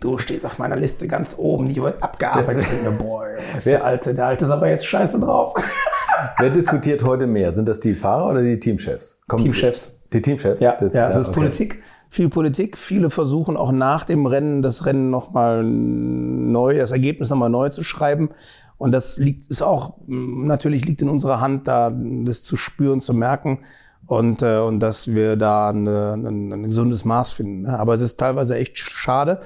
[0.00, 2.66] du stehst auf meiner Liste ganz oben, die wird abgearbeitet.
[2.84, 2.90] Ja.
[2.90, 3.26] Boah,
[3.56, 5.54] ist der Alte, der Alte ist aber jetzt scheiße drauf.
[6.38, 7.52] Wer diskutiert heute mehr?
[7.52, 9.20] Sind das die Fahrer oder die Teamchefs?
[9.26, 9.92] Kommt Teamchefs.
[10.12, 10.60] Die Teamchefs?
[10.60, 11.34] Ja, das, ja, das ist okay.
[11.34, 11.82] Politik.
[12.08, 12.76] Viel Politik.
[12.76, 17.82] Viele versuchen auch nach dem Rennen das Rennen nochmal neu, das Ergebnis nochmal neu zu
[17.82, 18.30] schreiben.
[18.84, 23.14] Und das liegt, ist auch, natürlich liegt in unserer Hand, da das zu spüren, zu
[23.14, 23.60] merken
[24.04, 27.62] und, äh, und dass wir da eine, ein, ein gesundes Maß finden.
[27.62, 27.78] Ne?
[27.78, 29.40] Aber es ist teilweise echt schade.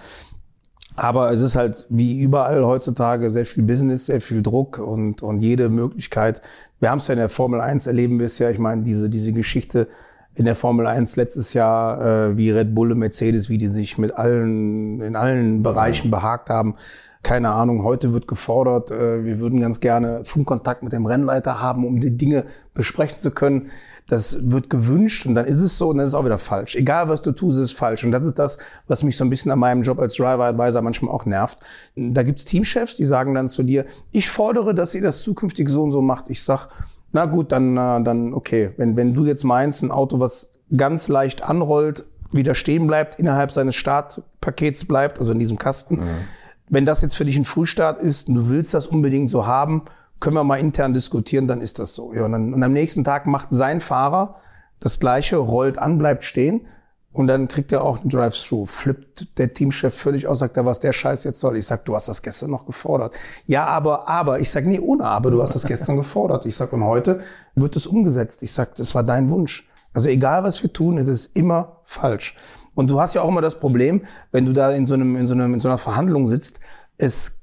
[0.97, 5.39] Aber es ist halt wie überall heutzutage sehr viel Business, sehr viel Druck und, und
[5.39, 6.43] jede Möglichkeit.
[6.81, 8.51] Wir haben es ja in der Formel 1 erleben bisher.
[8.51, 9.87] Ich meine, diese, diese Geschichte
[10.35, 13.99] in der Formel 1 letztes Jahr, äh, wie Red Bull und Mercedes, wie die sich
[13.99, 16.75] mit allen, in allen Bereichen behagt haben
[17.23, 21.85] keine Ahnung, heute wird gefordert, äh, wir würden ganz gerne Funkkontakt mit dem Rennleiter haben,
[21.85, 22.45] um die Dinge
[22.75, 23.71] besprechen zu können.
[24.07, 26.77] Das wird gewünscht und dann ist es so und dann ist es auch wieder falsch.
[26.77, 28.05] Egal was du tust, ist es falsch.
[28.05, 28.57] Und das ist das,
[28.87, 31.59] was mich so ein bisschen an meinem Job als Driver Advisor manchmal auch nervt.
[31.95, 35.83] Da gibt's Teamchefs, die sagen dann zu dir, ich fordere, dass ihr das zukünftig so
[35.83, 36.31] und so macht.
[36.31, 36.69] Ich sag,
[37.13, 38.71] na gut, dann, äh, dann okay.
[38.79, 43.51] Wenn, wenn du jetzt meinst, ein Auto, was ganz leicht anrollt, wieder stehen bleibt, innerhalb
[43.51, 46.38] seines Startpakets bleibt, also in diesem Kasten, mhm
[46.69, 49.83] wenn das jetzt für dich ein Frühstart ist und du willst das unbedingt so haben,
[50.21, 52.13] können wir mal intern diskutieren, dann ist das so.
[52.13, 54.37] Ja, und, dann, und am nächsten Tag macht sein Fahrer
[54.81, 56.67] das Gleiche, rollt an, bleibt stehen
[57.13, 58.67] und dann kriegt er auch einen Drive-Thru.
[58.67, 61.57] Flippt der Teamchef völlig aus, sagt er, was der Scheiß jetzt soll.
[61.57, 63.15] Ich sag, du hast das gestern noch gefordert.
[63.47, 64.41] Ja, aber, aber.
[64.41, 66.47] Ich sag, nee, ohne aber, du hast das gestern gefordert.
[66.47, 67.21] Ich sag, und heute
[67.55, 68.43] wird es umgesetzt.
[68.43, 69.69] Ich sag, das war dein Wunsch.
[69.95, 72.37] Also egal, was wir tun, es ist immer falsch.
[72.79, 75.27] Und du hast ja auch immer das Problem, wenn du da in so, einem, in
[75.27, 76.61] so, einem, in so einer Verhandlung sitzt,
[76.97, 77.41] es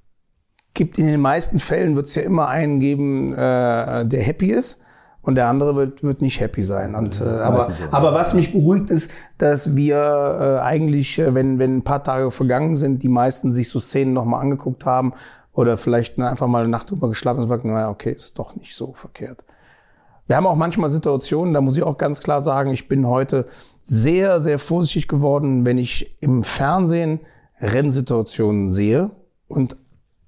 [0.73, 4.79] gibt in den meisten Fällen wird es ja immer einen geben, äh, der happy ist
[5.21, 6.95] und der andere wird, wird nicht happy sein.
[6.95, 9.97] Und, äh, aber, aber was mich beruhigt ist, dass wir
[10.39, 14.13] äh, eigentlich, äh, wenn, wenn ein paar Tage vergangen sind, die meisten sich so Szenen
[14.13, 15.11] nochmal angeguckt haben
[15.51, 18.73] oder vielleicht einfach mal eine Nacht drüber geschlafen und sagen, naja, okay, ist doch nicht
[18.73, 19.43] so verkehrt.
[20.27, 23.45] Wir haben auch manchmal Situationen, da muss ich auch ganz klar sagen, ich bin heute
[23.83, 27.19] sehr, sehr vorsichtig geworden, wenn ich im Fernsehen
[27.59, 29.11] Rennsituationen sehe
[29.47, 29.75] und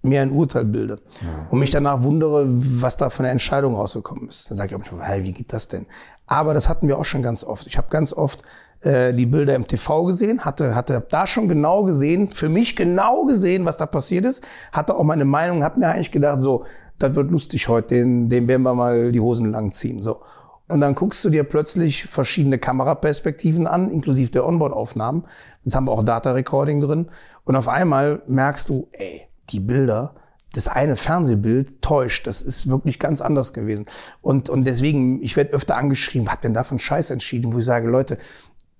[0.04, 1.48] mir ein Urteil bilde ja.
[1.50, 4.50] und mich danach wundere, was da von der Entscheidung rausgekommen ist.
[4.50, 5.88] Dann sage ich auch manchmal, hey, wie geht das denn?
[6.28, 7.66] Aber das hatten wir auch schon ganz oft.
[7.68, 8.44] Ich habe ganz oft
[8.82, 13.26] äh, die Bilder im TV gesehen, hatte, hatte da schon genau gesehen, für mich genau
[13.26, 16.66] gesehen, was da passiert ist, hatte auch meine Meinung, habe mir eigentlich gedacht, so,
[17.00, 20.02] das wird lustig heute, den, den werden wir mal die Hosen lang ziehen.
[20.02, 20.22] So.
[20.68, 25.24] Und dann guckst du dir plötzlich verschiedene Kameraperspektiven an, inklusive der Onboard-Aufnahmen.
[25.64, 27.08] Jetzt haben wir auch Data Recording drin.
[27.46, 30.16] Und auf einmal merkst du, ey, die Bilder,
[30.54, 32.28] das eine Fernsehbild täuscht.
[32.28, 33.86] Das ist wirklich ganz anders gewesen.
[34.22, 37.60] Und, und deswegen, ich werde öfter angeschrieben, was hat denn da von Scheiß entschieden, wo
[37.60, 38.18] ich sage, Leute,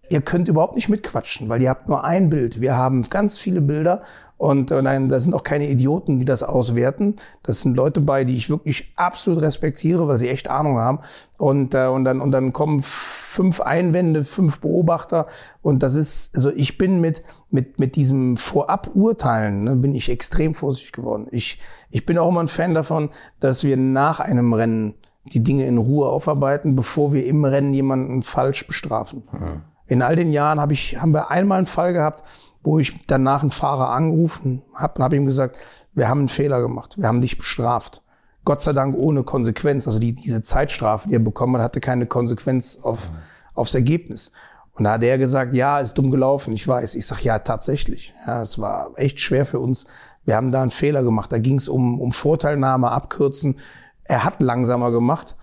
[0.10, 2.60] ihr könnt überhaupt nicht mitquatschen, weil ihr habt nur ein Bild.
[2.60, 4.02] Wir haben ganz viele Bilder
[4.38, 7.16] und äh, nein, da sind auch keine Idioten, die das auswerten.
[7.42, 11.00] Das sind Leute bei, die ich wirklich absolut respektiere, weil sie echt Ahnung haben.
[11.40, 15.26] Und, äh, und, dann, und dann kommen fünf Einwände, fünf Beobachter.
[15.64, 20.54] Und das ist, also ich bin mit, mit, mit diesem Vorab-Urteilen, ne, bin ich extrem
[20.54, 21.28] vorsichtig geworden.
[21.32, 21.60] Ich,
[21.90, 23.10] ich bin auch immer ein Fan davon,
[23.40, 24.94] dass wir nach einem Rennen
[25.26, 29.24] die Dinge in Ruhe aufarbeiten, bevor wir im Rennen jemanden falsch bestrafen.
[29.32, 29.62] Mhm.
[29.88, 32.24] In all den Jahren hab ich, haben wir einmal einen Fall gehabt,
[32.64, 35.58] wo ich danach einen Fahrer angerufen habe und habe ihm gesagt,
[35.94, 38.04] wir haben einen Fehler gemacht, wir haben dich bestraft.
[38.48, 39.88] Gott sei Dank ohne Konsequenz.
[39.88, 43.12] Also die, diese Zeitstrafe, die er bekommen hat, hatte keine Konsequenz auf,
[43.54, 44.32] aufs Ergebnis.
[44.72, 46.96] Und da hat er gesagt, ja, ist dumm gelaufen, ich weiß.
[46.96, 48.14] Ich sag ja, tatsächlich.
[48.26, 49.86] Ja, es war echt schwer für uns.
[50.24, 51.32] Wir haben da einen Fehler gemacht.
[51.32, 53.60] Da ging es um, um Vorteilnahme, Abkürzen.
[54.04, 55.36] Er hat langsamer gemacht.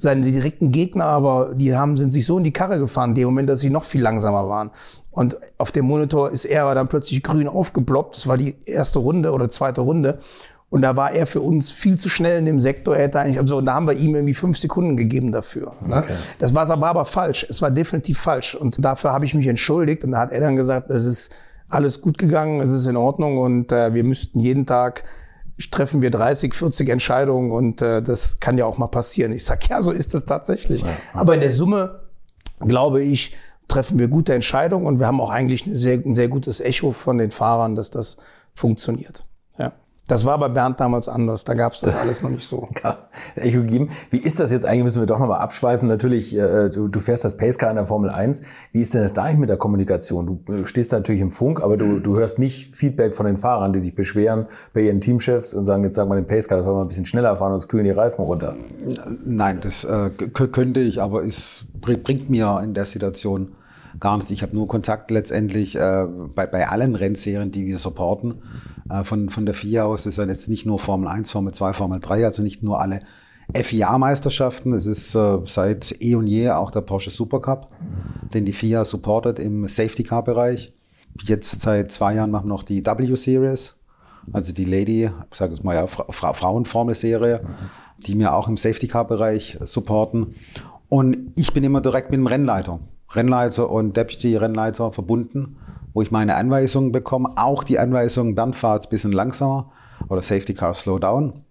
[0.00, 3.24] Seine direkten Gegner aber, die haben, sind sich so in die Karre gefahren, in dem
[3.26, 4.70] Moment, dass sie noch viel langsamer waren.
[5.10, 8.16] Und auf dem Monitor ist er dann plötzlich grün aufgeploppt.
[8.16, 10.18] Das war die erste Runde oder zweite Runde.
[10.70, 12.96] Und da war er für uns viel zu schnell in dem Sektor.
[12.96, 15.72] Er hätte eigentlich, also da haben wir ihm irgendwie fünf Sekunden gegeben dafür.
[15.84, 15.98] Ne?
[15.98, 16.14] Okay.
[16.38, 17.44] Das war aber, aber falsch.
[17.50, 18.54] Es war definitiv falsch.
[18.54, 20.04] Und dafür habe ich mich entschuldigt.
[20.04, 21.34] Und da hat er dann gesagt, es ist
[21.68, 25.04] alles gut gegangen, es ist in Ordnung und äh, wir müssten jeden Tag
[25.68, 29.32] treffen wir 30, 40 Entscheidungen und äh, das kann ja auch mal passieren.
[29.32, 30.82] Ich sag ja, so ist das tatsächlich.
[31.12, 32.00] Aber in der Summe
[32.60, 33.32] glaube ich,
[33.68, 37.18] treffen wir gute Entscheidungen und wir haben auch eigentlich sehr, ein sehr gutes Echo von
[37.18, 38.16] den Fahrern, dass das
[38.54, 39.22] funktioniert.
[40.10, 41.44] Das war bei Bernd damals anders.
[41.44, 42.68] Da gab es das alles noch nicht so.
[43.36, 43.90] Echo gegeben.
[44.10, 44.82] Wie ist das jetzt eigentlich?
[44.82, 45.86] Müssen wir doch nochmal abschweifen.
[45.88, 48.42] Natürlich, äh, du, du fährst das Pacecar in der Formel 1.
[48.72, 50.42] Wie ist denn das da eigentlich mit der Kommunikation?
[50.46, 53.72] Du äh, stehst natürlich im Funk, aber du, du hörst nicht Feedback von den Fahrern,
[53.72, 56.74] die sich beschweren bei ihren Teamchefs und sagen, jetzt sag mal den Pacecar, das soll
[56.74, 58.56] mal ein bisschen schneller fahren, sonst kühlen die Reifen runter.
[59.24, 63.52] Nein, das äh, könnte ich, aber es bringt mir in der Situation
[63.98, 64.30] gar nichts.
[64.30, 68.42] Ich habe nur Kontakt letztendlich äh, bei, bei allen Rennserien, die wir supporten.
[68.88, 71.72] Äh, von, von der FIA aus ist ja jetzt nicht nur Formel 1, Formel 2,
[71.72, 73.00] Formel 3, also nicht nur alle
[73.54, 74.72] FIA-Meisterschaften.
[74.72, 77.68] Es ist äh, seit eh und je auch der Porsche Supercup,
[78.32, 80.72] den die FIA supportet im Safety-Car-Bereich.
[81.24, 83.76] Jetzt seit zwei Jahren machen wir noch die W-Series,
[84.32, 87.42] also die Lady, ich sage es mal ja, Fra Frauenformel-Serie,
[88.06, 90.34] die mir auch im Safety-Car-Bereich supporten.
[90.88, 92.80] Und ich bin immer direkt mit dem Rennleiter,
[93.12, 95.56] Rennleiter und Deputy-Rennleiter verbunden
[95.92, 97.30] wo ich meine Anweisungen bekomme.
[97.36, 99.70] Auch die Anweisungen, dann fahrt es ein bisschen langsamer
[100.08, 101.44] oder Safety Car Slow Down.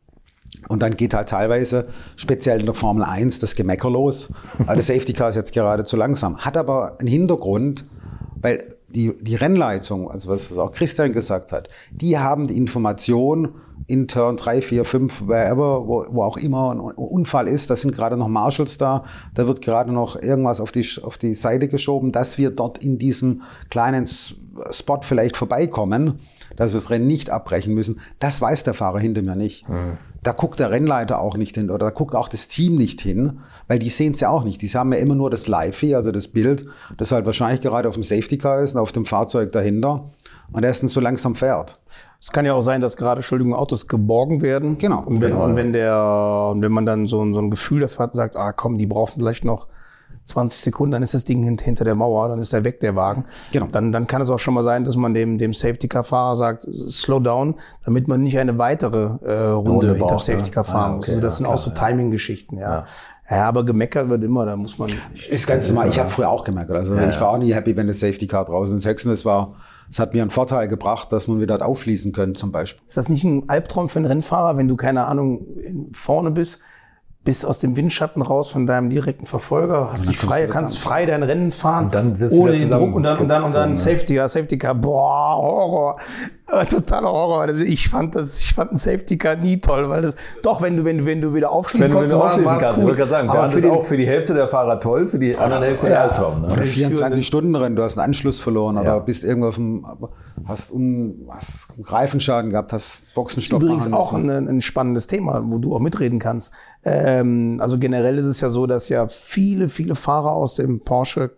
[0.68, 4.32] Und dann geht halt teilweise, speziell in der Formel 1, das Gemecker los.
[4.68, 6.40] der Safety Car ist jetzt gerade zu langsam.
[6.40, 7.86] Hat aber einen Hintergrund,
[8.42, 13.54] weil die, die Rennleitung, also was, was auch Christian gesagt hat, die haben die Information
[13.88, 17.96] in Turn 3, 4, 5, wherever, wo, wo auch immer ein Unfall ist, da sind
[17.96, 22.12] gerade noch Marshals da, da wird gerade noch irgendwas auf die, auf die Seite geschoben,
[22.12, 26.16] dass wir dort in diesem kleinen Spot vielleicht vorbeikommen,
[26.56, 28.00] dass wir das Rennen nicht abbrechen müssen.
[28.20, 29.68] Das weiß der Fahrer hinter mir nicht.
[29.70, 29.98] Mhm.
[30.24, 33.40] Da guckt der Rennleiter auch nicht hin oder da guckt auch das Team nicht hin,
[33.68, 34.62] weil die sehen es ja auch nicht.
[34.62, 36.66] Die haben ja immer nur das Live, also das Bild,
[36.98, 40.06] das halt wahrscheinlich gerade auf dem Safety Car ist und auf dem Fahrzeug dahinter
[40.52, 41.80] und erstens so langsam fährt.
[42.22, 44.78] Es kann ja auch sein, dass gerade, Entschuldigung, Autos geborgen werden.
[44.78, 45.04] Genau.
[45.04, 45.46] Und wenn, genau.
[45.46, 48.78] und wenn der, wenn man dann so, so ein Gefühl dafür hat, sagt, ah komm,
[48.78, 49.68] die brauchen vielleicht noch
[50.30, 53.26] 20 Sekunden, dann ist das Ding hinter der Mauer, dann ist er weg, der Wagen.
[53.52, 53.68] Genau.
[53.72, 57.20] Dann, dann kann es auch schon mal sein, dass man dem, dem Safety-Car-Fahrer sagt, slow
[57.20, 60.96] down, damit man nicht eine weitere äh, Runde, Runde hinter dem Safety-Car fahren ah, okay,
[60.98, 61.10] muss.
[61.10, 62.70] Also das ja, sind klar, auch so Timing-Geschichten, ja.
[62.70, 62.86] ja.
[63.30, 64.90] Ja, aber gemeckert wird immer, da muss man.
[65.30, 65.88] Ist ganz normal.
[65.88, 66.76] Ich habe früher auch gemeckert.
[66.76, 68.88] Also ja, ich war auch nie happy, wenn das Safety Car draußen ist.
[68.88, 69.54] Höchstens, war,
[69.88, 72.84] es hat mir einen Vorteil gebracht, dass man wieder aufschließen könnte, zum Beispiel.
[72.88, 75.46] Ist das nicht ein Albtraum für einen Rennfahrer, wenn du keine Ahnung
[75.92, 76.60] vorne bist?
[77.26, 81.22] Bist aus dem Windschatten raus von deinem direkten Verfolger, hast dich frei, kannst frei dein
[81.22, 84.30] Rennen fahren, und dann ohne den Druck und dann, und dann, und dann Safety, ja,
[84.30, 85.98] Safety Car, boah, Horror,
[86.48, 87.42] äh, totaler Horror.
[87.42, 90.78] Also ich fand das, ich fand ein Safety Car nie toll, weil das, doch, wenn
[90.78, 92.72] du, wenn du, wenn du wieder aufschließen konntest, war es kannst, cool.
[92.78, 95.20] Ich wollte gerade sagen, aber für ist auch für die Hälfte der Fahrer toll, für
[95.20, 96.44] die anderen Hälfte ja, Albtraum.
[96.44, 96.66] Ne?
[96.66, 98.82] 24 Stunden Rennen, du hast einen Anschluss verloren ja.
[98.82, 99.86] oder bist irgendwo auf dem,
[100.46, 105.76] hast, un, hast Reifenschaden gehabt, hast Boxenstopp Übrigens auch ein, ein, spannendes Thema, wo du
[105.76, 106.52] auch mitreden kannst.
[106.84, 111.32] Ähm, also generell ist es ja so, dass ja viele, viele Fahrer aus dem Porsche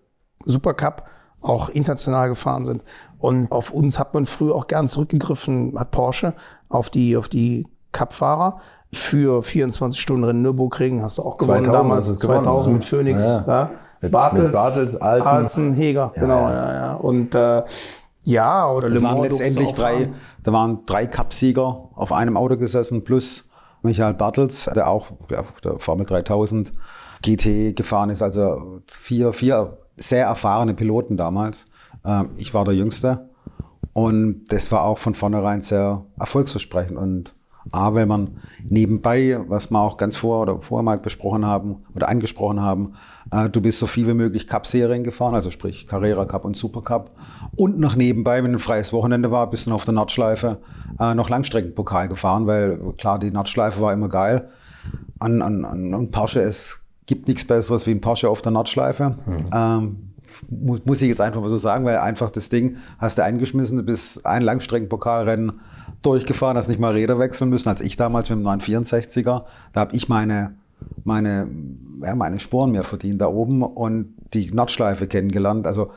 [0.46, 1.04] Supercup
[1.42, 2.84] auch international gefahren sind.
[3.18, 6.34] Und auf uns hat man früher auch gern zurückgegriffen, hat Porsche,
[6.70, 8.60] auf die, auf die Cup-Fahrer
[8.94, 13.44] für 24 Stunden Rennen Nürburgring hast du auch gewonnen 2000 damals, 2000 mit Phoenix, ja.
[13.48, 13.70] ja.
[14.02, 16.94] Mit, Bartels, mit Bartels, Alzen, Alzen Heger, ja, genau, ja, ja.
[16.96, 17.64] Und äh,
[18.24, 20.10] ja, oder Le Mans waren letztendlich drei,
[20.44, 23.50] da waren drei Cup-Sieger auf einem Auto gesessen, plus
[23.82, 26.72] Michael Bartels, der auch ja, der Formel 3000
[27.22, 31.66] GT gefahren ist, also vier, vier sehr erfahrene Piloten damals.
[32.06, 33.30] Ähm, ich war der Jüngste.
[33.94, 36.98] Und das war auch von vornherein sehr erfolgsversprechend.
[36.98, 37.34] Und
[37.72, 38.38] A, wenn man
[38.68, 42.94] nebenbei, was wir auch ganz vor oder vorher mal besprochen haben oder angesprochen haben,
[43.32, 46.82] äh, du bist so viel wie möglich Cup-Serien gefahren, also sprich Carrera Cup und Super
[46.82, 47.12] Cup.
[47.56, 50.60] Und noch nebenbei, wenn ein freies Wochenende war, bist du auf der Nordschleife
[51.00, 54.50] äh, noch Langstreckenpokal gefahren, weil klar, die Nordschleife war immer geil.
[55.20, 59.16] An, an, an, an Porsche, es gibt nichts Besseres wie ein Porsche auf der Nordschleife.
[59.26, 59.50] Mhm.
[59.54, 60.11] Ähm,
[60.50, 63.78] muss, muss ich jetzt einfach mal so sagen, weil einfach das Ding hast du eingeschmissen,
[63.78, 65.54] du bist ein Langstreckenpokalrennen
[66.02, 69.96] durchgefahren, hast nicht mal Räder wechseln müssen, als ich damals mit dem 964er, da habe
[69.96, 70.56] ich meine,
[71.04, 71.48] meine,
[72.04, 75.68] ja, meine Sporen mehr verdient da oben und die Nordschleife kennengelernt.
[75.68, 75.92] Also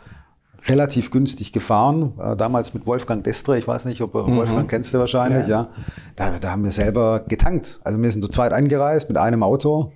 [0.66, 4.36] relativ günstig gefahren, äh, damals mit Wolfgang Destre, ich weiß nicht, ob mhm.
[4.36, 5.62] Wolfgang kennst du wahrscheinlich, ja.
[5.62, 5.68] ja.
[6.16, 7.80] Da, da haben wir selber getankt.
[7.84, 9.92] Also wir sind zu zweit angereist mit einem Auto.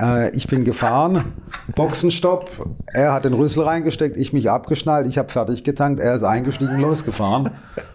[0.00, 1.32] Äh, ich bin gefahren,
[1.74, 2.50] Boxenstopp,
[2.92, 6.80] er hat den Rüssel reingesteckt, ich mich abgeschnallt, ich habe fertig getankt, er ist eingestiegen,
[6.80, 7.50] losgefahren.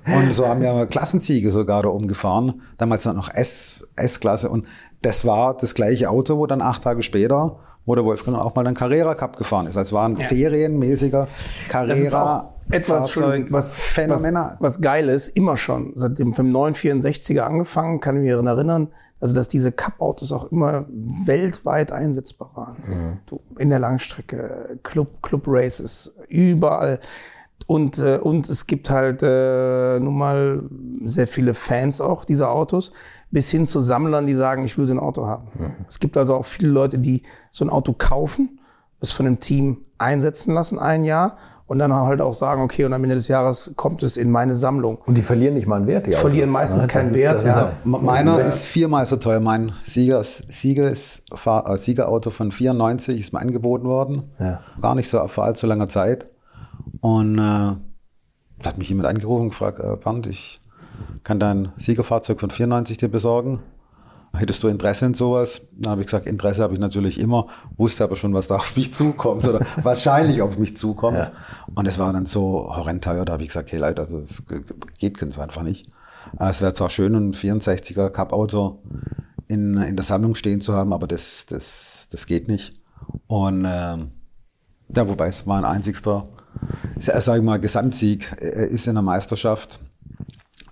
[0.06, 2.62] Und so haben wir Klassenziege sogar da oben gefahren.
[2.78, 4.50] Damals noch S, S-Klasse.
[4.50, 4.66] Und
[5.02, 8.66] das war das gleiche Auto, wo dann acht Tage später wo der Wolfgang auch mal
[8.66, 9.78] einen Carrera Cup gefahren ist.
[9.78, 10.26] Also es war ein ja.
[10.26, 11.28] serienmäßiger
[11.70, 12.52] Carrera.
[12.72, 14.58] Etwas schon, was, phänomenal.
[14.60, 15.92] Was, was geil ist, immer schon.
[15.94, 18.88] Seit dem 964er angefangen, kann ich mich erinnern,
[19.20, 22.78] also dass diese Cup-Autos auch immer weltweit einsetzbar waren.
[22.86, 23.40] Mhm.
[23.60, 27.00] In der Langstrecke, Club, Club Races, überall.
[27.68, 30.64] Und, äh, und es gibt halt äh, nun mal
[31.06, 32.92] sehr viele Fans auch dieser Autos
[33.32, 35.48] bis hin zu Sammlern, die sagen, ich will so ein Auto haben.
[35.56, 35.76] Mhm.
[35.88, 38.60] Es gibt also auch viele Leute, die so ein Auto kaufen,
[39.02, 41.38] es von einem Team einsetzen lassen ein Jahr
[41.68, 44.56] und dann halt auch sagen, okay, und am Ende des Jahres kommt es in meine
[44.56, 45.00] Sammlung.
[45.06, 46.88] Und die verlieren nicht mal einen Wert, die Autos, Verlieren meistens ne?
[46.88, 47.38] keinen ist, Wert.
[47.38, 47.72] Ist, ja.
[47.84, 49.40] Meiner ist viermal so teuer.
[49.40, 54.24] Mein Sieger, Sieger ist, äh, Siegerauto von 94 ist mir angeboten worden.
[54.40, 54.60] Ja.
[54.80, 56.28] Gar nicht so vor allzu langer Zeit.
[57.02, 57.76] Und äh,
[58.64, 60.62] hat mich jemand angerufen und gefragt, äh, Bernd, ich
[61.24, 63.62] kann dein Siegerfahrzeug von 94 dir besorgen.
[64.36, 65.62] Hättest du Interesse in sowas?
[65.74, 68.76] Da habe ich gesagt, Interesse habe ich natürlich immer, wusste aber schon, was da auf
[68.76, 71.18] mich zukommt oder wahrscheinlich auf mich zukommt.
[71.18, 71.32] Ja.
[71.74, 74.44] Und es war dann so horrend teuer, da habe ich gesagt, hey Leute, also es
[75.00, 75.88] geht ganz einfach nicht.
[76.40, 78.80] Äh, es wäre zwar schön, ein 64er Cup-Auto
[79.48, 82.74] in, in der Sammlung stehen zu haben, aber das, das, das geht nicht.
[83.28, 84.12] Und ähm,
[84.96, 86.28] ja, wobei es war ein einzigster,
[86.98, 89.80] sag ich mal, Gesamtsieg äh, ist in der Meisterschaft.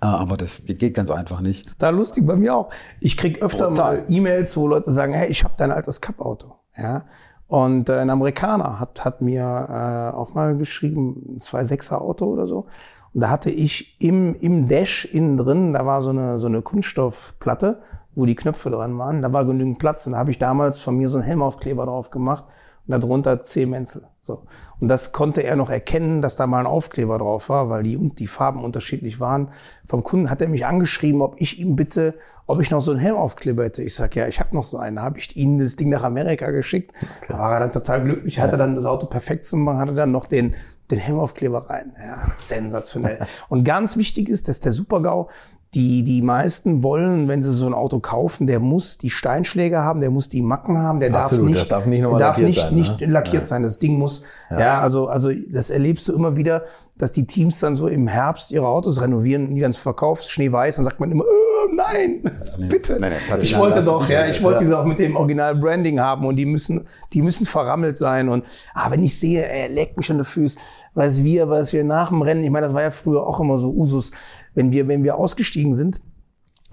[0.04, 1.70] Ah, aber das geht ganz einfach nicht.
[1.80, 2.70] Total lustig bei mir auch.
[2.99, 3.99] Ich krieg öfter Total.
[3.99, 6.56] mal E-Mails, wo Leute sagen, hey, ich habe dein altes Cup-Auto.
[6.76, 7.06] Ja.
[7.47, 12.47] Und äh, ein Amerikaner hat, hat mir äh, auch mal geschrieben, ein 2.6er Auto oder
[12.47, 12.66] so.
[13.14, 16.62] Und da hatte ich im, im Dash innen drin, da war so eine, so eine
[16.62, 17.82] Kunststoffplatte,
[18.14, 19.22] wo die Knöpfe dran waren.
[19.22, 20.06] Da war genügend Platz.
[20.06, 22.43] Und da habe ich damals von mir so einen Helmaufkleber drauf gemacht
[22.86, 23.66] und darunter C.
[23.66, 24.06] Menzel.
[24.26, 24.43] So.
[24.80, 27.97] Und das konnte er noch erkennen, dass da mal ein Aufkleber drauf war, weil die,
[28.15, 29.49] die Farben unterschiedlich waren.
[29.86, 32.15] Vom Kunden hat er mich angeschrieben, ob ich ihm bitte,
[32.47, 33.84] ob ich noch so einen Helmaufkleber hätte.
[33.84, 34.95] Ich sag ja, ich habe noch so einen.
[34.95, 36.93] Da habe ich ihm das Ding nach Amerika geschickt.
[37.01, 37.34] Okay.
[37.34, 40.13] Da war er dann total glücklich, hatte dann das Auto perfekt zu machen, hatte dann
[40.13, 40.55] noch den,
[40.89, 41.93] den Helmaufkleber rein.
[41.99, 43.19] Ja, sensationell.
[43.49, 45.30] Und ganz wichtig ist, dass der Supergau
[45.74, 50.01] die, die meisten wollen, wenn sie so ein Auto kaufen, der muss die Steinschläge haben,
[50.01, 52.47] der muss die Macken haben, der Absolut, darf nicht, das darf nicht, nochmal darf lackiert
[52.47, 53.07] nicht, sein, nicht ne?
[53.07, 53.47] lackiert ja.
[53.47, 53.63] sein.
[53.63, 54.21] Das Ding muss,
[54.51, 54.59] ja.
[54.59, 54.82] ja.
[54.82, 56.63] also, also, das erlebst du immer wieder,
[56.95, 60.86] dass die Teams dann so im Herbst ihre Autos renovieren, die dann verkaufst, schneeweiß, dann
[60.86, 62.21] sagt man immer, oh, nein,
[62.57, 62.99] nee, bitte.
[62.99, 66.26] Nein, nein, ich wollte doch, ja, ich wollte die doch mit dem Original Branding haben
[66.28, 68.45] und die müssen, die müssen verrammelt sein und,
[68.76, 70.61] ah, wenn ich sehe, er leckt mich an den Füßen,
[70.93, 73.57] was wir, was wir nach dem Rennen, ich meine, das war ja früher auch immer
[73.57, 74.11] so Usus,
[74.54, 76.01] wenn wir, wenn wir ausgestiegen sind,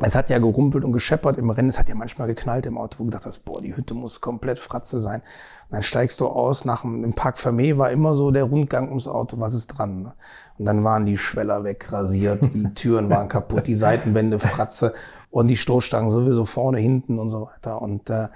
[0.03, 1.69] es hat ja gerumpelt und gescheppert im Rennen.
[1.69, 4.23] Es hat ja manchmal geknallt im Auto, wo du gedacht hast, boah, die Hütte muss
[4.23, 5.21] komplett Fratze sein.
[5.21, 8.89] Und dann steigst du aus, nach dem im Park Fermé war immer so der Rundgang
[8.89, 10.03] ums Auto, was ist dran?
[10.03, 10.15] Ne?
[10.59, 14.95] Und dann waren die Schweller wegrasiert, die Türen waren kaputt, die Seitenwände Fratze
[15.31, 17.83] und die Stoßstangen sowieso vorne, hinten und so weiter.
[17.83, 18.29] Und, äh,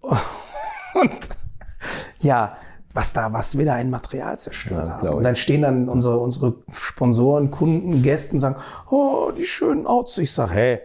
[0.94, 1.28] und
[2.20, 2.56] ja,
[2.96, 5.08] was da, was wieder ein Material zerstört ja, haben.
[5.10, 8.56] Und dann stehen dann unsere, unsere Sponsoren, Kunden, Gäste und sagen,
[8.90, 10.16] oh, die schönen Autos.
[10.16, 10.80] Ich sag, hey,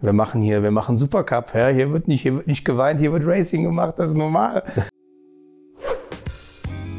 [0.00, 3.12] wir machen hier, wir machen Supercup, ja, hier wird nicht, hier wird nicht geweint, hier
[3.12, 4.62] wird Racing gemacht, das ist normal.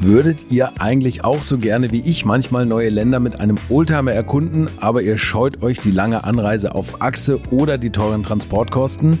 [0.02, 4.68] Würdet ihr eigentlich auch so gerne wie ich manchmal neue Länder mit einem Oldtimer erkunden,
[4.78, 9.20] aber ihr scheut euch die lange Anreise auf Achse oder die teuren Transportkosten?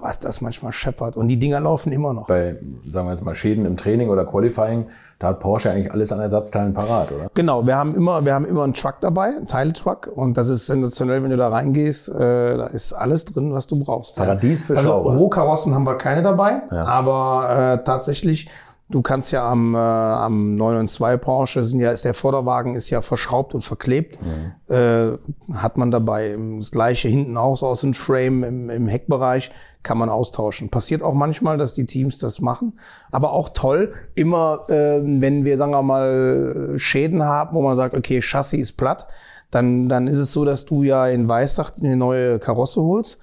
[0.00, 1.16] was das manchmal scheppert.
[1.16, 2.26] Und die Dinger laufen immer noch.
[2.26, 2.56] Bei,
[2.90, 4.86] sagen wir jetzt mal, Schäden im Training oder Qualifying,
[5.18, 7.30] da hat Porsche eigentlich alles an Ersatzteilen parat, oder?
[7.34, 10.10] Genau, wir haben immer, wir haben immer einen Truck dabei, einen Teiletruck.
[10.14, 13.78] Und das ist sensationell, wenn du da reingehst, äh, da ist alles drin, was du
[13.78, 14.16] brauchst.
[14.16, 16.84] Paradies für also, Rohkarossen haben wir keine dabei, ja.
[16.84, 18.48] aber äh, tatsächlich
[18.90, 23.00] Du kannst ja am, äh, am 992 Porsche sind ja, ist der Vorderwagen ist ja
[23.00, 24.18] verschraubt und verklebt.
[24.20, 24.74] Mhm.
[24.74, 25.18] Äh,
[25.54, 26.36] hat man dabei.
[26.58, 29.50] Das gleiche hinten auch so aus dem Frame im, im Heckbereich
[29.82, 30.70] kann man austauschen.
[30.70, 32.78] Passiert auch manchmal, dass die Teams das machen.
[33.12, 37.96] Aber auch toll, immer äh, wenn wir, sagen wir mal, Schäden haben, wo man sagt,
[37.96, 39.06] okay, Chassis ist platt,
[39.50, 43.18] dann, dann ist es so, dass du ja in Weissach eine neue Karosse holst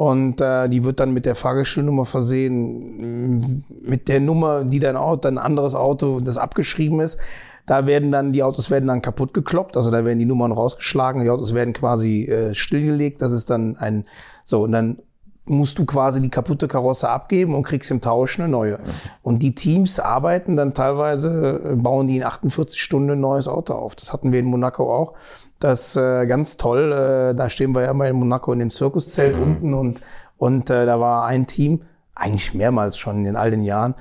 [0.00, 5.28] und äh, die wird dann mit der Fahrgestellnummer versehen, mit der Nummer, die dein Auto,
[5.28, 7.20] dein anderes Auto, das abgeschrieben ist.
[7.66, 11.22] Da werden dann, die Autos werden dann kaputt gekloppt, also da werden die Nummern rausgeschlagen,
[11.22, 14.06] die Autos werden quasi äh, stillgelegt, das ist dann ein,
[14.42, 15.02] so, und dann
[15.44, 18.78] musst du quasi die kaputte Karosse abgeben und kriegst im Tausch eine neue.
[19.20, 23.96] Und die Teams arbeiten dann teilweise, bauen die in 48 Stunden ein neues Auto auf.
[23.96, 25.12] Das hatten wir in Monaco auch.
[25.60, 26.92] Das äh, ganz toll.
[26.92, 29.42] Äh, da stehen wir ja immer in Monaco in dem Zirkuszelt mhm.
[29.42, 30.02] unten und
[30.36, 31.82] und äh, da war ein Team,
[32.14, 33.94] eigentlich mehrmals schon in all den Jahren.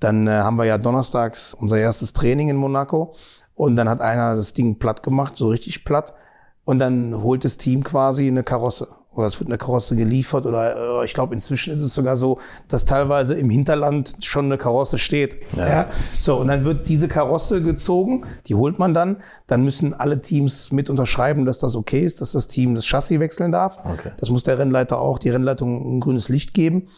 [0.00, 3.14] Dann äh, haben wir ja donnerstags unser erstes Training in Monaco
[3.54, 6.14] und dann hat einer das Ding platt gemacht, so richtig platt.
[6.64, 11.02] Und dann holt das Team quasi eine Karosse oder es wird eine Karosse geliefert oder
[11.04, 12.38] ich glaube inzwischen ist es sogar so,
[12.68, 15.36] dass teilweise im Hinterland schon eine Karosse steht.
[15.56, 15.68] Ja.
[15.68, 15.86] ja.
[16.18, 20.72] So und dann wird diese Karosse gezogen, die holt man dann, dann müssen alle Teams
[20.72, 23.78] mit unterschreiben, dass das okay ist, dass das Team das Chassis wechseln darf.
[23.84, 24.12] Okay.
[24.18, 26.88] Das muss der Rennleiter auch, die Rennleitung ein grünes Licht geben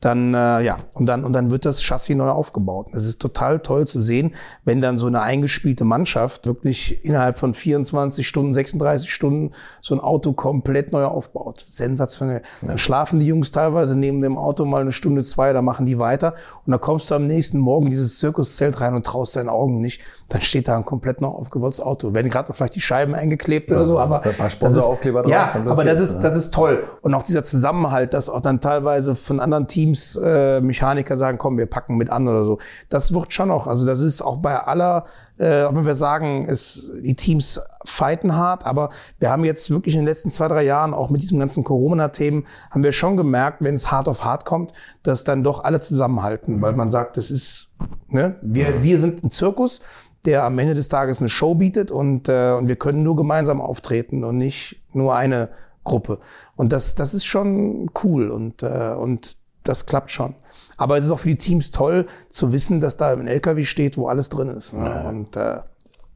[0.00, 2.88] dann äh, ja und dann und dann wird das Chassis neu aufgebaut.
[2.92, 4.34] Es ist total toll zu sehen,
[4.64, 10.00] wenn dann so eine eingespielte Mannschaft wirklich innerhalb von 24 Stunden, 36 Stunden so ein
[10.00, 11.62] Auto komplett neu aufbaut.
[11.66, 12.42] Sensationell.
[12.62, 12.68] Ja.
[12.68, 15.98] Dann schlafen die Jungs teilweise neben dem Auto mal eine Stunde, zwei, da machen die
[15.98, 16.34] weiter
[16.64, 19.80] und dann kommst du am nächsten Morgen in dieses Zirkuszelt rein und traust deinen Augen
[19.80, 20.00] nicht.
[20.30, 22.14] Dann steht da ein komplett neu aufgebautes Auto.
[22.14, 25.30] Werden gerade noch vielleicht die Scheiben eingeklebt ja, oder so, aber ein paar Sponsoraufkleber drauf.
[25.30, 29.14] Ja, aber das ist das ist toll und auch dieser Zusammenhalt, dass auch dann teilweise
[29.14, 32.58] von anderen Teams Teams, äh, Mechaniker sagen, komm, wir packen mit an oder so.
[32.88, 35.04] Das wird schon noch, also das ist auch bei aller,
[35.40, 40.02] äh, wenn wir sagen, es, die Teams fighten hart, aber wir haben jetzt wirklich in
[40.02, 43.74] den letzten zwei, drei Jahren, auch mit diesem ganzen Corona-Themen, haben wir schon gemerkt, wenn
[43.74, 44.72] es hart auf hart kommt,
[45.02, 47.68] dass dann doch alle zusammenhalten, weil man sagt, das ist,
[48.08, 49.80] ne, wir, wir sind ein Zirkus,
[50.26, 53.62] der am Ende des Tages eine Show bietet und, äh, und wir können nur gemeinsam
[53.62, 55.48] auftreten und nicht nur eine
[55.84, 56.18] Gruppe.
[56.56, 60.34] Und das, das ist schon cool und, äh, und das klappt schon.
[60.80, 63.98] Aber es ist auch für die Teams toll zu wissen, dass da ein LKW steht,
[63.98, 64.72] wo alles drin ist.
[64.72, 64.86] Ne?
[64.86, 65.08] Ja.
[65.10, 65.58] Und äh,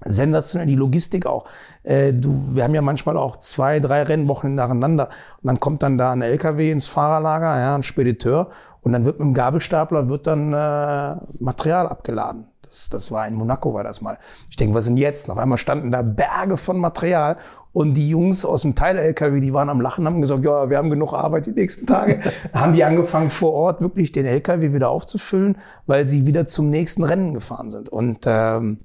[0.06, 1.44] sensationell die Logistik auch.
[1.82, 5.10] Äh, du, wir haben ja manchmal auch zwei, drei Rennwochen nacheinander
[5.42, 9.18] und dann kommt dann da ein LKW ins Fahrerlager, ja, ein Spediteur und dann wird
[9.18, 12.46] mit dem Gabelstapler wird dann äh, Material abgeladen.
[12.74, 14.18] Das, das war in Monaco war das mal.
[14.50, 15.30] Ich denke, was sind jetzt?
[15.30, 17.36] Auf einmal standen da Berge von Material
[17.72, 20.90] und die Jungs aus dem Teil-LKW, die waren am Lachen, haben gesagt, ja, wir haben
[20.90, 22.18] genug Arbeit die nächsten Tage.
[22.52, 25.56] haben die angefangen vor Ort wirklich den LKW wieder aufzufüllen,
[25.86, 27.88] weil sie wieder zum nächsten Rennen gefahren sind.
[27.88, 28.80] Und ähm,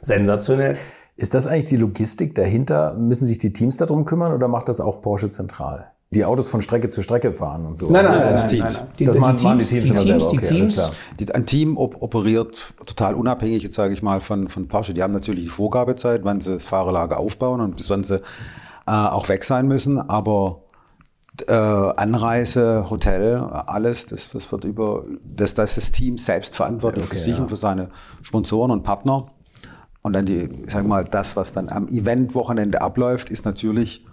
[0.00, 0.78] sensationell.
[1.16, 2.94] Ist das eigentlich die Logistik dahinter?
[2.94, 5.90] Müssen sich die Teams darum kümmern oder macht das auch Porsche zentral?
[6.12, 7.88] Die Autos von Strecke zu Strecke fahren und so.
[7.88, 8.62] Nein, nein, nein, nein, Teams.
[8.62, 8.94] nein, nein.
[8.98, 10.90] Die, das die, machen, Teams, die Teams, die Teams, die okay, Teams.
[11.20, 14.92] Die, ein Team op operiert total unabhängig, jetzt sage ich mal, von, von Porsche.
[14.92, 18.20] Die haben natürlich die Vorgabezeit, wann sie das Fahrerlager aufbauen und bis wann sie äh,
[18.90, 19.98] auch weg sein müssen.
[19.98, 20.62] Aber
[21.46, 27.06] äh, Anreise, Hotel, alles, das, das wird über, das, das ist das Team selbst verantwortlich
[27.06, 27.42] Okay, für sich ja.
[27.42, 27.88] und für seine
[28.22, 29.28] Sponsoren und Partner.
[30.02, 34.04] Und dann die, ich sag mal, das, was dann am Eventwochenende abläuft, ist natürlich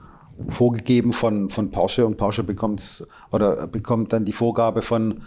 [0.47, 5.21] vorgegeben von, von Porsche und Porsche bekommt's oder bekommt dann die Vorgabe von,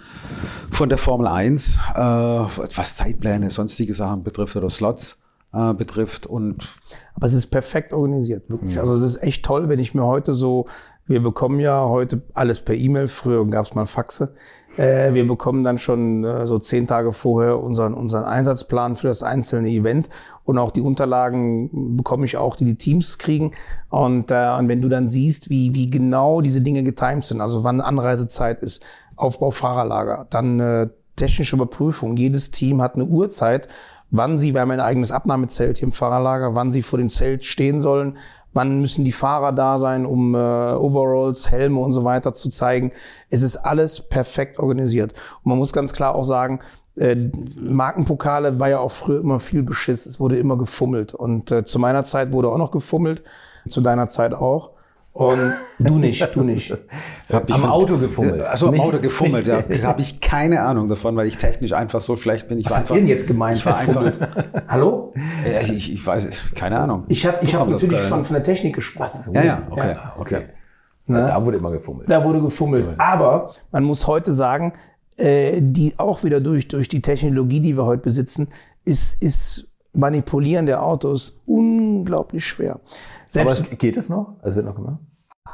[0.70, 6.68] von der Formel 1, äh, was Zeitpläne, sonstige Sachen betrifft oder Slots äh, betrifft und
[7.14, 8.78] Aber es ist perfekt organisiert, wirklich.
[8.78, 10.66] Also es ist echt toll, wenn ich mir heute so,
[11.06, 14.34] wir bekommen ja heute alles per E-Mail, früher gab es mal Faxe.
[14.76, 19.24] Äh, wir bekommen dann schon äh, so zehn Tage vorher unseren, unseren Einsatzplan für das
[19.24, 20.08] einzelne Event
[20.50, 23.52] und auch die Unterlagen bekomme ich auch, die die Teams kriegen.
[23.88, 27.64] Und, äh, und wenn du dann siehst, wie, wie genau diese Dinge getimt sind, also
[27.64, 28.84] wann Anreisezeit ist,
[29.16, 32.16] Aufbau Fahrerlager, dann äh, technische Überprüfung.
[32.16, 33.68] Jedes Team hat eine Uhrzeit,
[34.10, 37.44] wann sie, wir haben ein eigenes Abnahmezelt hier im Fahrerlager, wann sie vor dem Zelt
[37.44, 38.18] stehen sollen,
[38.52, 42.92] wann müssen die Fahrer da sein, um äh, Overalls, Helme und so weiter zu zeigen.
[43.28, 45.12] Es ist alles perfekt organisiert.
[45.44, 46.60] Und man muss ganz klar auch sagen,
[47.00, 47.16] äh,
[47.58, 50.04] Markenpokale war ja auch früher immer viel Beschiss.
[50.04, 51.14] Es wurde immer gefummelt.
[51.14, 53.22] Und äh, zu meiner Zeit wurde auch noch gefummelt,
[53.66, 54.72] zu deiner Zeit auch.
[55.12, 56.72] Und du nicht, du nicht.
[57.32, 58.42] Hab ich Am Auto gefummelt.
[58.42, 59.64] Also am Auto gefummelt, ja.
[59.82, 62.58] Habe ich keine Ahnung davon, weil ich technisch einfach so schlecht bin.
[62.58, 63.56] Ich Was war hat einfach, ihr denn jetzt gemeint?
[63.56, 64.68] Ich war einfach, gefummelt?
[64.68, 65.12] Hallo?
[65.44, 67.04] Äh, ich, ich weiß es, keine Ahnung.
[67.08, 69.32] Ich habe ich hab natürlich von, von der Technik gesprochen.
[69.32, 70.40] Ja, ja, okay, Ja, okay.
[71.08, 72.08] Da wurde immer gefummelt.
[72.08, 72.86] Da wurde gefummelt.
[72.98, 74.74] Aber man muss heute sagen,
[75.16, 78.48] äh, die auch wieder durch, durch die Technologie, die wir heute besitzen,
[78.84, 82.74] ist, ist Manipulieren der Autos unglaublich schwer.
[82.74, 82.82] Aber
[83.26, 84.36] Selbst es, geht es noch?
[84.42, 84.98] Es wird noch gemacht?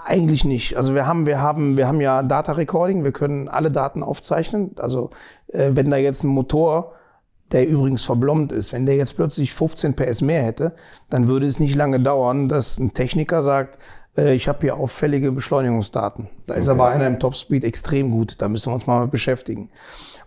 [0.06, 0.76] eigentlich nicht.
[0.76, 4.72] Also wir haben, wir haben, wir haben ja Data Recording, wir können alle Daten aufzeichnen.
[4.76, 5.10] Also
[5.48, 6.92] äh, wenn da jetzt ein Motor,
[7.52, 10.74] der übrigens verblombt ist, wenn der jetzt plötzlich 15 PS mehr hätte,
[11.10, 13.78] dann würde es nicht lange dauern, dass ein Techniker sagt,
[14.16, 16.28] ich habe hier auffällige Beschleunigungsdaten.
[16.46, 19.70] Da ist aber einer im Topspeed extrem gut, da müssen wir uns mal mit beschäftigen.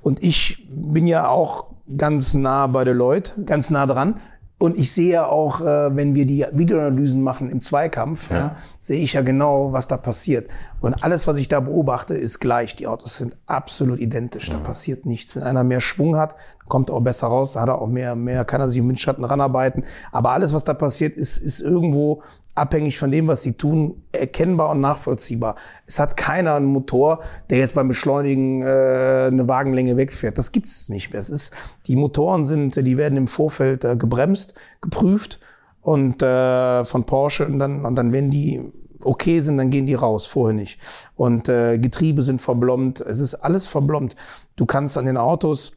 [0.01, 1.65] Und ich bin ja auch
[1.97, 4.19] ganz nah bei Deloitte, ganz nah dran.
[4.61, 8.57] Und ich sehe ja auch, äh, wenn wir die Videoanalysen machen im Zweikampf, ja.
[8.81, 10.49] sehe ich ja genau, was da passiert.
[10.81, 12.75] Und alles, was ich da beobachte, ist gleich.
[12.75, 14.49] Die Autos sind absolut identisch.
[14.49, 15.33] Da passiert nichts.
[15.37, 16.35] Wenn einer mehr Schwung hat,
[16.67, 19.23] kommt er auch besser raus, hat er auch mehr, mehr, kann er sich im Windschatten
[19.23, 19.85] ranarbeiten.
[20.11, 22.21] Aber alles, was da passiert, ist, ist irgendwo
[22.59, 25.55] abhängig von dem, was sie tun, erkennbar und nachvollziehbar.
[25.85, 30.37] Es hat keiner einen Motor, der jetzt beim Beschleunigen äh, eine Wagenlänge wegfährt.
[30.37, 31.19] Das gibt es nicht mehr.
[31.19, 31.55] Es ist,
[31.87, 35.39] die Motoren sind, die werden im Vorfeld äh, gebremst, geprüft
[35.81, 38.61] und äh, von Porsche und dann, und dann, wenn die
[39.01, 40.79] okay sind, dann gehen die raus, vorher nicht.
[41.15, 42.99] Und äh, Getriebe sind verblombt.
[42.99, 44.15] Es ist alles verblombt.
[44.55, 45.73] Du kannst an den Autos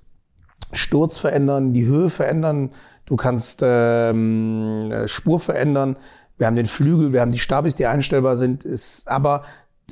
[0.72, 2.70] Sturz verändern, die Höhe verändern,
[3.06, 5.96] du kannst ähm, äh, Spur verändern.
[6.42, 8.64] Wir haben den Flügel, wir haben die Stabis, die einstellbar sind.
[8.64, 9.42] Ist, aber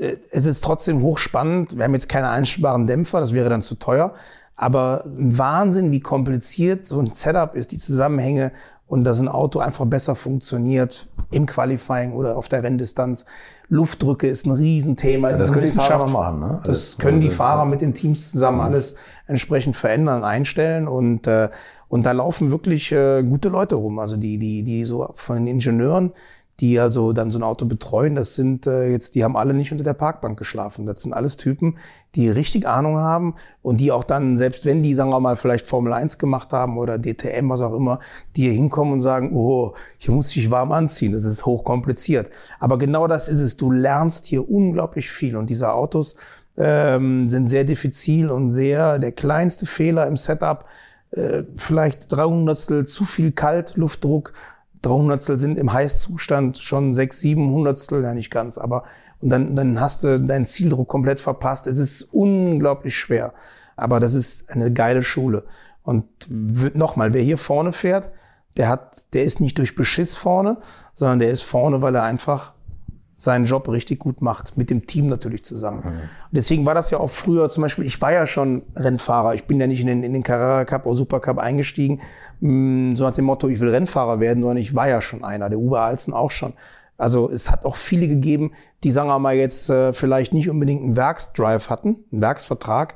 [0.01, 1.77] äh, es ist trotzdem hochspannend.
[1.77, 4.15] Wir haben jetzt keine einstellbaren Dämpfer, das wäre dann zu teuer.
[4.57, 8.51] Aber ein Wahnsinn, wie kompliziert so ein Setup ist, die Zusammenhänge
[8.89, 13.27] und dass ein Auto einfach besser funktioniert im Qualifying oder auf der Renndistanz.
[13.69, 15.29] Luftdrücke ist ein Riesenthema.
[15.31, 16.61] Es das ist können die Fahrer machen, ne?
[16.65, 18.97] Das Das- können die das- Fahrer mit den Teams zusammen alles
[19.29, 21.49] entsprechend verändern, einstellen und äh,
[21.87, 24.01] und da laufen wirklich äh, gute Leute rum.
[24.01, 26.13] Also die die die so von den Ingenieuren,
[26.61, 29.73] die also dann so ein Auto betreuen, das sind äh, jetzt, die haben alle nicht
[29.73, 30.85] unter der Parkbank geschlafen.
[30.85, 31.79] Das sind alles Typen,
[32.15, 35.67] die richtig Ahnung haben und die auch dann, selbst wenn die, sagen wir mal, vielleicht
[35.67, 37.99] Formel 1 gemacht haben oder DTM, was auch immer,
[38.37, 42.31] die hier hinkommen und sagen, oh, hier muss ich warm anziehen, das ist hochkompliziert.
[42.59, 43.57] Aber genau das ist es.
[43.57, 46.17] Du lernst hier unglaublich viel und diese Autos
[46.59, 50.67] ähm, sind sehr diffizil und sehr, der kleinste Fehler im Setup,
[51.13, 54.35] äh, vielleicht 300 zu viel Kaltluftdruck,
[54.83, 58.85] 300 sind im Heißzustand schon 6, 7 Hundertstel, ja nicht ganz, aber
[59.21, 61.67] und dann, dann hast du deinen Zieldruck komplett verpasst.
[61.67, 63.35] Es ist unglaublich schwer,
[63.77, 65.45] aber das ist eine geile Schule.
[65.83, 66.07] Und
[66.75, 68.11] nochmal, wer hier vorne fährt,
[68.57, 70.59] der hat, der ist nicht durch Beschiss vorne,
[70.95, 72.55] sondern der ist vorne, weil er einfach
[73.21, 75.83] seinen Job richtig gut macht, mit dem Team natürlich zusammen.
[75.83, 79.45] Und deswegen war das ja auch früher zum Beispiel, ich war ja schon Rennfahrer, ich
[79.45, 82.01] bin ja nicht in den, in den Carrera Cup oder Super Cup eingestiegen,
[82.41, 85.51] mh, so nach dem Motto, ich will Rennfahrer werden, sondern ich war ja schon einer,
[85.51, 86.55] der Uwe Alzen auch schon.
[86.97, 88.53] Also es hat auch viele gegeben,
[88.85, 92.95] die, sagen wir mal, jetzt äh, vielleicht nicht unbedingt einen Werksdrive hatten, einen Werksvertrag,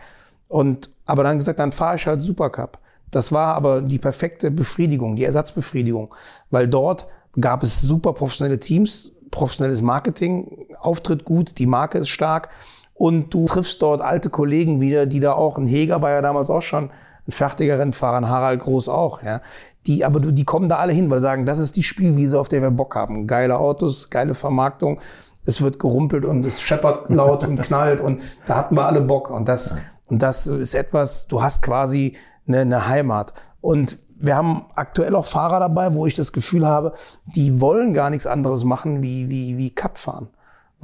[0.49, 2.79] und aber dann gesagt, dann fahre ich halt Supercup.
[3.11, 6.15] Das war aber die perfekte Befriedigung, die Ersatzbefriedigung,
[6.51, 7.07] weil dort
[7.41, 12.49] gab es super professionelle Teams, professionelles Marketing, Auftritt gut, die Marke ist stark.
[12.95, 16.49] Und du triffst dort alte Kollegen wieder, die da auch, ein Heger war ja damals
[16.49, 16.91] auch schon
[17.27, 19.41] ein fertiger Rennfahrer, ein Harald Groß auch, ja.
[19.87, 22.49] Die, aber du, die kommen da alle hin, weil sagen, das ist die Spielwiese, auf
[22.49, 23.27] der wir Bock haben.
[23.27, 24.99] Geile Autos, geile Vermarktung.
[25.45, 29.29] Es wird gerumpelt und es scheppert laut und knallt und da hatten wir alle Bock.
[29.29, 29.77] Und das,
[30.07, 32.17] und das ist etwas, du hast quasi
[32.47, 33.35] eine, eine Heimat.
[33.61, 36.93] Und wir haben aktuell auch Fahrer dabei, wo ich das Gefühl habe,
[37.35, 40.29] die wollen gar nichts anderes machen wie, wie, wie Cup fahren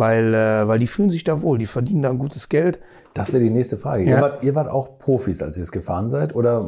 [0.00, 2.80] weil, äh, weil die fühlen sich da wohl, die verdienen da ein gutes Geld.
[3.12, 4.04] Das wäre die nächste Frage.
[4.04, 4.16] Ja.
[4.16, 6.64] Ihr, wart, ihr wart auch Profis, als ihr es gefahren seid, oder?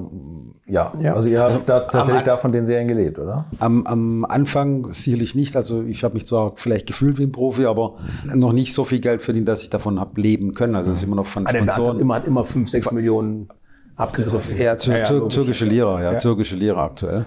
[0.67, 1.15] Ja, ja.
[1.15, 3.47] also ihr habt also, da tatsächlich da von den Serien gelebt, oder?
[3.59, 5.57] Am, am Anfang sicherlich nicht.
[5.57, 7.95] Also ich habe mich zwar vielleicht gefühlt wie ein Profi, aber
[8.35, 10.77] noch nicht so viel Geld verdient, dass ich davon habe leben können.
[10.77, 11.67] Also es ist immer noch von Sponsoren.
[11.67, 13.49] Der hat immer, immer fünf, sechs Millionen
[13.97, 14.57] abgegriffen.
[14.57, 17.27] Ja, zur, ja, ja, türkische Lira, ja, ja, türkische Lira aktuell.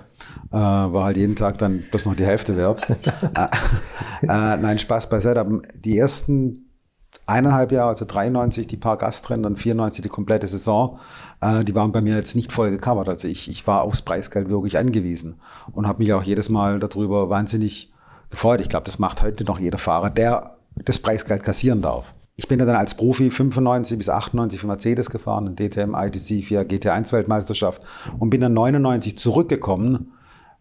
[0.51, 2.87] Äh, war halt jeden Tag dann bloß noch die Hälfte wert.
[2.89, 3.47] äh,
[4.23, 5.61] äh, nein, Spaß beiseite.
[5.83, 6.65] Die ersten
[7.27, 10.99] eineinhalb Jahre, also 93 die paar Gastrennen, dann 94 die komplette Saison,
[11.41, 13.09] äh, die waren bei mir jetzt nicht voll gecovert.
[13.09, 15.39] Also ich, ich war aufs Preisgeld wirklich angewiesen
[15.71, 17.93] und habe mich auch jedes Mal darüber wahnsinnig
[18.29, 18.61] gefreut.
[18.61, 22.59] Ich glaube, das macht heute noch jeder Fahrer, der das Preisgeld kassieren darf ich bin
[22.59, 27.13] ja dann als Profi 95 bis 98 für Mercedes gefahren, in DTM, ITC, 4 GT1
[27.13, 27.81] Weltmeisterschaft
[28.19, 30.11] und bin dann 99 zurückgekommen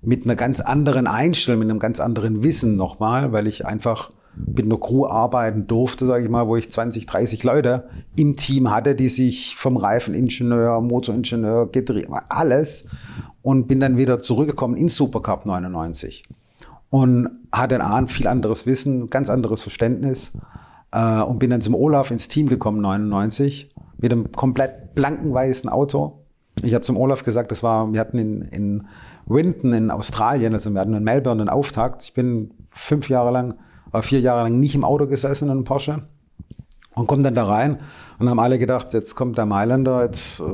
[0.00, 4.66] mit einer ganz anderen Einstellung, mit einem ganz anderen Wissen nochmal, weil ich einfach mit
[4.66, 8.94] einer Crew arbeiten durfte, sage ich mal, wo ich 20, 30 Leute im Team hatte,
[8.94, 12.86] die sich vom Reifeningenieur, Motoringenieur, Getriebe, alles
[13.42, 16.24] und bin dann wieder zurückgekommen in Supercup 99
[16.90, 20.32] und hatte ein viel anderes Wissen, ganz anderes Verständnis
[20.94, 23.68] äh, und bin dann zum Olaf ins Team gekommen, 99,
[23.98, 26.20] mit einem komplett blanken weißen Auto.
[26.62, 28.86] Ich habe zum Olaf gesagt, das war, wir hatten in, in
[29.26, 32.04] Winton in Australien, also wir hatten in Melbourne einen Auftakt.
[32.04, 33.54] Ich bin fünf Jahre lang,
[33.90, 36.02] war vier Jahre lang nicht im Auto gesessen in einem Porsche
[36.94, 37.78] und komme dann da rein
[38.20, 40.44] und haben alle gedacht, jetzt kommt der Mailänder, jetzt, äh,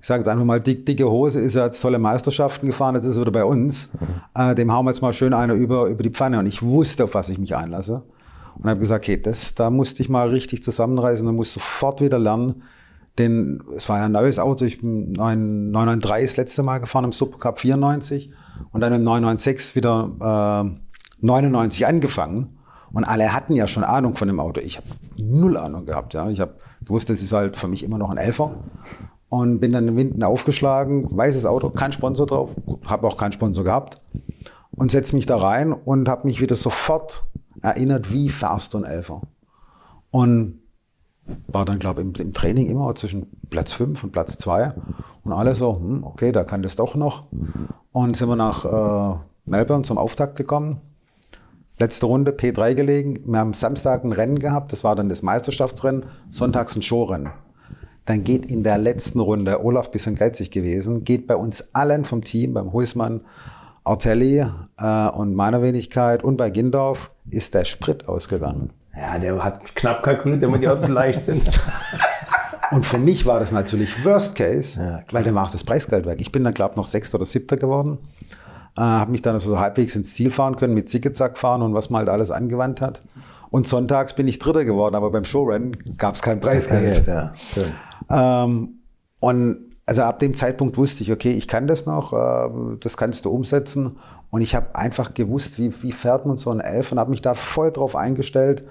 [0.00, 3.04] ich sage jetzt einfach mal, dick, dicke Hose, ist er jetzt tolle Meisterschaften gefahren, jetzt
[3.04, 3.90] ist er wieder bei uns.
[4.34, 7.04] Äh, dem hauen wir jetzt mal schön einer über, über die Pfanne und ich wusste,
[7.04, 8.02] auf was ich mich einlasse
[8.62, 12.18] und habe gesagt, okay, das, da musste ich mal richtig zusammenreißen und muss sofort wieder
[12.18, 12.62] lernen.
[13.18, 14.64] Denn es war ja ein neues Auto.
[14.64, 18.30] Ich bin 993 das letzte Mal gefahren im Supercup 94
[18.72, 22.58] und dann im 996 wieder äh, 99 angefangen.
[22.92, 24.60] Und alle hatten ja schon Ahnung von dem Auto.
[24.60, 24.86] Ich habe
[25.18, 26.14] null Ahnung gehabt.
[26.14, 26.30] Ja.
[26.30, 28.54] Ich habe gewusst, das ist halt für mich immer noch ein Elfer.
[29.28, 32.56] Und bin dann im Winden aufgeschlagen, weißes Auto, kein Sponsor drauf,
[32.86, 34.00] habe auch keinen Sponsor gehabt.
[34.70, 37.24] Und setze mich da rein und habe mich wieder sofort
[37.62, 38.28] erinnert wie
[38.70, 39.22] du ein Elfer.
[40.10, 40.60] Und
[41.46, 44.74] war dann, glaube ich, im, Training immer zwischen Platz 5 und Platz 2.
[45.24, 47.26] Und alle so, hm, okay, da kann das doch noch.
[47.92, 50.80] Und sind wir nach äh, Melbourne zum Auftakt gekommen.
[51.78, 53.20] Letzte Runde P3 gelegen.
[53.26, 57.30] Wir haben Samstag ein Rennen gehabt, das war dann das Meisterschaftsrennen, sonntags ein Showrennen.
[58.04, 62.24] Dann geht in der letzten Runde, Olaf bisschen geizig gewesen, geht bei uns allen vom
[62.24, 63.20] Team, beim Huismann,
[63.88, 64.44] Artelli
[64.78, 68.70] äh, und meiner Wenigkeit und bei Gindorf ist der Sprit ausgegangen.
[68.96, 71.50] Ja, der hat knapp kalkuliert, damit die Autos leicht sind.
[72.70, 76.04] Und für mich war das natürlich Worst Case, ja, weil dann war auch das Preisgeld
[76.04, 76.20] weg.
[76.20, 77.98] Ich bin dann, glaube ich, noch Sechster oder Siebter geworden.
[78.76, 81.72] Äh, habe mich dann also so halbwegs ins Ziel fahren können, mit Zickezack fahren und
[81.72, 83.00] was man halt alles angewandt hat.
[83.50, 87.06] Und sonntags bin ich Dritter geworden, aber beim Showrennen gab es kein Preisgeld.
[87.06, 87.32] Ja,
[88.10, 88.80] ähm,
[89.20, 93.24] und also ab dem Zeitpunkt wusste ich, okay, ich kann das noch, äh, das kannst
[93.24, 93.96] du umsetzen.
[94.28, 97.22] Und ich habe einfach gewusst, wie, wie fährt man so ein Elf und habe mich
[97.22, 98.64] da voll drauf eingestellt,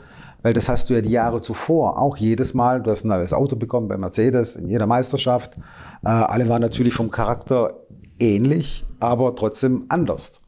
[0.44, 2.84] weil das hast du ja die Jahre zuvor auch jedes Mal.
[2.84, 5.58] Du hast ein neues Auto bekommen bei Mercedes in jeder Meisterschaft.
[6.06, 7.74] Äh, alle waren natürlich vom Charakter
[8.20, 10.40] ähnlich, aber trotzdem anders.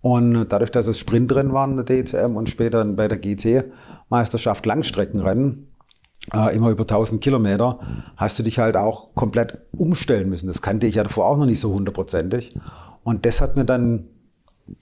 [0.00, 5.69] Und dadurch, dass es Sprintrennen waren, der DTM und später bei der GT-Meisterschaft Langstreckenrennen,
[6.34, 7.78] äh, immer über 1000 Kilometer,
[8.16, 10.46] hast du dich halt auch komplett umstellen müssen.
[10.46, 12.54] Das kannte ich ja davor auch noch nicht so hundertprozentig.
[13.02, 14.06] Und das hat mir dann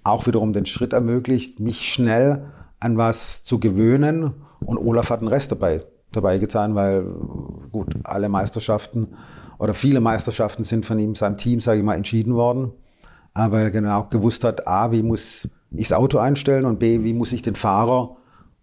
[0.05, 2.45] auch wiederum den Schritt ermöglicht, mich schnell
[2.81, 4.35] an was zu gewöhnen.
[4.61, 5.81] Und Olaf hat den Rest dabei,
[6.13, 7.05] dabei getan, weil
[7.71, 9.09] gut, alle Meisterschaften
[9.59, 12.73] oder viele Meisterschaften sind von ihm, seinem Team, sage ich mal, entschieden worden.
[13.35, 17.13] Aber er genau gewusst hat, A, wie muss ich das Auto einstellen und B, wie
[17.13, 18.18] muss ich den Fahrer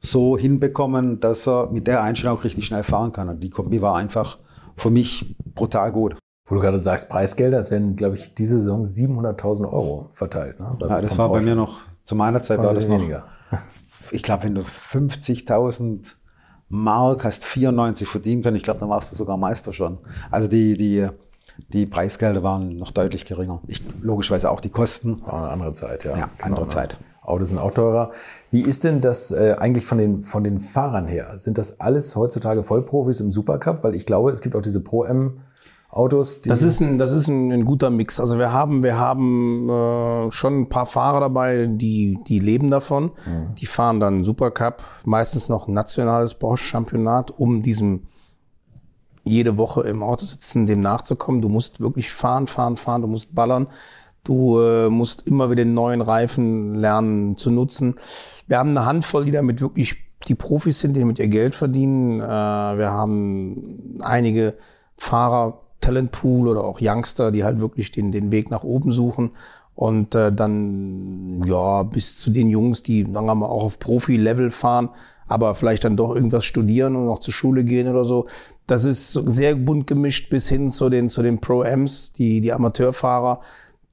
[0.06, 3.30] so hinbekommen, dass er mit der Einstellung auch richtig schnell fahren kann.
[3.30, 4.38] Und die Kombi war einfach
[4.76, 6.16] für mich brutal gut.
[6.48, 10.60] Wo du gerade sagst, Preisgelder, es werden, glaube ich, diese Saison 700.000 Euro verteilt.
[10.60, 10.78] Ne?
[10.82, 13.26] Ja, das war bei mir noch, zu meiner Zeit war, war das weniger.
[13.52, 13.60] noch,
[14.12, 16.14] ich glaube, wenn du 50.000
[16.70, 19.98] Mark hast 94 verdienen können, ich glaube, dann warst du sogar Meister schon.
[20.30, 21.08] Also die, die,
[21.70, 23.62] die Preisgelder waren noch deutlich geringer.
[23.68, 25.24] Ich, logischerweise auch die Kosten.
[25.26, 26.16] War eine andere Zeit, ja.
[26.16, 26.96] Ja, andere genau, Zeit.
[27.26, 28.12] Autos sind auch teurer.
[28.52, 31.38] Wie ist denn das äh, eigentlich von den, von den Fahrern her?
[31.38, 33.84] Sind das alles heutzutage Vollprofis im Supercup?
[33.84, 35.40] Weil ich glaube, es gibt auch diese Pro-M
[35.96, 36.42] Autos?
[36.42, 38.20] Das ist ein, das ist ein, ein guter Mix.
[38.20, 43.12] Also wir haben, wir haben äh, schon ein paar Fahrer dabei, die, die leben davon.
[43.26, 43.56] Mhm.
[43.56, 48.08] Die fahren dann Supercup, meistens noch ein nationales Porsche-Championat, um diesem
[49.24, 51.42] jede Woche im Auto sitzen, dem nachzukommen.
[51.42, 53.68] Du musst wirklich fahren, fahren, fahren, du musst ballern.
[54.26, 57.96] Du äh, musst immer wieder den neuen Reifen lernen zu nutzen.
[58.48, 59.96] Wir haben eine Handvoll, die damit wirklich
[60.28, 62.20] die Profis sind, die mit ihr Geld verdienen.
[62.20, 64.56] Äh, wir haben einige
[64.98, 69.32] Fahrer, Talentpool oder auch Youngster, die halt wirklich den, den Weg nach oben suchen.
[69.76, 74.50] Und äh, dann, ja, bis zu den Jungs, die, sagen wir mal, auch auf Profi-Level
[74.50, 74.90] fahren,
[75.28, 78.26] aber vielleicht dann doch irgendwas studieren und noch zur Schule gehen oder so.
[78.68, 83.42] Das ist sehr bunt gemischt bis hin zu den, zu den Pro-Ms, die, die Amateurfahrer,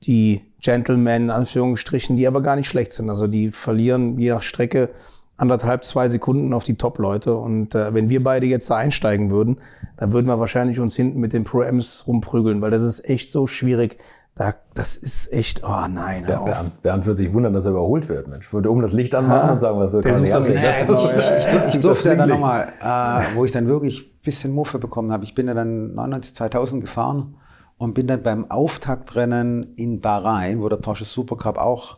[0.07, 3.11] die Gentlemen, in Anführungsstrichen, die aber gar nicht schlecht sind.
[3.11, 4.91] Also die verlieren je nach Strecke
[5.37, 7.35] anderthalb, zwei Sekunden auf die Top-Leute.
[7.35, 9.59] Und äh, wenn wir beide jetzt da einsteigen würden,
[9.97, 13.47] dann würden wir wahrscheinlich uns hinten mit den Pro-Ms rumprügeln, weil das ist echt so
[13.47, 13.99] schwierig.
[14.35, 16.25] Da, das ist echt, oh nein.
[16.27, 18.29] Ber Bernd, Bernd wird sich wundern, dass er überholt wird.
[18.29, 20.59] Mensch, würde oben das Licht anmachen und sagen, was er kann nicht angehen.
[20.81, 24.79] Also, ich, ich, durfte ja dann nochmal, äh, wo ich dann wirklich ein bisschen Muffe
[24.79, 25.25] bekommen habe.
[25.25, 27.35] Ich bin ja dann 99, 2000 gefahren
[27.83, 31.97] und bin dann beim Auftaktrennen in Bahrain, wo der Porsche Supercup auch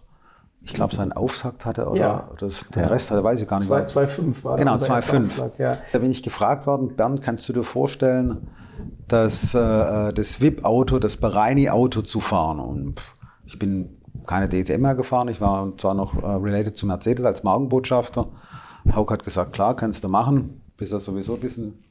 [0.67, 2.31] ich glaube, seinen Auftakt hatte oder ja.
[2.39, 2.89] das, den ja.
[2.89, 3.71] Rest hatte, weiß ich gar nicht.
[3.71, 5.51] 2,5 war Genau, 2,5.
[5.59, 5.77] Ja.
[5.93, 8.49] Da bin ich gefragt worden, Bernd, kannst du dir vorstellen,
[9.07, 12.61] das, äh, das VIP-Auto, das Bereini-Auto zu fahren?
[12.61, 13.03] Und
[13.45, 17.43] ich bin keine DTM mehr gefahren, ich war zwar noch äh, related zu Mercedes als
[17.43, 18.29] Markenbotschafter.
[18.95, 20.63] Hauk hat gesagt, klar, kannst du machen.
[20.79, 21.85] Bist ja sowieso ein bisschen,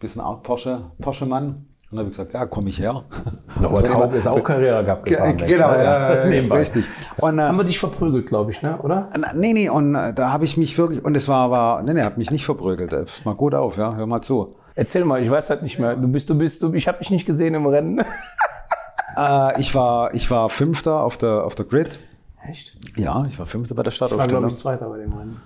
[0.00, 1.66] bisschen arg Porsche, Porsche-Mann.
[1.94, 3.04] Und dann habe ich gesagt, ja, komme ich her.
[3.62, 5.36] Robert Haug ist auch Karriere gehabt gefahren.
[5.36, 6.84] Genau, ja, ja, ja, richtig.
[7.18, 8.76] Und, äh, Haben wir dich verprügelt, glaube ich, ne?
[8.82, 9.10] oder?
[9.36, 12.02] Nee, nee, und äh, da habe ich mich wirklich, und es war aber, nee, nee,
[12.02, 12.90] hat mich nicht verprügelt.
[12.90, 14.56] Pass mal gut auf, ja, hör mal zu.
[14.74, 15.94] Erzähl mal, ich weiß halt nicht mehr.
[15.94, 18.00] Du bist, du bist, du, ich habe dich nicht gesehen im Rennen.
[19.16, 22.00] äh, ich war, ich war Fünfter auf der, auf der Grid.
[22.42, 22.76] Echt?
[22.96, 24.26] Ja, ich war Fünfter bei der Startaufstellung.
[24.26, 25.40] Ich war, glaube ich, Zweiter bei dem Rennen.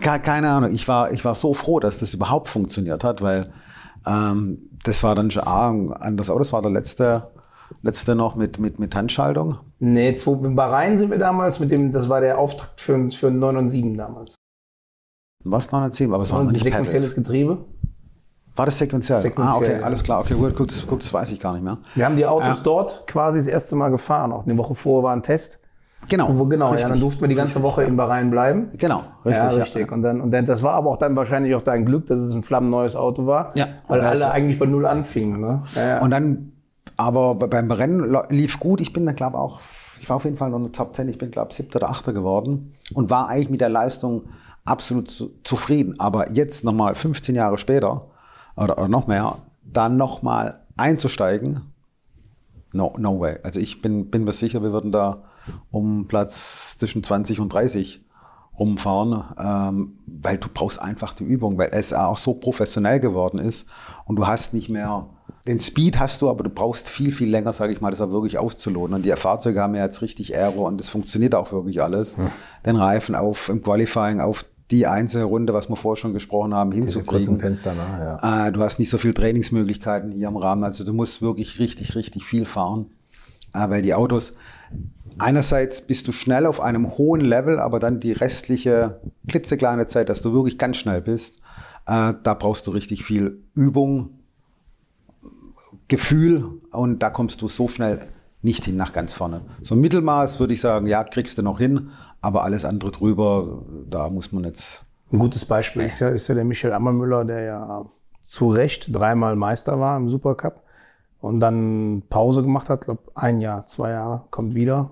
[0.00, 0.72] Keine Ahnung.
[0.72, 3.52] Ich war, ich war so froh, dass das überhaupt funktioniert hat, weil
[4.06, 7.30] ähm, das war dann schon ein das Auto, das war der letzte,
[7.82, 9.58] letzte noch mit, mit, mit Handschaltung.
[9.78, 13.30] Nee, zwei, in Bahrain sind wir damals mit dem, das war der Auftakt für, für
[13.30, 14.36] 9 und 7 damals.
[15.44, 16.14] Was 9 und 7?
[16.14, 17.64] Aber es war nicht sequenzielles Getriebe.
[18.56, 19.20] War das sequenziell?
[19.20, 20.20] sequenziell ah, okay, alles klar.
[20.20, 21.78] Okay, gut, gut, das, gut, das weiß ich gar nicht mehr.
[21.94, 24.32] Wir haben die Autos äh, dort quasi das erste Mal gefahren.
[24.32, 25.60] Auch eine Woche vorher war ein Test.
[26.08, 26.38] Genau.
[26.38, 26.84] Wo, genau, richtig.
[26.84, 27.88] ja, dann durften wir die ganze richtig, Woche ja.
[27.88, 28.68] in Bahrain bleiben.
[28.76, 29.52] Genau, richtig.
[29.52, 29.86] Ja, richtig.
[29.88, 29.92] Ja.
[29.92, 32.34] Und dann, und dann, das war aber auch dann wahrscheinlich auch dein Glück, dass es
[32.34, 33.50] ein flammenneues Auto war.
[33.56, 33.68] Ja.
[33.86, 35.62] Weil alle eigentlich bei Null anfingen, ne?
[35.74, 36.52] Ja, Und dann,
[36.96, 38.80] aber beim Rennen lief gut.
[38.80, 39.60] Ich bin dann, glaube auch,
[40.00, 41.08] ich war auf jeden Fall noch in der Top Ten.
[41.08, 44.24] Ich bin, glaube siebter oder achter geworden und war eigentlich mit der Leistung
[44.64, 45.94] absolut zu, zufrieden.
[45.98, 48.08] Aber jetzt nochmal 15 Jahre später
[48.56, 51.72] oder, oder noch mehr, dann nochmal einzusteigen,
[52.72, 53.38] no, no way.
[53.42, 55.24] Also ich bin, bin mir sicher, wir würden da
[55.70, 58.02] um Platz zwischen 20 und 30
[58.58, 63.68] rumfahren, ähm, weil du brauchst einfach die Übung, weil es auch so professionell geworden ist
[64.06, 65.08] und du hast nicht mehr
[65.46, 68.10] den Speed hast du, aber du brauchst viel, viel länger, sage ich mal, das auch
[68.10, 68.94] wirklich auszuloten.
[68.94, 72.16] Und die Fahrzeuge haben ja jetzt richtig Aero und das funktioniert auch wirklich alles.
[72.16, 72.30] Hm.
[72.64, 76.72] Den Reifen auf im Qualifying, auf die einzelne Runde, was wir vorher schon gesprochen haben,
[76.72, 77.38] hinzukriegen.
[77.38, 78.18] Fenster, ne?
[78.22, 78.48] ja.
[78.48, 80.64] äh, du hast nicht so viel Trainingsmöglichkeiten hier im Rahmen.
[80.64, 82.86] Also du musst wirklich richtig, richtig viel fahren,
[83.54, 84.34] äh, weil die Autos,
[85.18, 90.20] einerseits bist du schnell auf einem hohen Level, aber dann die restliche klitzekleine Zeit, dass
[90.20, 91.40] du wirklich ganz schnell bist,
[91.86, 94.10] äh, da brauchst du richtig viel Übung,
[95.88, 98.00] Gefühl und da kommst du so schnell
[98.42, 99.42] nicht hin nach ganz vorne.
[99.62, 101.90] So ein Mittelmaß würde ich sagen, ja, kriegst du noch hin,
[102.26, 104.84] aber alles andere drüber, da muss man jetzt.
[105.12, 107.84] Ein gutes Beispiel ist ja, ist ja der Michael Ammermüller, der ja
[108.20, 110.64] zu Recht dreimal Meister war im Supercup
[111.20, 114.90] und dann Pause gemacht hat, glaube ein Jahr, zwei Jahre, kommt wieder,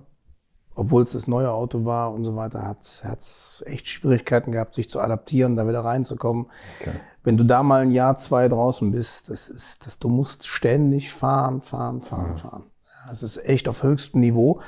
[0.77, 4.89] obwohl es das neue Auto war und so weiter, hat es echt Schwierigkeiten gehabt, sich
[4.89, 6.47] zu adaptieren, da wieder reinzukommen.
[6.81, 6.93] Okay.
[7.25, 11.13] Wenn du da mal ein Jahr, zwei draußen bist, das ist, das, du musst ständig
[11.13, 12.37] fahren, fahren, fahren, mhm.
[12.37, 12.65] fahren.
[13.11, 14.61] Es ist echt auf höchstem Niveau.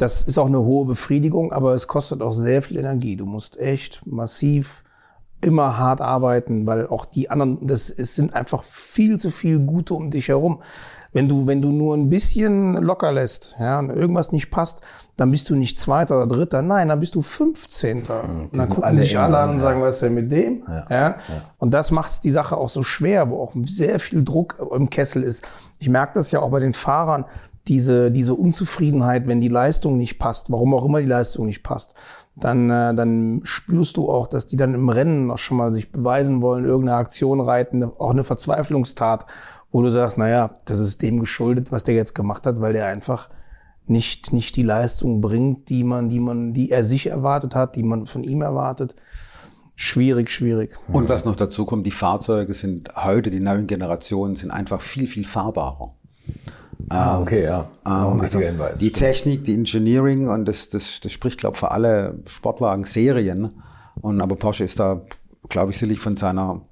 [0.00, 3.16] Das ist auch eine hohe Befriedigung, aber es kostet auch sehr viel Energie.
[3.16, 4.82] Du musst echt massiv
[5.42, 9.92] immer hart arbeiten, weil auch die anderen, das es sind einfach viel zu viel Gute
[9.92, 10.62] um dich herum.
[11.12, 14.80] Wenn du, wenn du nur ein bisschen locker lässt, ja, und irgendwas nicht passt,
[15.16, 18.22] dann bist du nicht Zweiter oder Dritter, nein, dann bist du Fünfzehnter.
[18.22, 20.62] Mhm, und dann gucken alle dich alle an und sagen, was ist denn mit dem?
[20.66, 20.86] Ja.
[20.88, 21.08] ja?
[21.08, 21.16] ja.
[21.58, 25.22] Und das macht die Sache auch so schwer, wo auch sehr viel Druck im Kessel
[25.24, 25.46] ist.
[25.78, 27.24] Ich merke das ja auch bei den Fahrern,
[27.68, 31.94] diese, diese Unzufriedenheit, wenn die Leistung nicht passt, warum auch immer die Leistung nicht passt,
[32.36, 35.92] dann, äh, dann spürst du auch, dass die dann im Rennen noch schon mal sich
[35.92, 39.26] beweisen wollen, irgendeine Aktion reiten, auch eine Verzweiflungstat
[39.72, 42.86] wo du sagst, naja, das ist dem geschuldet, was der jetzt gemacht hat, weil der
[42.86, 43.28] einfach
[43.86, 47.82] nicht, nicht die Leistung bringt, die man, die man, die er sich erwartet hat, die
[47.82, 48.94] man von ihm erwartet.
[49.74, 50.76] Schwierig, schwierig.
[50.88, 55.06] Und was noch dazu kommt, die Fahrzeuge sind heute, die neuen Generationen, sind einfach viel,
[55.06, 55.94] viel fahrbarer.
[56.88, 57.68] Ah, okay, ja.
[57.86, 58.78] Ähm, also Hinweis.
[58.78, 63.52] die Technik, die Engineering und das, das, das spricht, glaube ich, für alle Sportwagen-Serien.
[64.00, 65.02] Und aber Porsche ist da,
[65.48, 66.62] glaube ich, sicherlich von seiner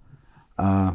[0.56, 0.90] äh,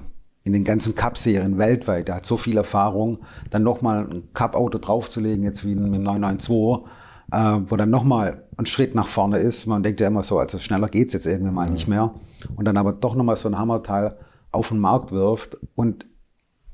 [0.45, 3.19] in den ganzen Cup-Serien weltweit, der hat so viel Erfahrung,
[3.49, 6.85] dann nochmal ein Cup-Auto draufzulegen, jetzt wie mit dem 992,
[7.31, 9.65] äh, wo dann nochmal ein Schritt nach vorne ist.
[9.67, 12.13] Man denkt ja immer so, also schneller geht's jetzt irgendwann mal nicht mehr.
[12.55, 14.15] Und dann aber doch nochmal so ein Hammerteil
[14.51, 16.05] auf den Markt wirft und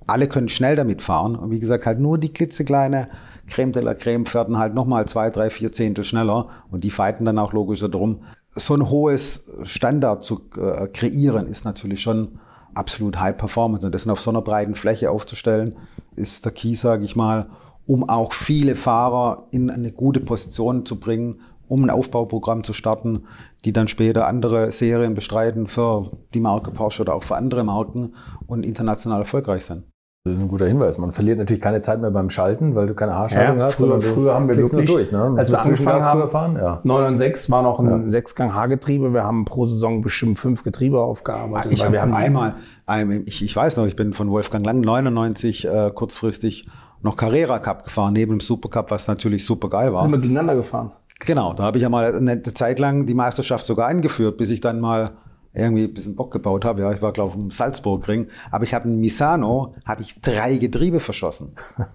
[0.10, 1.36] alle können schnell damit fahren.
[1.36, 3.10] Und wie gesagt, halt nur die klitzekleine
[3.48, 6.48] Creme de la Creme fährten halt nochmal zwei, drei, vier Zehntel schneller.
[6.72, 8.22] Und die fighten dann auch logisch darum.
[8.50, 12.40] So ein hohes Standard zu äh, kreieren, ist natürlich schon
[12.74, 13.86] absolut High Performance.
[13.86, 15.76] Und das auf so einer breiten Fläche aufzustellen,
[16.16, 17.48] ist der Key, sage ich mal,
[17.86, 23.24] um auch viele Fahrer in eine gute Position zu bringen, um ein Aufbauprogramm zu starten,
[23.64, 28.14] die dann später andere Serien bestreiten für die Marke Porsche oder auch für andere Marken
[28.48, 29.86] und international erfolgreich sind.
[30.26, 30.98] Das ist ein guter Hinweis.
[30.98, 33.76] Man verliert natürlich keine Zeit mehr beim Schalten, weil du keine Haarschaltung Ja, hast.
[33.76, 35.34] früher, früher haben wir wirklich, durch, ne?
[35.38, 36.82] als wir angefangen haben, fahren, ja.
[36.84, 39.14] 996 war noch ein Sechsgang Haargetriebe.
[39.14, 41.72] Wir haben pro Saison bestimmt fünf Getriebe aufgearbeitet.
[41.72, 42.54] Ich weil habe wir haben die- einmal,
[42.86, 46.68] ein- ich, ich weiß noch, ich bin von Wolfgang Lang 99 äh, kurzfristig
[47.02, 50.02] noch Carrera Cup gefahren, neben dem Supercup, was natürlich super geil war.
[50.02, 50.92] sind wir gegeneinander gefahren.
[51.22, 54.60] Genau, da habe ich ja mal eine Zeit lang die Meisterschaft sogar eingeführt, bis ich
[54.60, 55.12] dann mal
[55.54, 56.82] irgendwie ein bisschen Bock gebaut habe.
[56.82, 60.58] Ja, ich war glaube ich im Salzburgring, aber ich habe in Misano habe ich drei
[60.58, 61.54] Getriebe verschossen.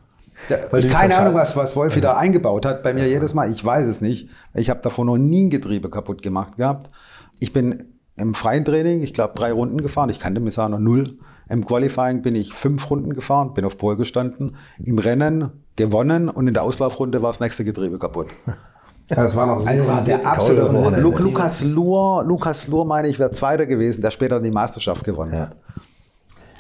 [0.48, 2.82] Ja, ich keine Ahnung, was, was Wolf wieder eingebaut hat.
[2.82, 4.28] Bei mir jedes Mal, ich weiß es nicht.
[4.52, 6.90] Ich habe davor noch nie ein Getriebe kaputt gemacht gehabt.
[7.40, 7.84] Ich bin
[8.16, 10.10] im freien Training, ich glaube, drei Runden gefahren.
[10.10, 11.18] Ich kannte Misano null.
[11.48, 14.56] Im Qualifying bin ich fünf Runden gefahren, bin auf Pole gestanden.
[14.82, 18.28] Im Rennen gewonnen und in der Auslaufrunde war das nächste Getriebe kaputt.
[19.10, 21.00] Ja, das war noch Also war der absolute.
[21.00, 25.32] Lu Lukas Luhr, Lukas Luhr meine ich, wäre Zweiter gewesen, der später die Meisterschaft gewonnen
[25.34, 25.40] Ja.
[25.40, 25.56] hat.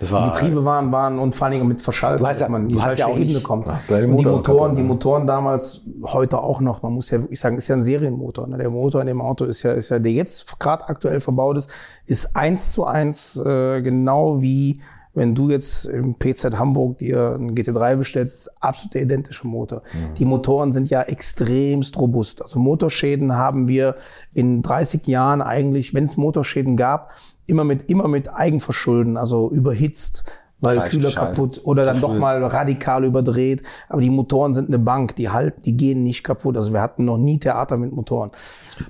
[0.00, 2.48] Das Die war Getriebe waren, waren und vor allen Dingen mit Verschaltung, Du hast ja-
[2.48, 3.66] man die du hast ja auch Ebene nicht- kommt.
[3.66, 4.82] Und die Motor Motoren, kaputt, die?
[4.82, 8.48] Motoren damals, heute auch noch, man muss ja wirklich sagen, ist ja ein Serienmotor.
[8.48, 8.58] Ne?
[8.58, 11.70] Der Motor in dem Auto ist ja, ist ja, der jetzt gerade aktuell verbaut ist,
[12.06, 14.80] ist eins zu eins äh, genau wie
[15.14, 19.82] wenn du jetzt im PZ Hamburg dir einen GT3 bestellst, ist absolut der identische Motor.
[20.18, 22.42] Die Motoren sind ja extremst robust.
[22.42, 23.94] Also Motorschäden haben wir
[24.32, 27.12] in 30 Jahren eigentlich, wenn es Motorschäden gab,
[27.46, 30.24] immer mit, immer mit Eigenverschulden, also überhitzt,
[30.60, 33.62] weil Falsch Kühler kaputt oder dann doch mal radikal überdreht.
[33.88, 36.56] Aber die Motoren sind eine Bank, die halten, die gehen nicht kaputt.
[36.56, 38.30] Also wir hatten noch nie Theater mit Motoren.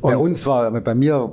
[0.01, 1.33] bei uns war, bei mir,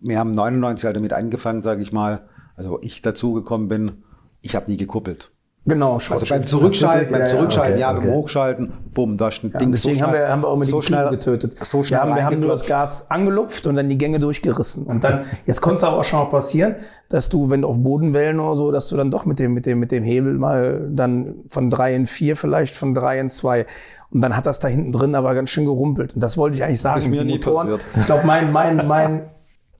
[0.00, 2.22] wir haben 99 halt damit angefangen, sage ich mal,
[2.56, 4.02] also wo ich dazugekommen bin,
[4.42, 5.30] ich habe nie gekuppelt.
[5.66, 8.16] Genau, Also beim Zurückschalten, beim Zurückschalten, ja, okay, beim okay.
[8.16, 10.56] Hochschalten, bumm, da ist ein Ja, Ding deswegen so haben, schnell, wir, haben wir auch
[10.56, 11.56] mit so Schnell getötet.
[11.62, 12.66] So schnell wir, haben, wir haben nur das.
[12.66, 14.86] Gas angelupft und dann die Gänge durchgerissen.
[14.86, 16.76] Und dann, jetzt konnte es aber auch schon mal passieren,
[17.10, 19.66] dass du, wenn du auf Bodenwellen oder so, dass du dann doch mit dem, mit
[19.66, 23.66] dem, mit dem Hebel mal dann von drei in vier vielleicht, von drei in zwei.
[24.10, 26.14] Und dann hat das da hinten drin aber ganz schön gerumpelt.
[26.14, 27.00] Und das wollte ich eigentlich sagen.
[27.00, 27.82] Ist mir nie passiert.
[27.96, 29.22] Ich glaube, mein, mein, mein,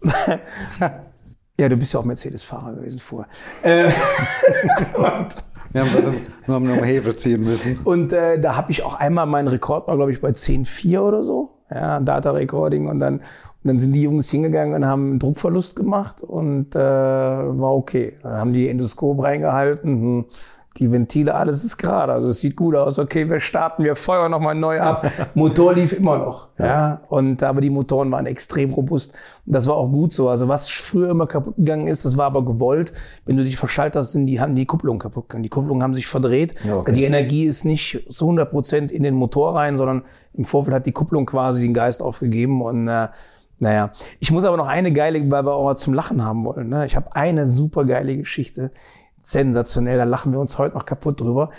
[1.60, 3.28] ja, du bist ja auch Mercedes-Fahrer gewesen vorher.
[3.62, 3.84] Äh,
[4.94, 5.28] und,
[5.72, 6.14] Wir haben also
[6.46, 7.78] nur am Hebel ziehen müssen.
[7.84, 11.22] und äh, da habe ich auch einmal meinen Rekord war, glaube ich, bei 10,4 oder
[11.22, 11.50] so.
[11.70, 12.88] Ja, Data Recording.
[12.88, 13.22] Und dann, und
[13.62, 18.14] dann sind die Jungs hingegangen und haben einen Druckverlust gemacht und äh, war okay.
[18.22, 19.90] Dann haben die Endoskop reingehalten.
[19.90, 20.24] Hm,
[20.80, 22.12] die Ventile, alles ist gerade.
[22.12, 22.98] Also es sieht gut aus.
[22.98, 25.06] Okay, wir starten, wir feuern nochmal neu ab.
[25.34, 26.48] Motor lief immer noch.
[26.58, 27.02] Ja.
[27.08, 29.12] Und aber die Motoren waren extrem robust.
[29.46, 30.30] Und das war auch gut so.
[30.30, 32.94] Also was früher immer kaputt gegangen ist, das war aber gewollt.
[33.26, 35.42] Wenn du dich verschaltet hast, sind die, haben die Kupplungen kaputt gegangen.
[35.42, 36.54] Die Kupplungen haben sich verdreht.
[36.64, 36.92] Ja, okay.
[36.92, 40.02] Die Energie ist nicht zu 100 Prozent in den Motor rein, sondern
[40.32, 43.08] im Vorfeld hat die Kupplung quasi den Geist aufgegeben und äh,
[43.60, 46.70] naja, ich muss aber noch eine geile, weil wir auch mal zum Lachen haben wollen.
[46.70, 46.86] Ne?
[46.86, 48.70] Ich habe eine super geile Geschichte,
[49.22, 51.50] sensationell, da lachen wir uns heute noch kaputt drüber,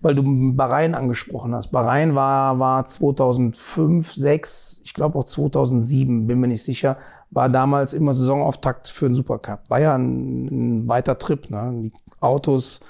[0.00, 0.22] weil du
[0.54, 1.68] Bahrain angesprochen hast.
[1.68, 6.96] Bahrain war, war 2005, 6, ich glaube auch 2007, bin mir nicht sicher,
[7.30, 9.60] war damals immer Saisonauftakt für den Supercup.
[9.68, 11.70] War ja ein, ein weiter Trip, ne?
[11.74, 12.80] Die Autos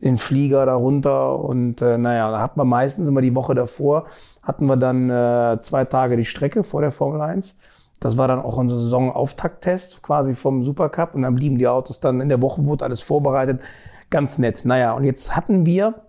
[0.00, 4.06] in Flieger da runter und äh, naja, da hat man meistens immer die Woche davor,
[4.42, 7.54] hatten wir dann äh, zwei Tage die Strecke vor der Formel 1.
[8.02, 12.20] Das war dann auch unser Saisonauftakttest quasi vom Supercup und dann blieben die Autos dann
[12.20, 13.62] in der Woche, wurde alles vorbereitet.
[14.10, 14.64] Ganz nett.
[14.64, 16.02] Naja, und jetzt hatten wir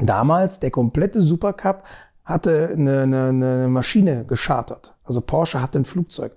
[0.00, 1.84] damals, der komplette Supercup
[2.24, 4.94] hatte eine, eine, eine Maschine geschartert.
[5.04, 6.34] Also Porsche hatte ein Flugzeug.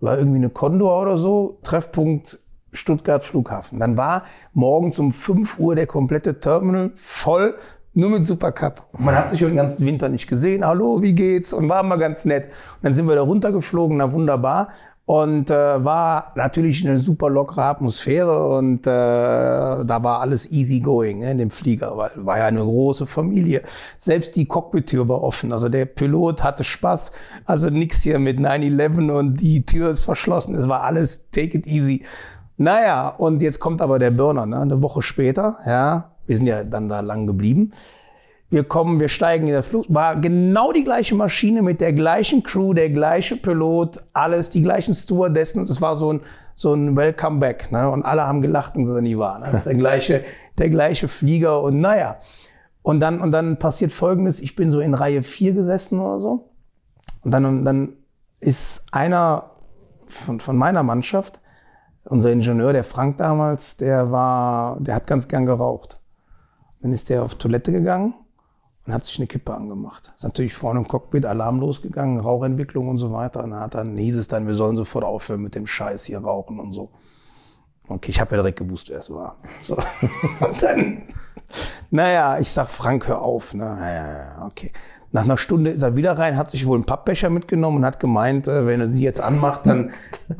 [0.00, 1.58] War irgendwie eine Condor oder so.
[1.62, 2.40] Treffpunkt
[2.72, 3.78] Stuttgart Flughafen.
[3.80, 7.56] Dann war morgens um 5 Uhr der komplette Terminal voll,
[7.94, 8.82] nur mit Supercup.
[8.98, 10.64] Man hat sich den ganzen Winter nicht gesehen.
[10.64, 11.52] Hallo, wie geht's?
[11.52, 12.44] Und war mal ganz nett.
[12.44, 14.68] Und dann sind wir da runtergeflogen, na wunderbar.
[15.06, 21.18] Und äh, war natürlich eine super lockere Atmosphäre und äh, da war alles easy going
[21.18, 23.62] ne, in dem Flieger, weil war ja eine große Familie.
[23.98, 27.10] Selbst die Cockpit-Tür war offen, also der Pilot hatte Spaß,
[27.44, 31.66] also nix hier mit 9-11 und die Tür ist verschlossen, es war alles take it
[31.66, 32.04] easy.
[32.56, 34.60] Naja, und jetzt kommt aber der Burner, ne?
[34.60, 37.72] eine Woche später, ja, wir sind ja dann da lang geblieben.
[38.50, 42.44] Wir kommen, wir steigen in der Flug, war genau die gleiche Maschine mit der gleichen
[42.44, 45.64] Crew, der gleiche Pilot, alles, die gleichen Stewardessen.
[45.64, 46.20] Es war so ein,
[46.54, 47.90] so ein Welcome Back, ne?
[47.90, 49.40] Und alle haben gelacht und so nie war.
[49.40, 49.46] Ne?
[49.46, 50.22] Das ist der gleiche,
[50.56, 52.20] der gleiche Flieger und naja.
[52.82, 54.38] Und dann, und dann passiert Folgendes.
[54.38, 56.50] Ich bin so in Reihe 4 gesessen oder so.
[57.24, 57.94] Und dann, und dann
[58.38, 59.50] ist einer
[60.06, 61.40] von, von meiner Mannschaft,
[62.04, 65.99] unser Ingenieur, der Frank damals, der war, der hat ganz gern geraucht.
[66.82, 68.14] Dann ist der auf Toilette gegangen
[68.86, 70.12] und hat sich eine Kippe angemacht.
[70.16, 73.44] Ist natürlich vorne im Cockpit Alarm losgegangen, Rauchentwicklung und so weiter.
[73.44, 76.18] Und dann, hat dann hieß es dann, wir sollen sofort aufhören mit dem Scheiß hier
[76.18, 76.90] rauchen und so.
[77.88, 79.36] Okay, ich habe ja direkt gewusst, wer es war.
[79.62, 79.76] So.
[79.76, 81.02] und dann,
[81.90, 83.52] naja, ich sag Frank, hör auf.
[83.52, 83.64] Ne?
[83.64, 84.72] Ja, okay.
[85.12, 87.98] Nach einer Stunde ist er wieder rein, hat sich wohl einen Pappbecher mitgenommen und hat
[87.98, 89.90] gemeint, äh, wenn er sie jetzt anmacht, dann,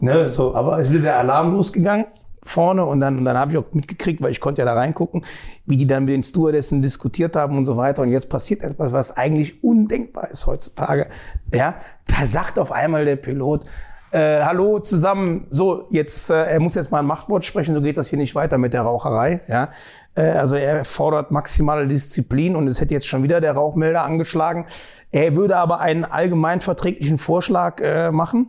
[0.00, 2.06] ne, so, aber es wieder der Alarm losgegangen
[2.42, 5.24] vorne und dann, und dann habe ich auch mitgekriegt, weil ich konnte ja da reingucken,
[5.66, 8.02] wie die dann mit den Stewardessen diskutiert haben und so weiter.
[8.02, 11.06] Und jetzt passiert etwas, was eigentlich undenkbar ist heutzutage.
[11.52, 11.74] Ja,
[12.06, 13.64] da sagt auf einmal der Pilot,
[14.12, 17.96] äh, hallo zusammen, so jetzt, äh, er muss jetzt mal ein Machtwort sprechen, so geht
[17.96, 19.40] das hier nicht weiter mit der Raucherei.
[19.46, 19.70] Ja,
[20.16, 24.66] äh, also er fordert maximale Disziplin und es hätte jetzt schon wieder der Rauchmelder angeschlagen.
[25.12, 28.48] Er würde aber einen allgemein verträglichen Vorschlag äh, machen.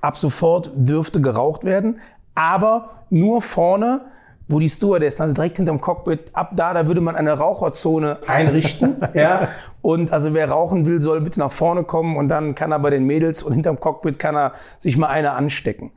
[0.00, 2.00] Ab sofort dürfte geraucht werden,
[2.34, 4.02] aber nur vorne,
[4.48, 8.96] wo die Stewardess, also direkt hinterm Cockpit, ab da, da würde man eine Raucherzone einrichten,
[9.14, 9.48] ja.
[9.82, 12.90] Und also wer rauchen will, soll bitte nach vorne kommen und dann kann er bei
[12.90, 15.92] den Mädels und hinterm Cockpit kann er sich mal eine anstecken.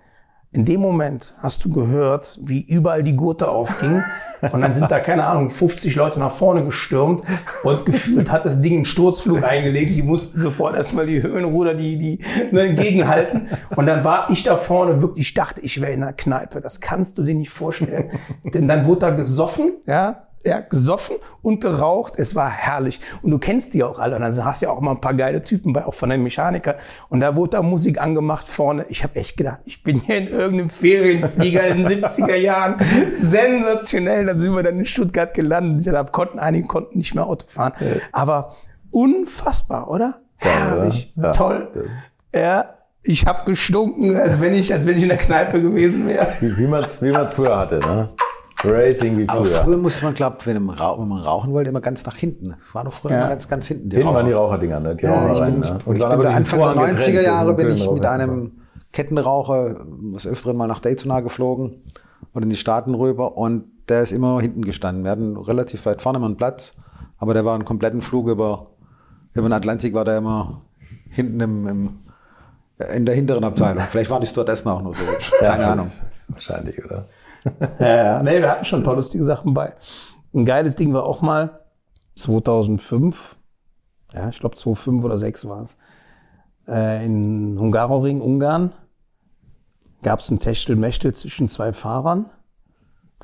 [0.54, 4.04] In dem Moment hast du gehört, wie überall die Gurte aufging.
[4.52, 7.24] Und dann sind da, keine Ahnung, 50 Leute nach vorne gestürmt
[7.64, 9.96] und gefühlt hat das Ding einen Sturzflug eingelegt.
[9.96, 12.20] Die mussten sofort erstmal die Höhenruder, die, die
[12.52, 13.48] ne, gegenhalten.
[13.76, 16.62] Und dann war ich da vorne wirklich, ich dachte, ich wäre in einer Kneipe.
[16.62, 18.12] Das kannst du dir nicht vorstellen.
[18.44, 22.14] Denn dann wurde da gesoffen, ja, ja, gesoffen und geraucht.
[22.18, 23.00] Es war herrlich.
[23.22, 24.16] Und du kennst die auch alle.
[24.16, 26.24] Und dann hast du ja auch mal ein paar geile Typen bei, auch von den
[26.24, 26.76] Mechanikern.
[27.10, 28.86] Und da wurde da Musik angemacht vorne.
[28.90, 32.78] Ich habe echt gedacht, ich bin hier in irgendeinem Ferienflieger in den 70er Jahren.
[33.20, 34.26] Sensationell.
[34.26, 35.88] Dann sind wir dann in Stuttgart gelandet.
[35.88, 37.74] Da konnten, einige konnten nicht mehr Auto fahren.
[38.12, 38.54] Aber
[38.92, 40.22] unfassbar, oder?
[40.40, 41.14] Geil, herrlich.
[41.16, 41.26] Oder?
[41.26, 41.32] Ja.
[41.32, 41.72] Toll.
[42.36, 42.66] Ja.
[43.06, 46.28] Ich habe gestunken, als wenn ich, als wenn ich in der Kneipe gewesen wäre.
[46.40, 48.10] Wie, wie man es wie man's früher hatte, ne?
[48.64, 49.38] Racing wie früher.
[49.38, 52.56] Aber früher musste man, glaube wenn, wenn, man rauchen wollte, immer ganz nach hinten.
[52.72, 53.20] War doch früher ja.
[53.20, 53.90] immer ganz, ganz hinten.
[53.90, 54.96] Die hinten waren die Raucherdinger, ne?
[54.96, 55.78] Die ja, ich bin, ne?
[55.86, 58.52] Und ich bin da Anfang der 90er Jahre bin ich mit einem
[58.92, 61.82] Kettenraucher das öfteren mal nach Daytona geflogen
[62.32, 65.04] und in die Staaten rüber und der ist immer hinten gestanden.
[65.04, 66.76] Wir hatten relativ weit vorne mal einen Platz,
[67.18, 68.68] aber der war einen kompletten Flug über,
[69.34, 70.62] über den Atlantik, war der immer
[71.10, 72.00] hinten im, im
[72.96, 73.84] in der hinteren Abteilung.
[73.90, 75.04] Vielleicht waren die Stewardessen auch nur so.
[75.40, 75.90] Keine ja, Ahnung.
[76.30, 77.06] Wahrscheinlich, oder?
[77.80, 78.22] ja.
[78.24, 79.76] Nee, wir hatten schon ein paar lustige Sachen bei.
[80.34, 81.62] Ein geiles Ding war auch mal
[82.16, 83.38] 2005,
[84.14, 85.78] ja, ich glaube 2005 oder 2006 war es,
[86.68, 88.72] äh, in Hungaroring, Ungarn,
[90.02, 92.30] gab es ein Techtelmechtel zwischen zwei Fahrern,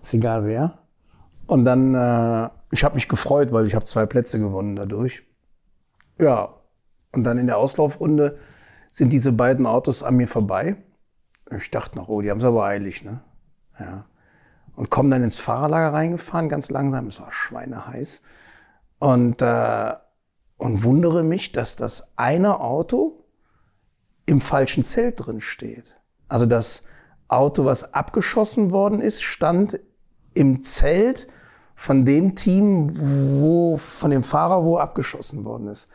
[0.02, 0.80] ist egal wer.
[1.48, 5.24] Und dann, äh, ich habe mich gefreut, weil ich habe zwei Plätze gewonnen dadurch.
[6.20, 6.50] Ja,
[7.12, 8.38] und dann in der Auslaufrunde
[8.91, 10.78] sind diese beiden Autos an mir vorbei.
[11.56, 13.22] Ich dachte noch, oh, die haben es aber eilig, ne?
[13.80, 14.06] Ja.
[14.80, 17.07] Und komme dann ins Fahrerlager reingefahren, ganz langsam.
[17.07, 18.22] Es war schweineheiß.
[18.97, 19.93] Und, äh,
[20.56, 23.26] und wundere mich, dass das eine Auto
[24.26, 25.97] im falschen Zelt drin steht.
[26.30, 26.84] Also das
[27.27, 29.81] Auto, was abgeschossen worden ist, stand
[30.34, 31.27] im Zelt
[31.76, 35.89] von dem Team, wo, von dem Fahrer, wo abgeschossen worden ist.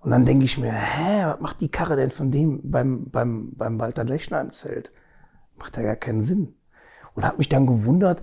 [0.00, 3.54] Und dann denke ich mir, hä, was macht die Karre denn von dem beim, beim,
[3.56, 4.92] beim Walter Lechner im Zelt?
[5.56, 6.57] Macht ja gar keinen Sinn
[7.18, 8.22] und habe mich dann gewundert,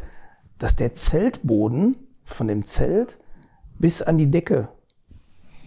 [0.57, 3.17] dass der Zeltboden von dem Zelt
[3.77, 4.69] bis an die Decke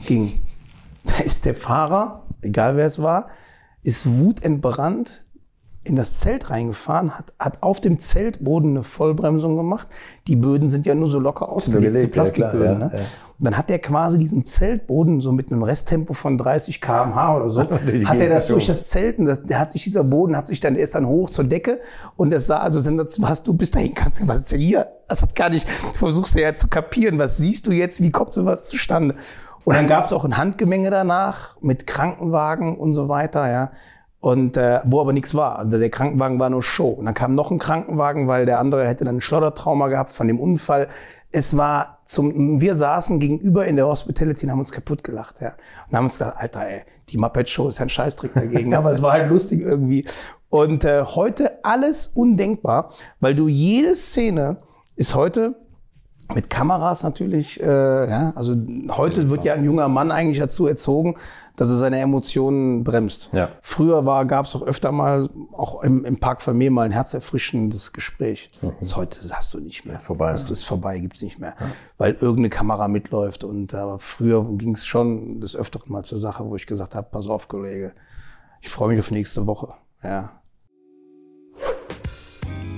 [0.07, 0.41] ging.
[1.05, 3.29] Da ist der Fahrer, egal wer es war,
[3.83, 5.25] ist wutentbrannt
[5.89, 9.89] in das Zelt reingefahren, hat, hat auf dem Zeltboden eine Vollbremsung gemacht.
[10.27, 12.81] Die Böden sind ja nur so locker ausgelegt, gelegt, diese ja, klar, Plastikböden.
[12.81, 12.90] ja, ne?
[12.94, 13.01] ja.
[13.39, 17.51] Und dann hat er quasi diesen Zeltboden so mit einem Resttempo von 30 km/h oder
[17.51, 17.60] so,
[18.05, 20.59] hat er das durch das Zelt und das, der hat sich dieser Boden hat sich
[20.59, 21.81] dann er ist dann hoch zur Decke
[22.16, 24.89] und es sah also sensationell, was du bis dahin kannst, was ist denn hier?
[25.06, 28.35] Das hat gar nicht, du versuchst ja zu kapieren, was siehst du jetzt, wie kommt
[28.35, 29.15] sowas zustande?
[29.65, 33.70] Und dann gab es auch ein Handgemenge danach mit Krankenwagen und so weiter, ja.
[34.20, 35.59] Und äh, wo aber nichts war.
[35.61, 36.89] Also der Krankenwagen war nur Show.
[36.89, 40.27] Und dann kam noch ein Krankenwagen, weil der andere hätte dann ein Schlottertrauma gehabt von
[40.27, 40.89] dem Unfall.
[41.31, 45.53] Es war zum, wir saßen gegenüber in der Hospitality und haben uns kaputt gelacht, ja.
[45.89, 48.74] Und haben uns gedacht, Alter, ey, die Muppet Show ist ein Scheißtrick dagegen.
[48.74, 50.05] aber es war halt lustig irgendwie.
[50.51, 52.90] Und äh, heute alles undenkbar,
[53.20, 54.57] weil du jede Szene
[54.97, 55.55] ist heute
[56.35, 57.66] mit Kameras natürlich, äh,
[58.11, 58.55] ja, also
[58.90, 61.16] heute wird ja ein junger Mann eigentlich dazu erzogen,
[61.59, 63.31] dass er seine Emotionen bremst.
[63.33, 63.51] Ja.
[63.61, 67.93] Früher war, gab es auch öfter mal, auch im, im Park Vermeer mal ein herzerfrischendes
[67.93, 68.51] Gespräch.
[68.79, 69.99] Das heute hast du nicht mehr.
[69.99, 70.31] vorbei.
[70.31, 71.55] Hast du es vorbei, gibt's nicht mehr.
[71.99, 73.43] Weil irgendeine Kamera mitläuft.
[73.43, 77.09] Und aber früher ging es schon des Öfteren mal zur Sache, wo ich gesagt habe,
[77.11, 77.93] pass auf, Kollege,
[78.61, 79.75] ich freue mich auf nächste Woche.
[80.03, 80.41] Ja.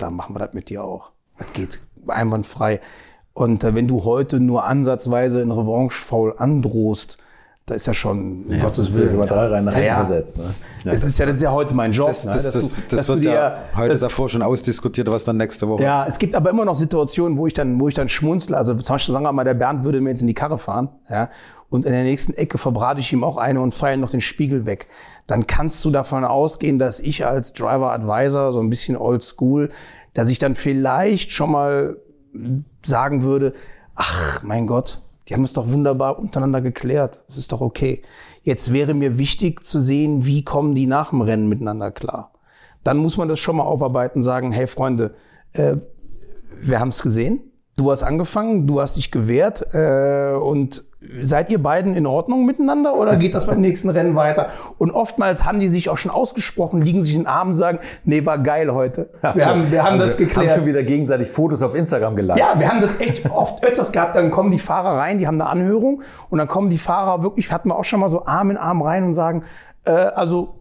[0.00, 1.10] Und da machen wir das mit dir auch.
[1.38, 2.80] Das geht einwandfrei.
[3.34, 7.18] Und äh, wenn du heute nur ansatzweise in Revanche faul androhst,
[7.66, 9.14] da ist ja schon, um Gottes Willen.
[9.14, 9.96] über drei Reihen nach Ja, hinten ja.
[9.96, 10.38] versetzt.
[10.38, 10.44] Ne?
[10.86, 12.08] Das ist ja, das ist ja heute mein Job.
[12.08, 12.32] Das, ne?
[12.32, 15.36] das, das, du- das du wird dir- ja heute das- davor schon ausdiskutiert, was dann
[15.36, 15.82] nächste Woche.
[15.82, 18.56] Ja, es gibt aber immer noch Situationen, wo ich dann, wo ich dann schmunzle.
[18.56, 20.88] Also zum Beispiel sagen wir mal, der Bernd würde mir jetzt in die Karre fahren,
[21.10, 21.28] ja,
[21.68, 24.64] und in der nächsten Ecke verbrate ich ihm auch eine und feiere noch den Spiegel
[24.66, 24.86] weg.
[25.30, 29.70] Dann kannst du davon ausgehen, dass ich als Driver Advisor, so ein bisschen old school,
[30.12, 31.98] dass ich dann vielleicht schon mal
[32.84, 33.52] sagen würde,
[33.94, 37.22] ach, mein Gott, die haben es doch wunderbar untereinander geklärt.
[37.28, 38.02] Das ist doch okay.
[38.42, 42.32] Jetzt wäre mir wichtig zu sehen, wie kommen die nach dem Rennen miteinander klar.
[42.82, 45.12] Dann muss man das schon mal aufarbeiten, sagen, hey Freunde,
[45.52, 45.76] äh,
[46.60, 47.38] wir haben es gesehen.
[47.76, 50.89] Du hast angefangen, du hast dich gewehrt äh, und
[51.22, 54.48] seid ihr beiden in Ordnung miteinander oder geht das beim nächsten Rennen weiter?
[54.76, 58.24] Und oftmals haben die sich auch schon ausgesprochen, liegen sich in den Armen, sagen, nee,
[58.26, 59.10] war geil heute.
[59.34, 60.50] Wir haben, wir haben das geklärt.
[60.50, 62.38] Haben schon wieder gegenseitig Fotos auf Instagram geliked.
[62.38, 64.16] Ja, wir haben das echt oft öfters gehabt.
[64.16, 67.50] Dann kommen die Fahrer rein, die haben eine Anhörung und dann kommen die Fahrer wirklich,
[67.50, 69.44] hatten wir auch schon mal so Arm in Arm rein und sagen,
[69.84, 70.56] äh, also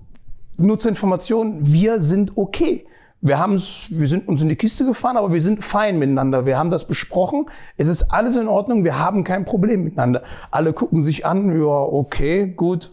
[0.58, 2.86] nur zur Information, wir sind okay.
[3.22, 6.46] Wir haben's, wir sind uns in die Kiste gefahren, aber wir sind fein miteinander.
[6.46, 7.48] Wir haben das besprochen.
[7.76, 8.86] Es ist alles in Ordnung.
[8.86, 10.24] Wir haben kein Problem miteinander.
[10.52, 11.54] Alle gucken sich an.
[11.60, 12.92] Ja, okay, gut.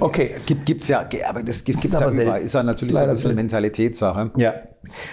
[0.00, 0.34] Okay.
[0.46, 2.40] Gibt, gibt's ja, aber das gibt, gibt's aber ja überall.
[2.40, 3.34] Ist ja natürlich Ist so ein bisschen.
[3.34, 4.30] Mentalitätssache.
[4.36, 4.54] Ja.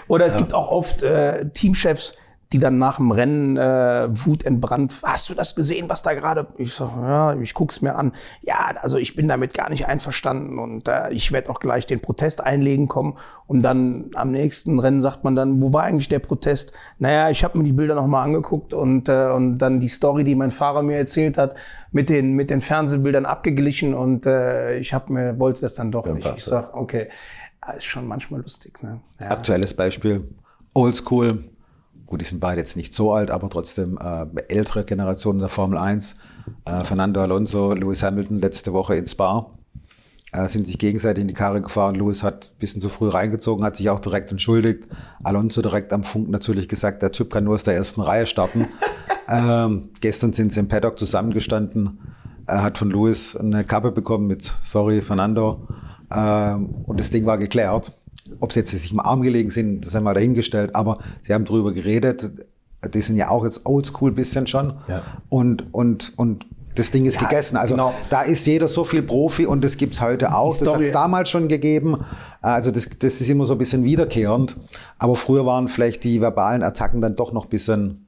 [0.07, 2.15] Oder es gibt auch oft äh, Teamchefs,
[2.53, 6.47] die dann nach dem Rennen äh, wutentbrannt, hast du das gesehen, was da gerade?
[6.57, 8.11] Ich sag, ja, ich guck's mir an.
[8.41, 12.01] Ja, also ich bin damit gar nicht einverstanden und äh, ich werde auch gleich den
[12.01, 13.17] Protest einlegen kommen.
[13.47, 16.71] Und dann am nächsten Rennen sagt man dann, wo war eigentlich der Protest?
[16.99, 20.35] Naja, ich habe mir die Bilder nochmal angeguckt und, äh, und dann die Story, die
[20.35, 21.55] mein Fahrer mir erzählt hat,
[21.91, 26.05] mit den, mit den Fernsehbildern abgeglichen und äh, ich hab mir, wollte das dann doch
[26.05, 26.31] Dann nicht.
[26.31, 27.09] Ich sag, okay,
[27.61, 28.83] ah, ist schon manchmal lustig.
[28.83, 29.01] Ne?
[29.19, 29.31] Ja.
[29.31, 30.29] Aktuelles Beispiel,
[30.73, 31.43] Oldschool.
[32.05, 35.77] Gut, die sind beide jetzt nicht so alt, aber trotzdem äh, ältere Generationen der Formel
[35.77, 36.15] 1.
[36.65, 39.49] Äh, Fernando Alonso, Lewis Hamilton letzte Woche in Spa.
[40.31, 41.95] Äh, sind sich gegenseitig in die Karre gefahren.
[41.95, 44.87] Lewis hat ein bisschen zu früh reingezogen, hat sich auch direkt entschuldigt.
[45.23, 48.67] Alonso direkt am Funk natürlich gesagt, der Typ kann nur aus der ersten Reihe starten.
[49.29, 51.99] ähm, gestern sind sie im Paddock zusammengestanden.
[52.47, 55.67] Er hat von Lewis eine Kappe bekommen mit Sorry, Fernando.
[56.13, 57.93] Ähm, und das Ding war geklärt.
[58.39, 60.75] Ob sie jetzt sich im Arm gelegen sind, das haben wir dahingestellt.
[60.75, 62.31] Aber sie haben drüber geredet.
[62.93, 64.73] Die sind ja auch jetzt oldschool bisschen schon.
[64.87, 65.01] Ja.
[65.29, 66.45] Und, und, und
[66.75, 67.57] das Ding ist gegessen.
[67.57, 67.93] Also genau.
[68.09, 70.49] da ist jeder so viel Profi und das gibt's heute auch.
[70.57, 71.97] Das Story- hat's damals schon gegeben.
[72.41, 74.57] Also das, das ist immer so ein bisschen wiederkehrend.
[74.99, 78.04] Aber früher waren vielleicht die verbalen Attacken dann doch noch ein bisschen,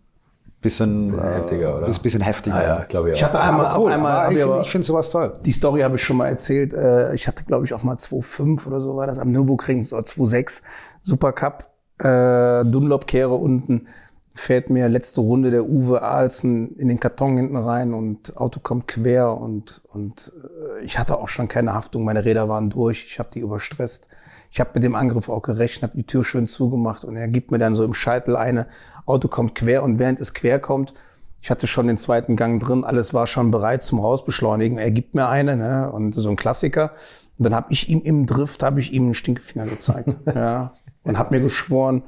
[0.61, 1.85] bisschen, Bisschen heftiger, oder?
[1.85, 2.55] Bisschen, bisschen heftiger.
[2.55, 3.17] Ah ja, glaube ich auch.
[3.17, 5.33] Ich hatte einmal, aber cool, einmal hab ich ich finde sowas toll.
[5.45, 6.73] Die Story habe ich schon mal erzählt.
[6.73, 9.95] Äh, Ich hatte, glaube ich, auch mal 2,5 oder so war das am Nürburgring, so
[9.97, 10.61] 2,6
[11.01, 11.69] Supercup.
[11.99, 13.87] Äh, Dunlop-Kehre unten
[14.35, 18.87] fährt mir letzte Runde der Uwe Ahlsen in den Karton hinten rein und Auto kommt
[18.87, 20.31] quer und, und
[20.79, 22.03] äh, ich hatte auch schon keine Haftung.
[22.03, 23.05] Meine Räder waren durch.
[23.07, 24.09] Ich habe die überstresst.
[24.51, 27.51] Ich habe mit dem Angriff auch gerechnet, habe die Tür schön zugemacht und er gibt
[27.51, 28.67] mir dann so im Scheitel eine,
[29.05, 30.93] Auto kommt quer und während es quer kommt,
[31.41, 34.77] ich hatte schon den zweiten Gang drin, alles war schon bereit zum Rausbeschleunigen.
[34.77, 35.91] Er gibt mir eine, ne?
[35.91, 36.91] Und so ein Klassiker.
[37.37, 40.15] Und dann habe ich ihm im Drift, habe ich ihm einen Stinkefinger gezeigt.
[40.35, 40.73] ja.
[41.03, 42.03] Und habe mir geschworen,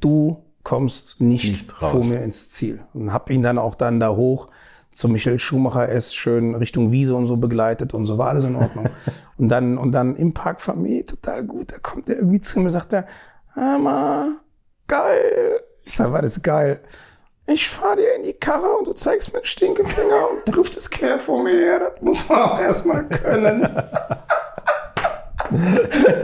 [0.00, 1.90] du kommst nicht, Nicht raus.
[1.90, 2.80] vor mir ins Ziel.
[2.94, 4.48] Und habe ihn dann auch dann da hoch
[4.92, 8.56] zum Michael Schumacher S schön Richtung Wiese und so begleitet und so war alles in
[8.56, 8.88] Ordnung.
[9.38, 11.72] und dann und dann im Park Familie total gut.
[11.72, 13.06] Da kommt er irgendwie zu mir und sagt er,
[13.54, 14.38] Hammer,
[14.86, 15.60] geil.
[15.84, 16.80] Ich sag, war das geil.
[17.46, 21.18] Ich fahr dir in die Karre und du zeigst mir den Stinkefinger und driftest quer
[21.18, 21.78] vor mir her.
[21.78, 23.62] Das muss man auch erstmal können.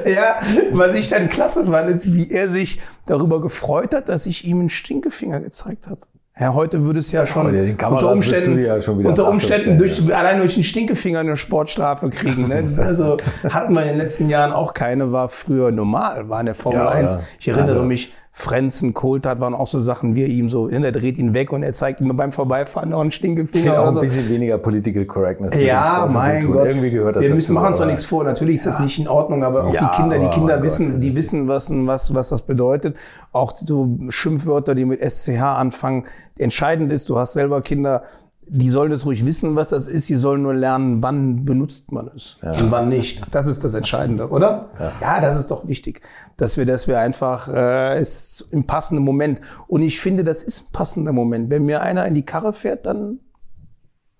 [0.04, 0.38] ja,
[0.72, 4.60] was ich dann klasse fand, ist, wie er sich darüber gefreut hat, dass ich ihm
[4.60, 6.02] einen Stinkefinger gezeigt habe.
[6.38, 10.10] Ja, heute würde es ja schon den unter Umständen, ja schon unter Umständen durch, stellen,
[10.12, 12.48] allein durch einen Stinkefinger eine Sportstrafe kriegen.
[12.48, 12.74] Ne?
[12.76, 16.56] Also hatten wir in den letzten Jahren auch keine, war früher normal, war in der
[16.56, 17.12] Formel Ja, 1.
[17.12, 17.20] ja.
[17.38, 20.84] Ich erinnere Also- mich, Frenzen, Kohltat waren auch so Sachen, wie er ihm so, ne,
[20.84, 23.78] er dreht ihn weg und er zeigt ihm beim Vorbeifahren noch einen Ich Stinkefinger finde
[23.78, 24.00] auch oder ein so.
[24.00, 25.54] bisschen weniger Political Correctness.
[25.54, 26.50] Ja, mein.
[26.50, 26.66] Gott.
[26.66, 27.36] Irgendwie gehört das Wir dazu.
[27.36, 28.24] müssen machen uns doch nichts vor.
[28.24, 30.94] Natürlich ist das nicht in Ordnung, aber auch Ja, die Kinder, die aber Kinder wissen,
[30.94, 31.02] Gott.
[31.04, 32.96] die wissen, was, was, was das bedeutet.
[33.30, 36.04] Auch so Schimpfwörter, die mit SCH anfangen.
[36.36, 38.02] Entscheidend ist, du hast selber Kinder,
[38.48, 40.06] die sollen es ruhig wissen, was das ist.
[40.06, 43.22] Sie sollen nur lernen, wann benutzt man es und wann nicht.
[43.30, 44.70] Das ist das Entscheidende, oder?
[45.00, 45.20] Ja.
[45.20, 46.02] das ist doch wichtig,
[46.36, 49.40] dass wir, dass wir einfach äh, es im passenden Moment.
[49.66, 51.50] Und ich finde, das ist ein passender Moment.
[51.50, 53.20] Wenn mir einer in die Karre fährt, dann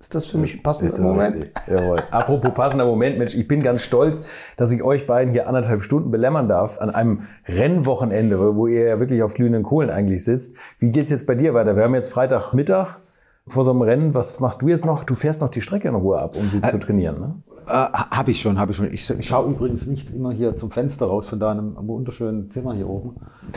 [0.05, 1.35] ist das für mich ein passender Ist das Moment.
[1.35, 1.53] richtig?
[1.67, 1.99] Jawohl.
[2.11, 4.25] Apropos passender Moment, Mensch, ich bin ganz stolz,
[4.59, 8.87] dass ich euch beiden hier anderthalb Stunden belämmern darf an einem Rennwochenende, wo wo ihr
[8.87, 10.57] ja wirklich auf glühenden Kohlen eigentlich sitzt.
[10.79, 11.77] Wie geht's jetzt bei dir weiter?
[11.77, 13.01] Wir haben jetzt Freitagmittag
[13.47, 14.15] vor so einem Rennen.
[14.15, 15.05] Was machst du jetzt noch?
[15.05, 17.35] Du fährst noch die Strecke in Ruhe ab, um sie zu trainieren, ne?
[17.67, 18.87] Äh, habe ich schon, habe ich schon.
[18.93, 22.89] Ich, ich schaue übrigens nicht immer hier zum Fenster raus von deinem wunderschönen Zimmer hier
[22.89, 23.17] oben,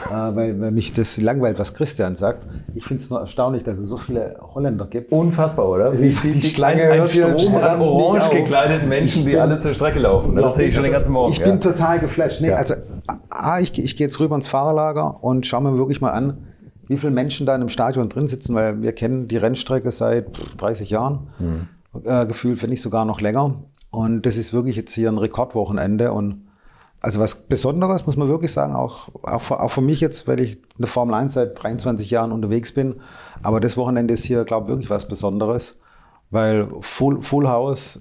[0.09, 2.47] äh, weil, weil mich das langweilt, was Christian sagt.
[2.73, 5.11] Ich finde es nur erstaunlich, dass es so viele Holländer gibt.
[5.11, 5.91] Unfassbar, oder?
[5.91, 10.35] Die- die Schlange ein am Strom an orange gekleideten Menschen, die alle zur Strecke laufen.
[10.35, 10.41] ne?
[10.41, 11.31] Das sehe ich schon den ganzen Morgen.
[11.31, 11.47] Ich ja.
[11.47, 12.39] bin total geflasht.
[12.41, 12.55] Nee, Ja.
[12.57, 12.76] Also,
[13.30, 16.38] A, ich, ich gehe jetzt rüber ins Fahrerlager und schaue mir wirklich mal an,
[16.88, 20.35] wie viele Menschen da in einem Stadion drin sitzen, weil wir kennen die Rennstrecke seit
[20.35, 21.68] pff, 30 Jahren, Hm.
[22.03, 23.64] äh, gefühlt, wenn nicht sogar noch länger.
[23.91, 26.43] Und das ist wirklich jetzt hier ein Rekordwochenende und
[26.99, 30.39] also was Besonderes, muss man wirklich sagen, auch, auch, für, auch für mich jetzt, weil
[30.39, 32.95] ich in der Formel 1 seit 23 Jahren unterwegs bin.
[33.43, 35.80] Aber das Wochenende ist hier, glaube ich, wirklich was Besonderes,
[36.31, 37.99] weil Full, Full House,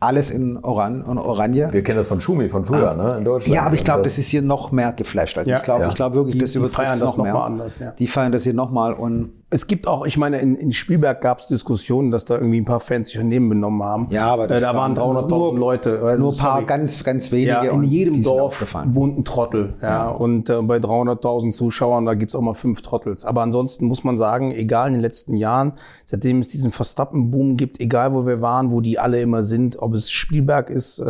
[0.00, 1.68] alles in Oran und Oranje.
[1.72, 3.16] Wir kennen das von Schumi von früher, ne?
[3.18, 3.54] In Deutschland.
[3.54, 5.36] Ja, aber ich glaube, das ist hier noch mehr geflasht.
[5.36, 5.88] Also Ja, ich glaube, ja.
[5.88, 7.34] ich glaube wirklich, Die- das übertrifft es das noch noch mehr.
[7.34, 7.90] mal anders, ja.
[7.92, 11.40] Die feiern das hier nochmal und Es gibt auch, ich meine, in, in Spielberg gab
[11.40, 14.06] es Diskussionen, dass da irgendwie ein paar Fans sich daneben benommen haben.
[14.10, 16.00] Ja, aber das äh, da waren waren 300.000 nur- Leute.
[16.04, 16.64] Also, Nur ein paar sorry.
[16.66, 17.48] ganz, ganz wenige.
[17.50, 19.74] Ja, in jedem die Dorf wohnt ein Trottel.
[19.82, 23.24] Ja, und äh, bei 300.000 Zuschauern, da gibt's auch mal fünf Trottels.
[23.24, 25.72] Aber ansonsten muss man sagen, egal in den letzten Jahren,
[26.04, 29.94] seitdem es diesen Verstappen-Boom gibt, egal wo wir waren, wo die alle immer sind, ob
[29.94, 31.04] es Spielberg ist, äh,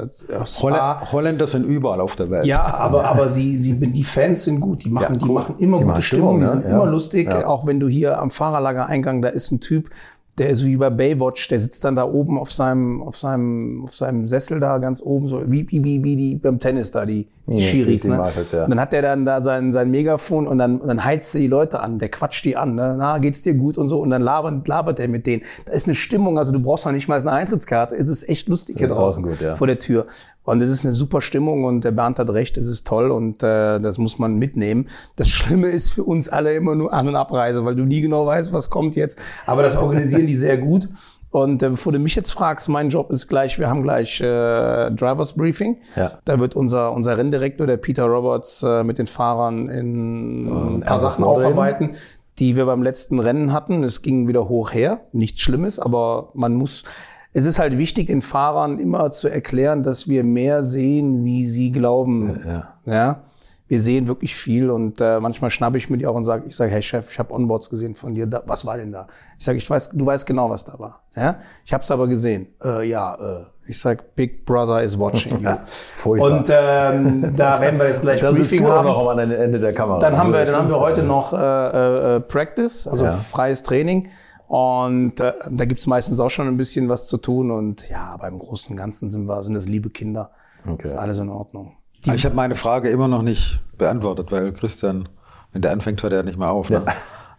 [0.00, 0.06] äh,
[0.46, 2.44] Spa, Holländer sind überall auf der Welt.
[2.44, 4.84] ja, aber, aber sie, sie, die Fans sind gut.
[4.84, 5.34] Die machen, Ja, die cool.
[5.34, 6.36] machen immer Die gute machen Stimmung.
[6.36, 6.62] Stimmung, Die ne?
[6.62, 6.76] sind Ja.
[6.76, 7.28] immer lustig.
[7.28, 7.46] Ja.
[7.46, 9.90] Auch wenn du hier am Fahrerlagereingang, da ist ein Typ,
[10.38, 13.94] der ist wie bei Baywatch, der sitzt dann da oben auf seinem, auf seinem, auf
[13.94, 17.28] seinem Sessel da ganz oben, so wie, wie, wie, wie die beim Tennis da, die,
[17.46, 18.02] die Ja, Schiris.
[18.02, 18.16] die Ne?
[18.52, 18.64] Ja.
[18.64, 21.40] Und dann hat der dann da sein, sein Megafon und dann, und dann heizt er
[21.42, 22.96] die Leute an, der quatscht die an, ne?
[22.98, 25.42] na, geht's dir gut und so, und dann labert, labert er mit denen.
[25.66, 28.48] Da ist eine Stimmung, also du brauchst noch nicht mal eine Eintrittskarte, es ist echt
[28.48, 29.56] lustig hier draußen draußen gut, ja.
[29.56, 30.06] vor der Tür.
[30.42, 33.42] Und es ist eine super Stimmung und der Bernd hat recht, es ist toll und
[33.42, 34.88] äh, das muss man mitnehmen.
[35.16, 38.26] Das Schlimme ist für uns alle immer nur An- und Abreise, weil du nie genau
[38.26, 39.18] weißt, was kommt jetzt.
[39.46, 40.88] Aber das organisieren die sehr gut.
[41.30, 44.90] Und äh, bevor du mich jetzt fragst, mein Job ist gleich, wir haben gleich äh,
[44.90, 45.78] Drivers Briefing.
[45.94, 46.18] Ja.
[46.24, 50.92] Da wird unser, unser Renndirektor, der Peter Roberts, äh, mit den Fahrern in ein paar
[50.92, 51.94] ernstes Sachen aufarbeiten,
[52.38, 53.84] die wir beim letzten Rennen hatten.
[53.84, 55.02] Es ging wieder hoch her.
[55.12, 56.84] Nichts Schlimmes, aber man muss,
[57.32, 61.70] es ist halt wichtig, den Fahrern immer zu erklären, dass wir mehr sehen, wie sie
[61.72, 62.40] glauben.
[62.46, 62.74] Ja.
[62.92, 63.20] Ja.
[63.68, 66.56] Wir sehen wirklich viel und äh, manchmal schnappe ich mir die auch und sage, ich
[66.56, 68.26] sage, hey Chef, ich habe Onboards gesehen von dir.
[68.26, 69.06] Da, was war denn da?
[69.38, 71.04] Ich sage, ich weiß, du weißt genau, was da war.
[71.14, 71.36] Ja?
[71.64, 72.48] Ich habe es aber gesehen.
[72.64, 75.50] Äh, ja, äh, ich sage, Big Brother is watching you.
[75.66, 76.30] Furchtbar.
[76.32, 78.88] und ähm, da werden wir jetzt gleich Dann sitzt Briefing haben.
[78.88, 80.00] noch am Ende der Kamera.
[80.00, 83.12] Dann haben Also wir, dann haben wir heute noch äh, äh, Practice, also Ja.
[83.12, 84.08] freies Training.
[84.50, 87.52] Und äh, da gibt's meistens auch schon ein bisschen was zu tun.
[87.52, 90.32] Und ja, aber im Großen und Ganzen sind wir, sind das liebe Kinder.
[90.66, 90.88] Okay.
[90.88, 91.76] Ist alles in Ordnung.
[92.04, 95.08] Ich habe meine Frage immer noch nicht beantwortet, weil Christian,
[95.52, 96.68] wenn der anfängt, hört er nicht mehr auf.
[96.68, 96.84] Ne?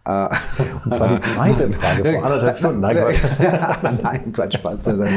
[0.06, 0.28] Äh,
[0.86, 2.80] Und zwar die zweite Frage vor anderthalb Stunden.
[2.80, 3.22] Nein, Quatsch.
[4.02, 5.12] Nein, Quatsch, Spaß beiseite.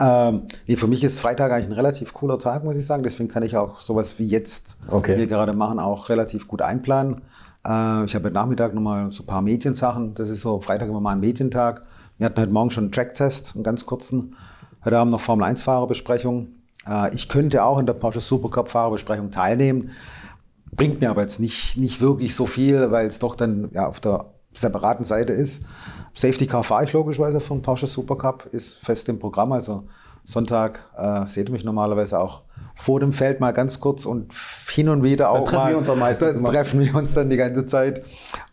[0.00, 3.02] ähm, nee, für mich ist Freitag eigentlich ein relativ cooler Tag, muss ich sagen.
[3.02, 5.18] Deswegen kann ich auch sowas wie jetzt, Okay.
[5.18, 7.22] wir gerade machen, auch relativ gut einplanen.
[7.66, 10.14] Äh, ich habe heute Nachmittag nochmal so ein paar Mediensachen.
[10.14, 11.82] Das ist so Freitag immer mal ein Medientag.
[12.18, 14.36] Wir hatten heute Morgen schon einen Tracktest, einen ganz kurzen.
[14.84, 16.48] Heute Abend noch Formel 1 Fahrerbesprechung.
[16.88, 19.90] Äh, ich könnte auch in der Porsche Supercup Fahrerbesprechung teilnehmen.
[20.74, 24.00] Bringt mir aber jetzt nicht, nicht wirklich so viel, weil es doch dann ja, auf
[24.00, 25.64] der separaten Seite ist.
[26.14, 29.52] Safety Car fahre ich logischerweise vom Porsche Supercup, ist fest im Programm.
[29.52, 29.84] Also
[30.24, 32.42] Sonntag äh, seht ihr mich normalerweise auch
[32.74, 34.32] vor dem Feld mal ganz kurz und
[34.68, 35.70] hin und wieder auch treffen mal.
[35.70, 36.50] wir uns da immer.
[36.50, 38.02] treffen wir uns dann die ganze Zeit.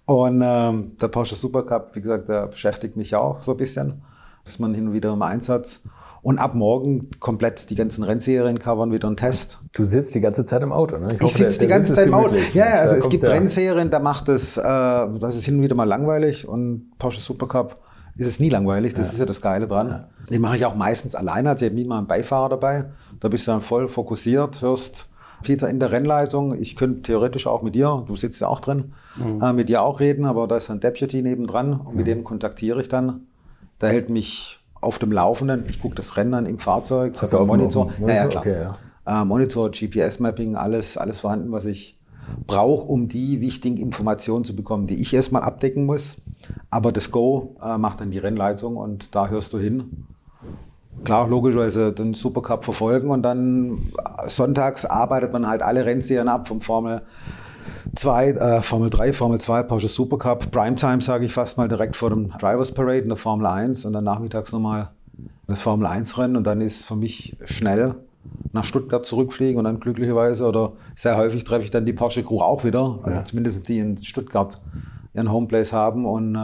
[0.06, 4.02] Und ähm, der Porsche Supercup, wie gesagt, der beschäftigt mich ja auch so ein bisschen.
[4.46, 5.82] Ist man hin und wieder im Einsatz.
[6.22, 9.60] Und ab morgen komplett die ganzen Rennserien covern wieder einen Test.
[9.72, 11.14] Du sitzt die ganze Zeit im Auto, ne?
[11.14, 12.36] Ich der- sitze die ganze Sitz Zeit im Auto.
[12.54, 15.76] Ja, ja, also es gibt Rennserien, da macht es, äh, das ist hin und wieder
[15.76, 17.78] mal langweilig und Porsche Supercup
[18.20, 18.94] ist es nie langweilig.
[18.94, 20.06] Das ist ja das Geile dran.
[20.30, 22.86] Die mache ich auch meistens alleine, also ich habe nie mal einen Beifahrer dabei.
[23.20, 25.10] Da bist du dann voll fokussiert, hörst
[25.42, 26.60] Peter in der Rennleitung.
[26.60, 29.42] Ich könnte theoretisch auch mit dir, du sitzt ja auch drin, Mhm.
[29.42, 32.82] äh, mit dir auch reden, aber da ist ein Deputy nebendran und mit dem kontaktiere
[32.82, 33.22] ich dann.
[33.82, 35.64] Der hält mich auf dem Laufenden.
[35.70, 37.14] Ich gucke das Rennen an im Fahrzeug.
[37.22, 37.86] Hast hab du auf einen dem Monitor.
[37.86, 38.10] Monitor?
[38.10, 38.44] Ja, ja, klar.
[38.44, 38.68] Okay,
[39.08, 39.22] ja.
[39.22, 41.98] Äh, Monitor, GPS-Mapping, alles, alles vorhanden, was ich
[42.46, 46.18] brauche, um die wichtigen Informationen zu bekommen, die ich erstmal abdecken muss.
[46.70, 50.06] Aber das Go äh, macht dann die Rennleitung und da hörst du hin.
[51.04, 56.48] Klar, logischerweise den Supercup verfolgen und dann äh, sonntags arbeitet man halt alle Rennserien ab
[56.48, 57.02] vom Formel
[57.96, 62.10] 2, äh, Formel 3, Formel 2, Porsche Supercup, Primetime sage ich fast mal direkt vor
[62.10, 64.92] dem Drivers Parade in der Formel 1 und dann nachmittags nochmal
[65.48, 67.96] das Formel 1 Rennen und dann ist für mich schnell
[68.52, 72.42] nach Stuttgart zurückfliegen und dann glücklicherweise oder sehr häufig treffe ich dann die Porsche Crew
[72.42, 74.62] auch wieder, also zumindest die in Stuttgart
[75.20, 76.38] ihren Homeplace haben und äh,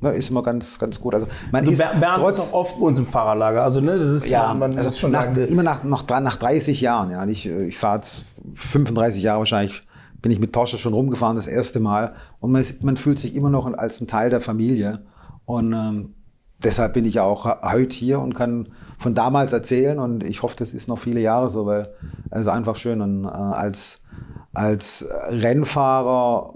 [0.00, 1.14] ja, ist immer ganz, ganz gut.
[1.14, 3.64] Also man Also ist Ber- Bernd trotz, ist oft bei uns im Fahrerlager.
[3.64, 6.36] Also ne, das ist ja, man also schon nach, sagen, immer nach, nach, dra- nach
[6.36, 7.24] 30 Jahren, ja.
[7.26, 9.80] Ich, äh, ich fahre jetzt 35 Jahre wahrscheinlich,
[10.22, 12.12] bin ich mit Porsche schon rumgefahren, das erste Mal.
[12.40, 15.00] Und man, ist, man fühlt sich immer noch als ein Teil der Familie.
[15.46, 16.14] Und ähm,
[16.62, 18.68] deshalb bin ich auch heute hier und kann
[18.98, 19.98] von damals erzählen.
[19.98, 21.88] Und ich hoffe, das ist noch viele Jahre so, weil
[22.30, 23.00] es ist einfach schön.
[23.00, 24.02] Und äh, als,
[24.54, 26.54] als Rennfahrer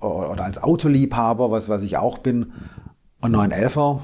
[0.00, 2.52] oder als Autoliebhaber, was, was ich auch bin,
[3.20, 4.00] und 911er,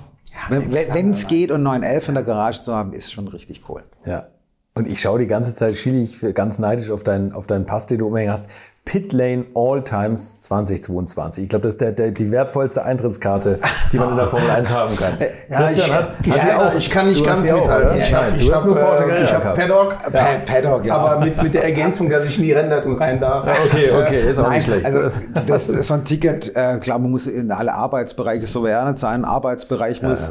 [0.48, 3.82] wenn es geht und 911 in der Garage zu haben, ist schon richtig cool.
[4.04, 4.26] Ja.
[4.74, 7.86] Und ich schaue die ganze Zeit, schiele ich ganz neidisch auf deinen, auf deinen Pass,
[7.86, 8.48] den du umhängen hast.
[8.84, 11.44] Pit Lane All Times 2022.
[11.44, 13.58] Ich glaube, das ist der, der, die wertvollste Eintrittskarte,
[13.92, 15.14] die man in der Formel 1 haben kann.
[15.50, 16.74] Ja, ich, hat, ich, hat sie ja, auch.
[16.74, 17.98] ich kann nicht ganz mithalten.
[17.98, 19.54] ich habe hast hab, nur Porsche äh, ich hab.
[19.54, 20.96] Paddock, Pa Paddock, ja.
[20.96, 23.46] aber mit, mit der Ergänzung, dass ich in die Rennleitung rein darf.
[23.66, 24.86] Okay, okay, ist auch Nein, nicht schlecht.
[24.86, 25.00] also
[25.46, 29.24] das ist so ein Ticket, äh, klar, man muss in alle Arbeitsbereiche souverän sein, ein
[29.24, 30.30] Arbeitsbereich muss.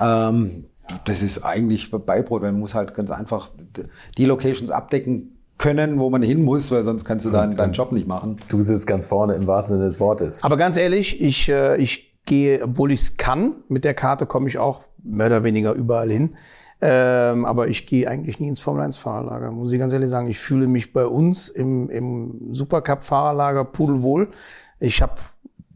[0.00, 0.64] Ähm,
[1.04, 3.48] das ist eigentlich Beibrot, man muss halt ganz einfach
[4.16, 7.92] die Locations abdecken können, wo man hin muss, weil sonst kannst du deinen, deinen Job
[7.92, 8.36] nicht machen.
[8.48, 10.42] du sitzt ganz vorne im wahrsten Sinne des Wortes.
[10.42, 14.48] Aber ganz ehrlich, ich, äh, ich gehe, obwohl ich es kann, mit der Karte komme
[14.48, 16.34] ich auch mehr oder weniger überall hin.
[16.80, 20.26] Ähm, aber ich gehe eigentlich nie ins Formel 1 Fahrerlager, muss ich ganz ehrlich sagen.
[20.26, 24.30] Ich fühle mich bei uns im, im Supercup Fahrerlager pudelwohl.
[24.80, 25.14] Ich habe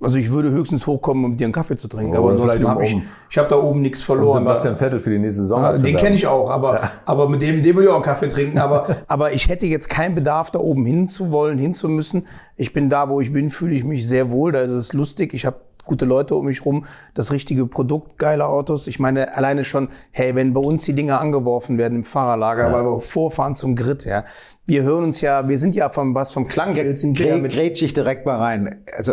[0.01, 2.15] also ich würde höchstens hochkommen, um dir einen Kaffee zu trinken.
[2.15, 2.97] Oh, aber ansonsten habe ich,
[3.31, 4.45] ich habe da oben nichts Und verloren.
[4.45, 5.63] Sebastian Vettel für die nächste Saison.
[5.63, 6.01] Ja, den abzuwerben.
[6.01, 8.59] kenne ich auch, aber, aber mit dem, dem würde ich auch einen Kaffee trinken.
[8.59, 12.27] Aber, aber ich hätte jetzt keinen Bedarf, da oben hinzuwollen, hinzumüssen.
[12.57, 14.53] Ich bin da, wo ich bin, fühle ich mich sehr wohl.
[14.53, 15.33] Da ist es lustig.
[15.33, 15.57] Ich habe
[15.87, 18.89] gute Leute um mich rum, das richtige Produkt, geile Autos.
[18.89, 22.85] Ich meine, alleine schon, hey, wenn bei uns die Dinger angeworfen werden im Fahrerlager, weil
[22.85, 24.25] wir vorfahren zum Grid, ja.
[24.67, 27.53] Wir hören uns ja, wir sind ja vom, was vom Klangbild sind wir ja mit
[27.53, 28.83] grätsch ich direkt mal rein.
[28.99, 29.13] Also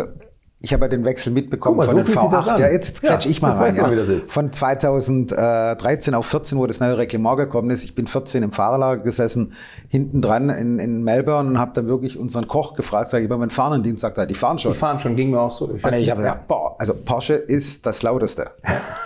[0.64, 2.48] ich habe ja den Wechsel mitbekommen mal, von so das V8.
[2.48, 2.60] an.
[2.60, 3.66] Ja, jetzt Ja, grätsch ich mal jetzt rein.
[3.66, 3.90] weißt du ja.
[3.90, 4.32] wie das ist.
[4.32, 7.84] Von 2013 auf 14, wo das neue Reglement gekommen ist.
[7.84, 9.52] Ich bin 14 im Fahrerlager gesessen,
[9.88, 13.36] hinten dran in, in Melbourne und habe dann wirklich unseren Koch gefragt, sag ich, bei
[13.36, 14.72] meinem Fahnendienst, sagt er, die fahren schon.
[14.72, 15.70] die fahren schon, ging mir auch so.
[15.76, 18.46] Ich Und ich habe gesagt, boah, also Porsche ist das lauteste,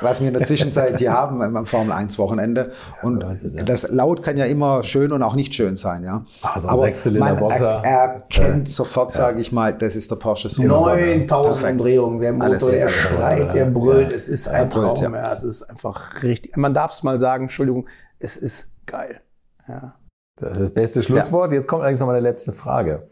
[0.01, 2.71] was wir in der Zwischenzeit hier haben am Formel 1 Wochenende.
[3.03, 3.25] Und
[3.67, 6.25] das laut kann ja immer schön und auch nicht schön sein, ja.
[6.43, 7.83] Ah, so ein Sechszylinder-Boxer.
[7.83, 10.69] man er, erkennt sofort, sage ich mal, das ist der Porsche Super.
[10.69, 11.73] 9000 Perfekt.
[11.81, 15.21] Umdrehungen, der Alles Motor, der sehr schreit, der brüllt, es ist ein brüllt, Traum, ja.
[15.23, 15.33] ja.
[15.33, 17.87] es ist einfach richtig, man darf es mal sagen, Entschuldigung,
[18.19, 19.21] es ist geil.
[19.67, 19.95] Ja.
[20.37, 21.53] Das ist das beste Schlusswort.
[21.53, 23.09] Jetzt kommt eigentlich noch mal eine letzte Frage.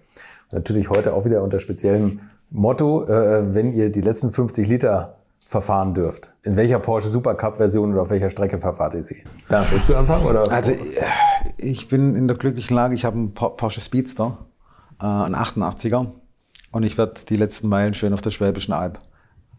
[0.53, 5.95] Natürlich heute auch wieder unter speziellem Motto, äh, wenn ihr die letzten 50 Liter verfahren
[5.95, 6.33] dürft.
[6.45, 9.25] In welcher Porsche Supercup Version oder auf welcher Strecke verfahrt ihr sie?
[9.49, 10.25] Bernd, willst du anfangen?
[10.27, 10.51] Oder?
[10.51, 10.77] Also äh,
[11.57, 14.39] ich bin in der glücklichen Lage, ich habe einen Po- Porsche Speedster,
[15.01, 16.07] äh, einen 88er
[16.73, 18.99] und ich werde die letzten Meilen schön auf der Schwäbischen Alb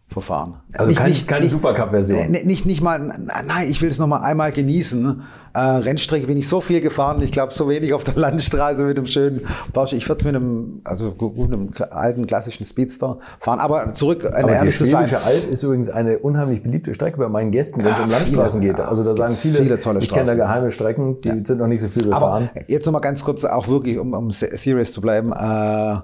[0.09, 0.61] verfahren.
[0.77, 2.31] Also keine- keine Supercup-Version.
[2.31, 5.21] Nicht, nicht, nicht mal, nein, ich will es noch mal einmal genießen.
[5.53, 8.95] Äh, Rennstrecke bin ich so viel gefahren, ich glaube so wenig auf der Landstraße mit
[8.97, 9.41] einem schönen
[9.73, 9.97] Porsche.
[9.97, 13.59] Ich würde es mit einem, also gut, einem alten klassischen Speedster fahren.
[13.59, 15.09] Aber zurück, äh, Aber die ehrlich zu sein.
[15.09, 18.09] Schwäbische Alb ist übrigens eine unheimlich beliebte Strecke bei meinen Gästen, wenn es Ja, um
[18.11, 18.79] Landstraßen viele, geht.
[18.79, 21.67] ja, Also da sagen viele, viele tolle ich kenne da geheime Strecken, die sind noch
[21.67, 22.49] nicht so viel befahren.
[22.55, 25.33] Aber jetzt noch mal ganz kurz, auch wirklich, um, um se- serious zu bleiben.
[25.33, 25.97] Äh,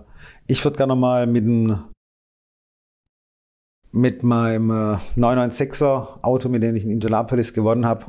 [0.48, 1.78] ich würde gerne mal mit dem
[3.94, 8.06] mit meinem äh, 996er Auto, mit dem ich in Indianapolis gewonnen habe,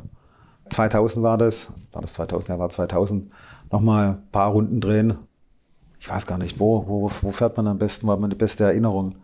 [0.70, 3.31] 2000 war das, war das 2000, ja war 2000,
[3.70, 5.19] noch mal ein paar Runden drehen.
[6.01, 9.16] Ich weiß gar nicht, wo, wo, wo fährt man am besten, war meine beste Erinnerung.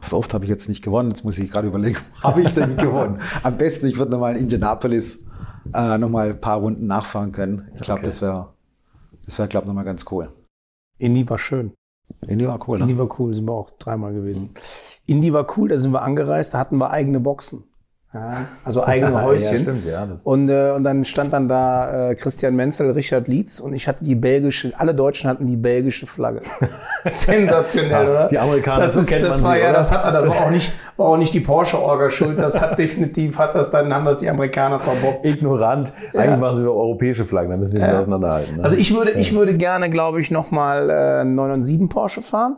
[0.00, 2.76] So oft habe ich jetzt nicht gewonnen, jetzt muss ich gerade überlegen, habe ich denn
[2.78, 3.18] gewonnen?
[3.42, 5.26] Am besten, ich würde noch mal in Indianapolis
[5.74, 7.68] äh, noch mal ein paar Runden nachfahren können.
[7.74, 8.54] Ich glaube, das wäre,
[9.26, 10.32] das wäre, glaube ich, noch mal ganz cool.
[10.98, 11.72] Indy war schön.
[12.26, 12.84] Indy war cool, ne?
[12.84, 14.50] Indy war cool, sind wir auch dreimal gewesen.
[15.06, 17.64] Indy war cool, da sind wir angereist, da hatten wir eigene Boxen.
[18.14, 19.58] Ja, also eigene Ja, Häuschen.
[19.58, 23.74] stimmt, ja, und, äh, und dann stand dann da äh, Christian Menzel, Richard Lietz und
[23.74, 26.40] ich hatte die belgische, alle Deutschen hatten die belgische Flagge.
[27.04, 28.26] Sensationell, Ja, oder?
[28.28, 29.78] die Amerikaner, das so ist, kennt das war sie, ja, oder?
[29.78, 33.38] das hat das war auch nicht, war auch nicht die Porsche-Orga schuld, das hat definitiv,
[33.38, 35.26] hat das dann, haben das die Amerikaner verbockt.
[35.26, 35.92] Ignorant.
[36.16, 38.56] Eigentlich machen sie doch europäische Flaggen, da müssen die sich auseinanderhalten.
[38.56, 38.64] Ne?
[38.64, 42.56] Also ich würde, ich würde gerne, glaube ich, nochmal äh, 997 Porsche fahren,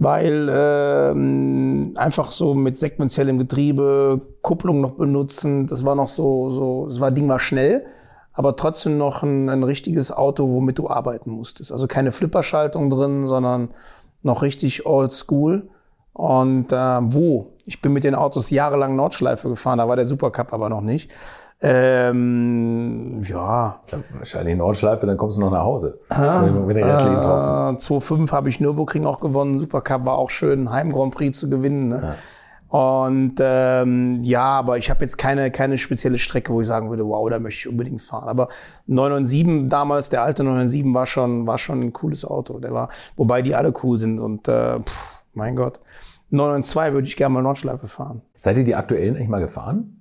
[0.00, 6.86] weil ähm, einfach so mit sequenziellem Getriebe, Kupplung noch benutzen, das war noch so, so,
[6.86, 7.84] das war Ding war schnell,
[8.32, 11.70] aber trotzdem noch ein, ein richtiges Auto, womit du arbeiten musstest.
[11.70, 13.68] Also keine Flipperschaltung drin, sondern
[14.22, 15.68] noch richtig old school.
[16.14, 17.52] Und äh, wo?
[17.66, 21.10] Ich bin mit den Autos jahrelang Nordschleife gefahren, da war der Supercup aber noch nicht.
[21.62, 23.80] Ähm, ja,
[24.16, 26.00] Wahrscheinlich Nordschleife, dann kommst du noch nach Hause.
[26.08, 27.74] Mit mit den restlichen Tropfen.
[27.74, 29.58] äh, 2.5 habe ich Nürburgring auch gewonnen.
[29.58, 31.88] Supercup war auch schön, Heim Grand Prix zu gewinnen.
[31.88, 32.14] Ne?
[32.68, 37.04] Und ähm, ja, aber ich habe jetzt keine, keine spezielle Strecke, wo ich sagen würde,
[37.04, 38.28] wow, da möchte ich unbedingt fahren.
[38.28, 38.46] Aber
[38.86, 42.60] 997 damals, der alte 997 war schon, war schon ein cooles Auto.
[42.60, 44.20] Der war, wobei die alle cool sind.
[44.20, 45.80] Und äh, pff, mein Gott.
[46.30, 48.22] 992 würde ich gerne mal Nordschleife fahren.
[48.38, 49.99] Seid ihr die aktuellen eigentlich mal gefahren?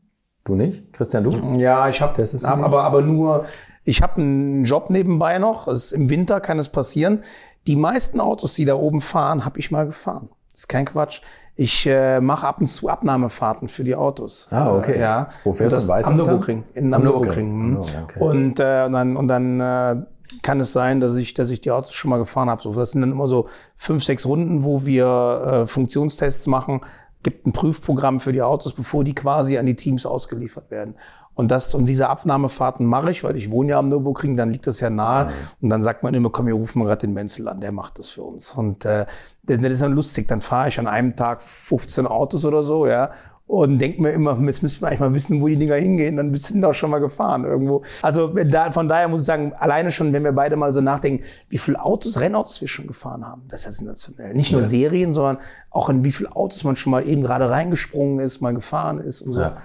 [0.50, 0.92] Du nicht?
[0.94, 1.30] Christian, du?
[1.60, 3.46] Ja, ich habe hab, aber aber nur
[3.84, 5.68] ich habe einen Job nebenbei noch.
[5.68, 7.22] Es ist, Im Winter kann es passieren.
[7.68, 10.30] Die meisten Autos, die da oben fahren, habe ich mal gefahren.
[10.52, 11.22] Das ist kein Quatsch.
[11.56, 14.48] Ich äh, mache ab und zu Abnahmefahrten für die Autos.
[14.50, 14.94] Ah, okay.
[14.94, 15.30] Äh, ja.
[15.44, 15.94] Wo fährst Und du?
[15.94, 16.64] Am Nürburgring.
[16.74, 17.48] In, Am Nürburgring.
[17.48, 17.78] Hm.
[17.78, 18.20] Oh, okay.
[18.20, 19.96] Und, äh, und dann, und dann äh,
[20.42, 22.62] kann es sein, dass ich, dass ich die Autos schon mal gefahren habe.
[22.62, 26.82] So, das sind dann immer so fünf, sechs Runden, wo wir äh, Funktionstests machen.
[27.24, 30.96] Gibt ein Prüfprogramm für die Autos, bevor die quasi an die Teams ausgeliefert werden.
[31.34, 34.68] Und das und diese Abnahmefahrten mache ich, weil ich wohne ja am Nürburgring, dann liegt
[34.68, 35.32] das ja nahe.
[35.62, 37.98] Und dann sagt man immer, komm, wir rufen mal gerade den Menzel an, der macht
[38.00, 38.52] das für uns.
[38.52, 39.06] Und äh,
[39.44, 40.28] das ist dann lustig.
[40.28, 43.12] Dann fahre ich an einem Tag 15 Autos oder so, ja
[43.50, 46.32] und denke mir immer, jetzt müssen wir eigentlich mal wissen, wo die Dinger hingehen, dann
[46.32, 47.82] bist du doch schon mal gefahren irgendwo.
[48.04, 51.24] Also da, von daher muss ich sagen, alleine schon, wenn wir beide mal so nachdenken,
[51.50, 54.36] wie viele Autos, Rennautos wir schon gefahren haben, das ist ja sensationell.
[54.36, 54.68] Nicht nur ja.
[54.68, 55.40] Serien, sondern
[55.72, 59.24] auch in wie viele Autos man schon mal eben gerade reingesprungen ist, mal gefahren ist
[59.24, 59.42] und so.
[59.42, 59.58] Ja.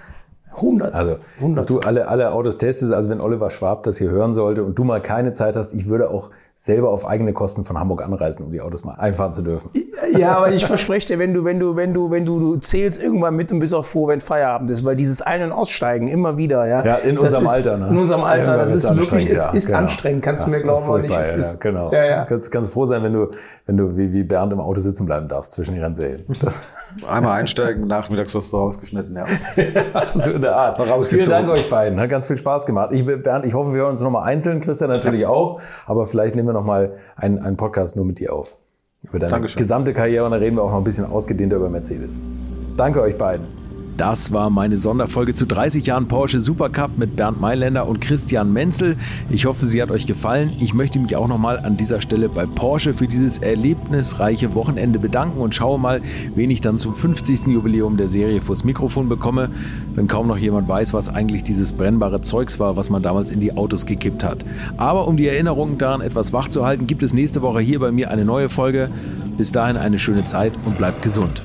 [0.56, 0.94] 100.
[0.94, 1.68] Also, 100.
[1.68, 4.84] du alle, alle Autos testest, also wenn Oliver Schwab das hier hören sollte und du
[4.84, 8.52] mal keine Zeit hast, ich würde auch selber auf eigene Kosten von Hamburg anreisen, um
[8.52, 9.70] die Autos mal einfahren zu dürfen.
[10.16, 13.02] Ja, aber ich verspreche dir, wenn du, wenn du, wenn du, wenn du, du zählst
[13.02, 16.36] irgendwann mit und bist auch froh, wenn Feierabend ist, weil dieses Ein- und Aussteigen immer
[16.36, 16.84] wieder, ja.
[16.84, 17.88] Ja, in unserem ist, Alter, ne?
[17.88, 20.62] In unserem Alter, ja, das ist wirklich, es ist ja, anstrengend, kannst ja, du mir
[20.62, 21.18] glauben oder nicht.
[21.18, 21.90] Es ist, genau.
[21.90, 22.24] Ja, ja.
[22.24, 23.30] Kannst, kannst froh sein, wenn du,
[23.66, 26.24] wenn du wie, wie Bernd im Auto sitzen bleiben darfst zwischen den Rennserien.
[27.10, 29.24] Einmal einsteigen, nachmittags wirst du rausgeschnitten, ja.
[30.14, 30.80] so in der Art.
[31.06, 32.90] Vielen Dank euch beiden, hat ganz viel Spaß gemacht.
[32.92, 36.43] Ich, Bernd, ich hoffe, wir hören uns nochmal einzeln, Christian natürlich auch, aber vielleicht nehmen
[36.46, 38.56] wir nochmal einen, einen Podcast nur mit dir auf.
[39.02, 39.58] Über deine Dankeschön.
[39.58, 42.22] gesamte Karriere und da reden wir auch noch ein bisschen ausgedehnter über Mercedes.
[42.76, 43.63] Danke euch beiden.
[43.96, 48.96] Das war meine Sonderfolge zu 30 Jahren Porsche Supercup mit Bernd Mailänder und Christian Menzel.
[49.30, 50.52] Ich hoffe, sie hat euch gefallen.
[50.58, 55.38] Ich möchte mich auch nochmal an dieser Stelle bei Porsche für dieses erlebnisreiche Wochenende bedanken
[55.38, 56.02] und schaue mal,
[56.34, 57.46] wen ich dann zum 50.
[57.46, 59.50] Jubiläum der Serie vors Mikrofon bekomme,
[59.94, 63.38] wenn kaum noch jemand weiß, was eigentlich dieses brennbare Zeugs war, was man damals in
[63.38, 64.44] die Autos gekippt hat.
[64.76, 67.92] Aber um die Erinnerungen daran etwas wach zu halten, gibt es nächste Woche hier bei
[67.92, 68.90] mir eine neue Folge.
[69.36, 71.44] Bis dahin eine schöne Zeit und bleibt gesund.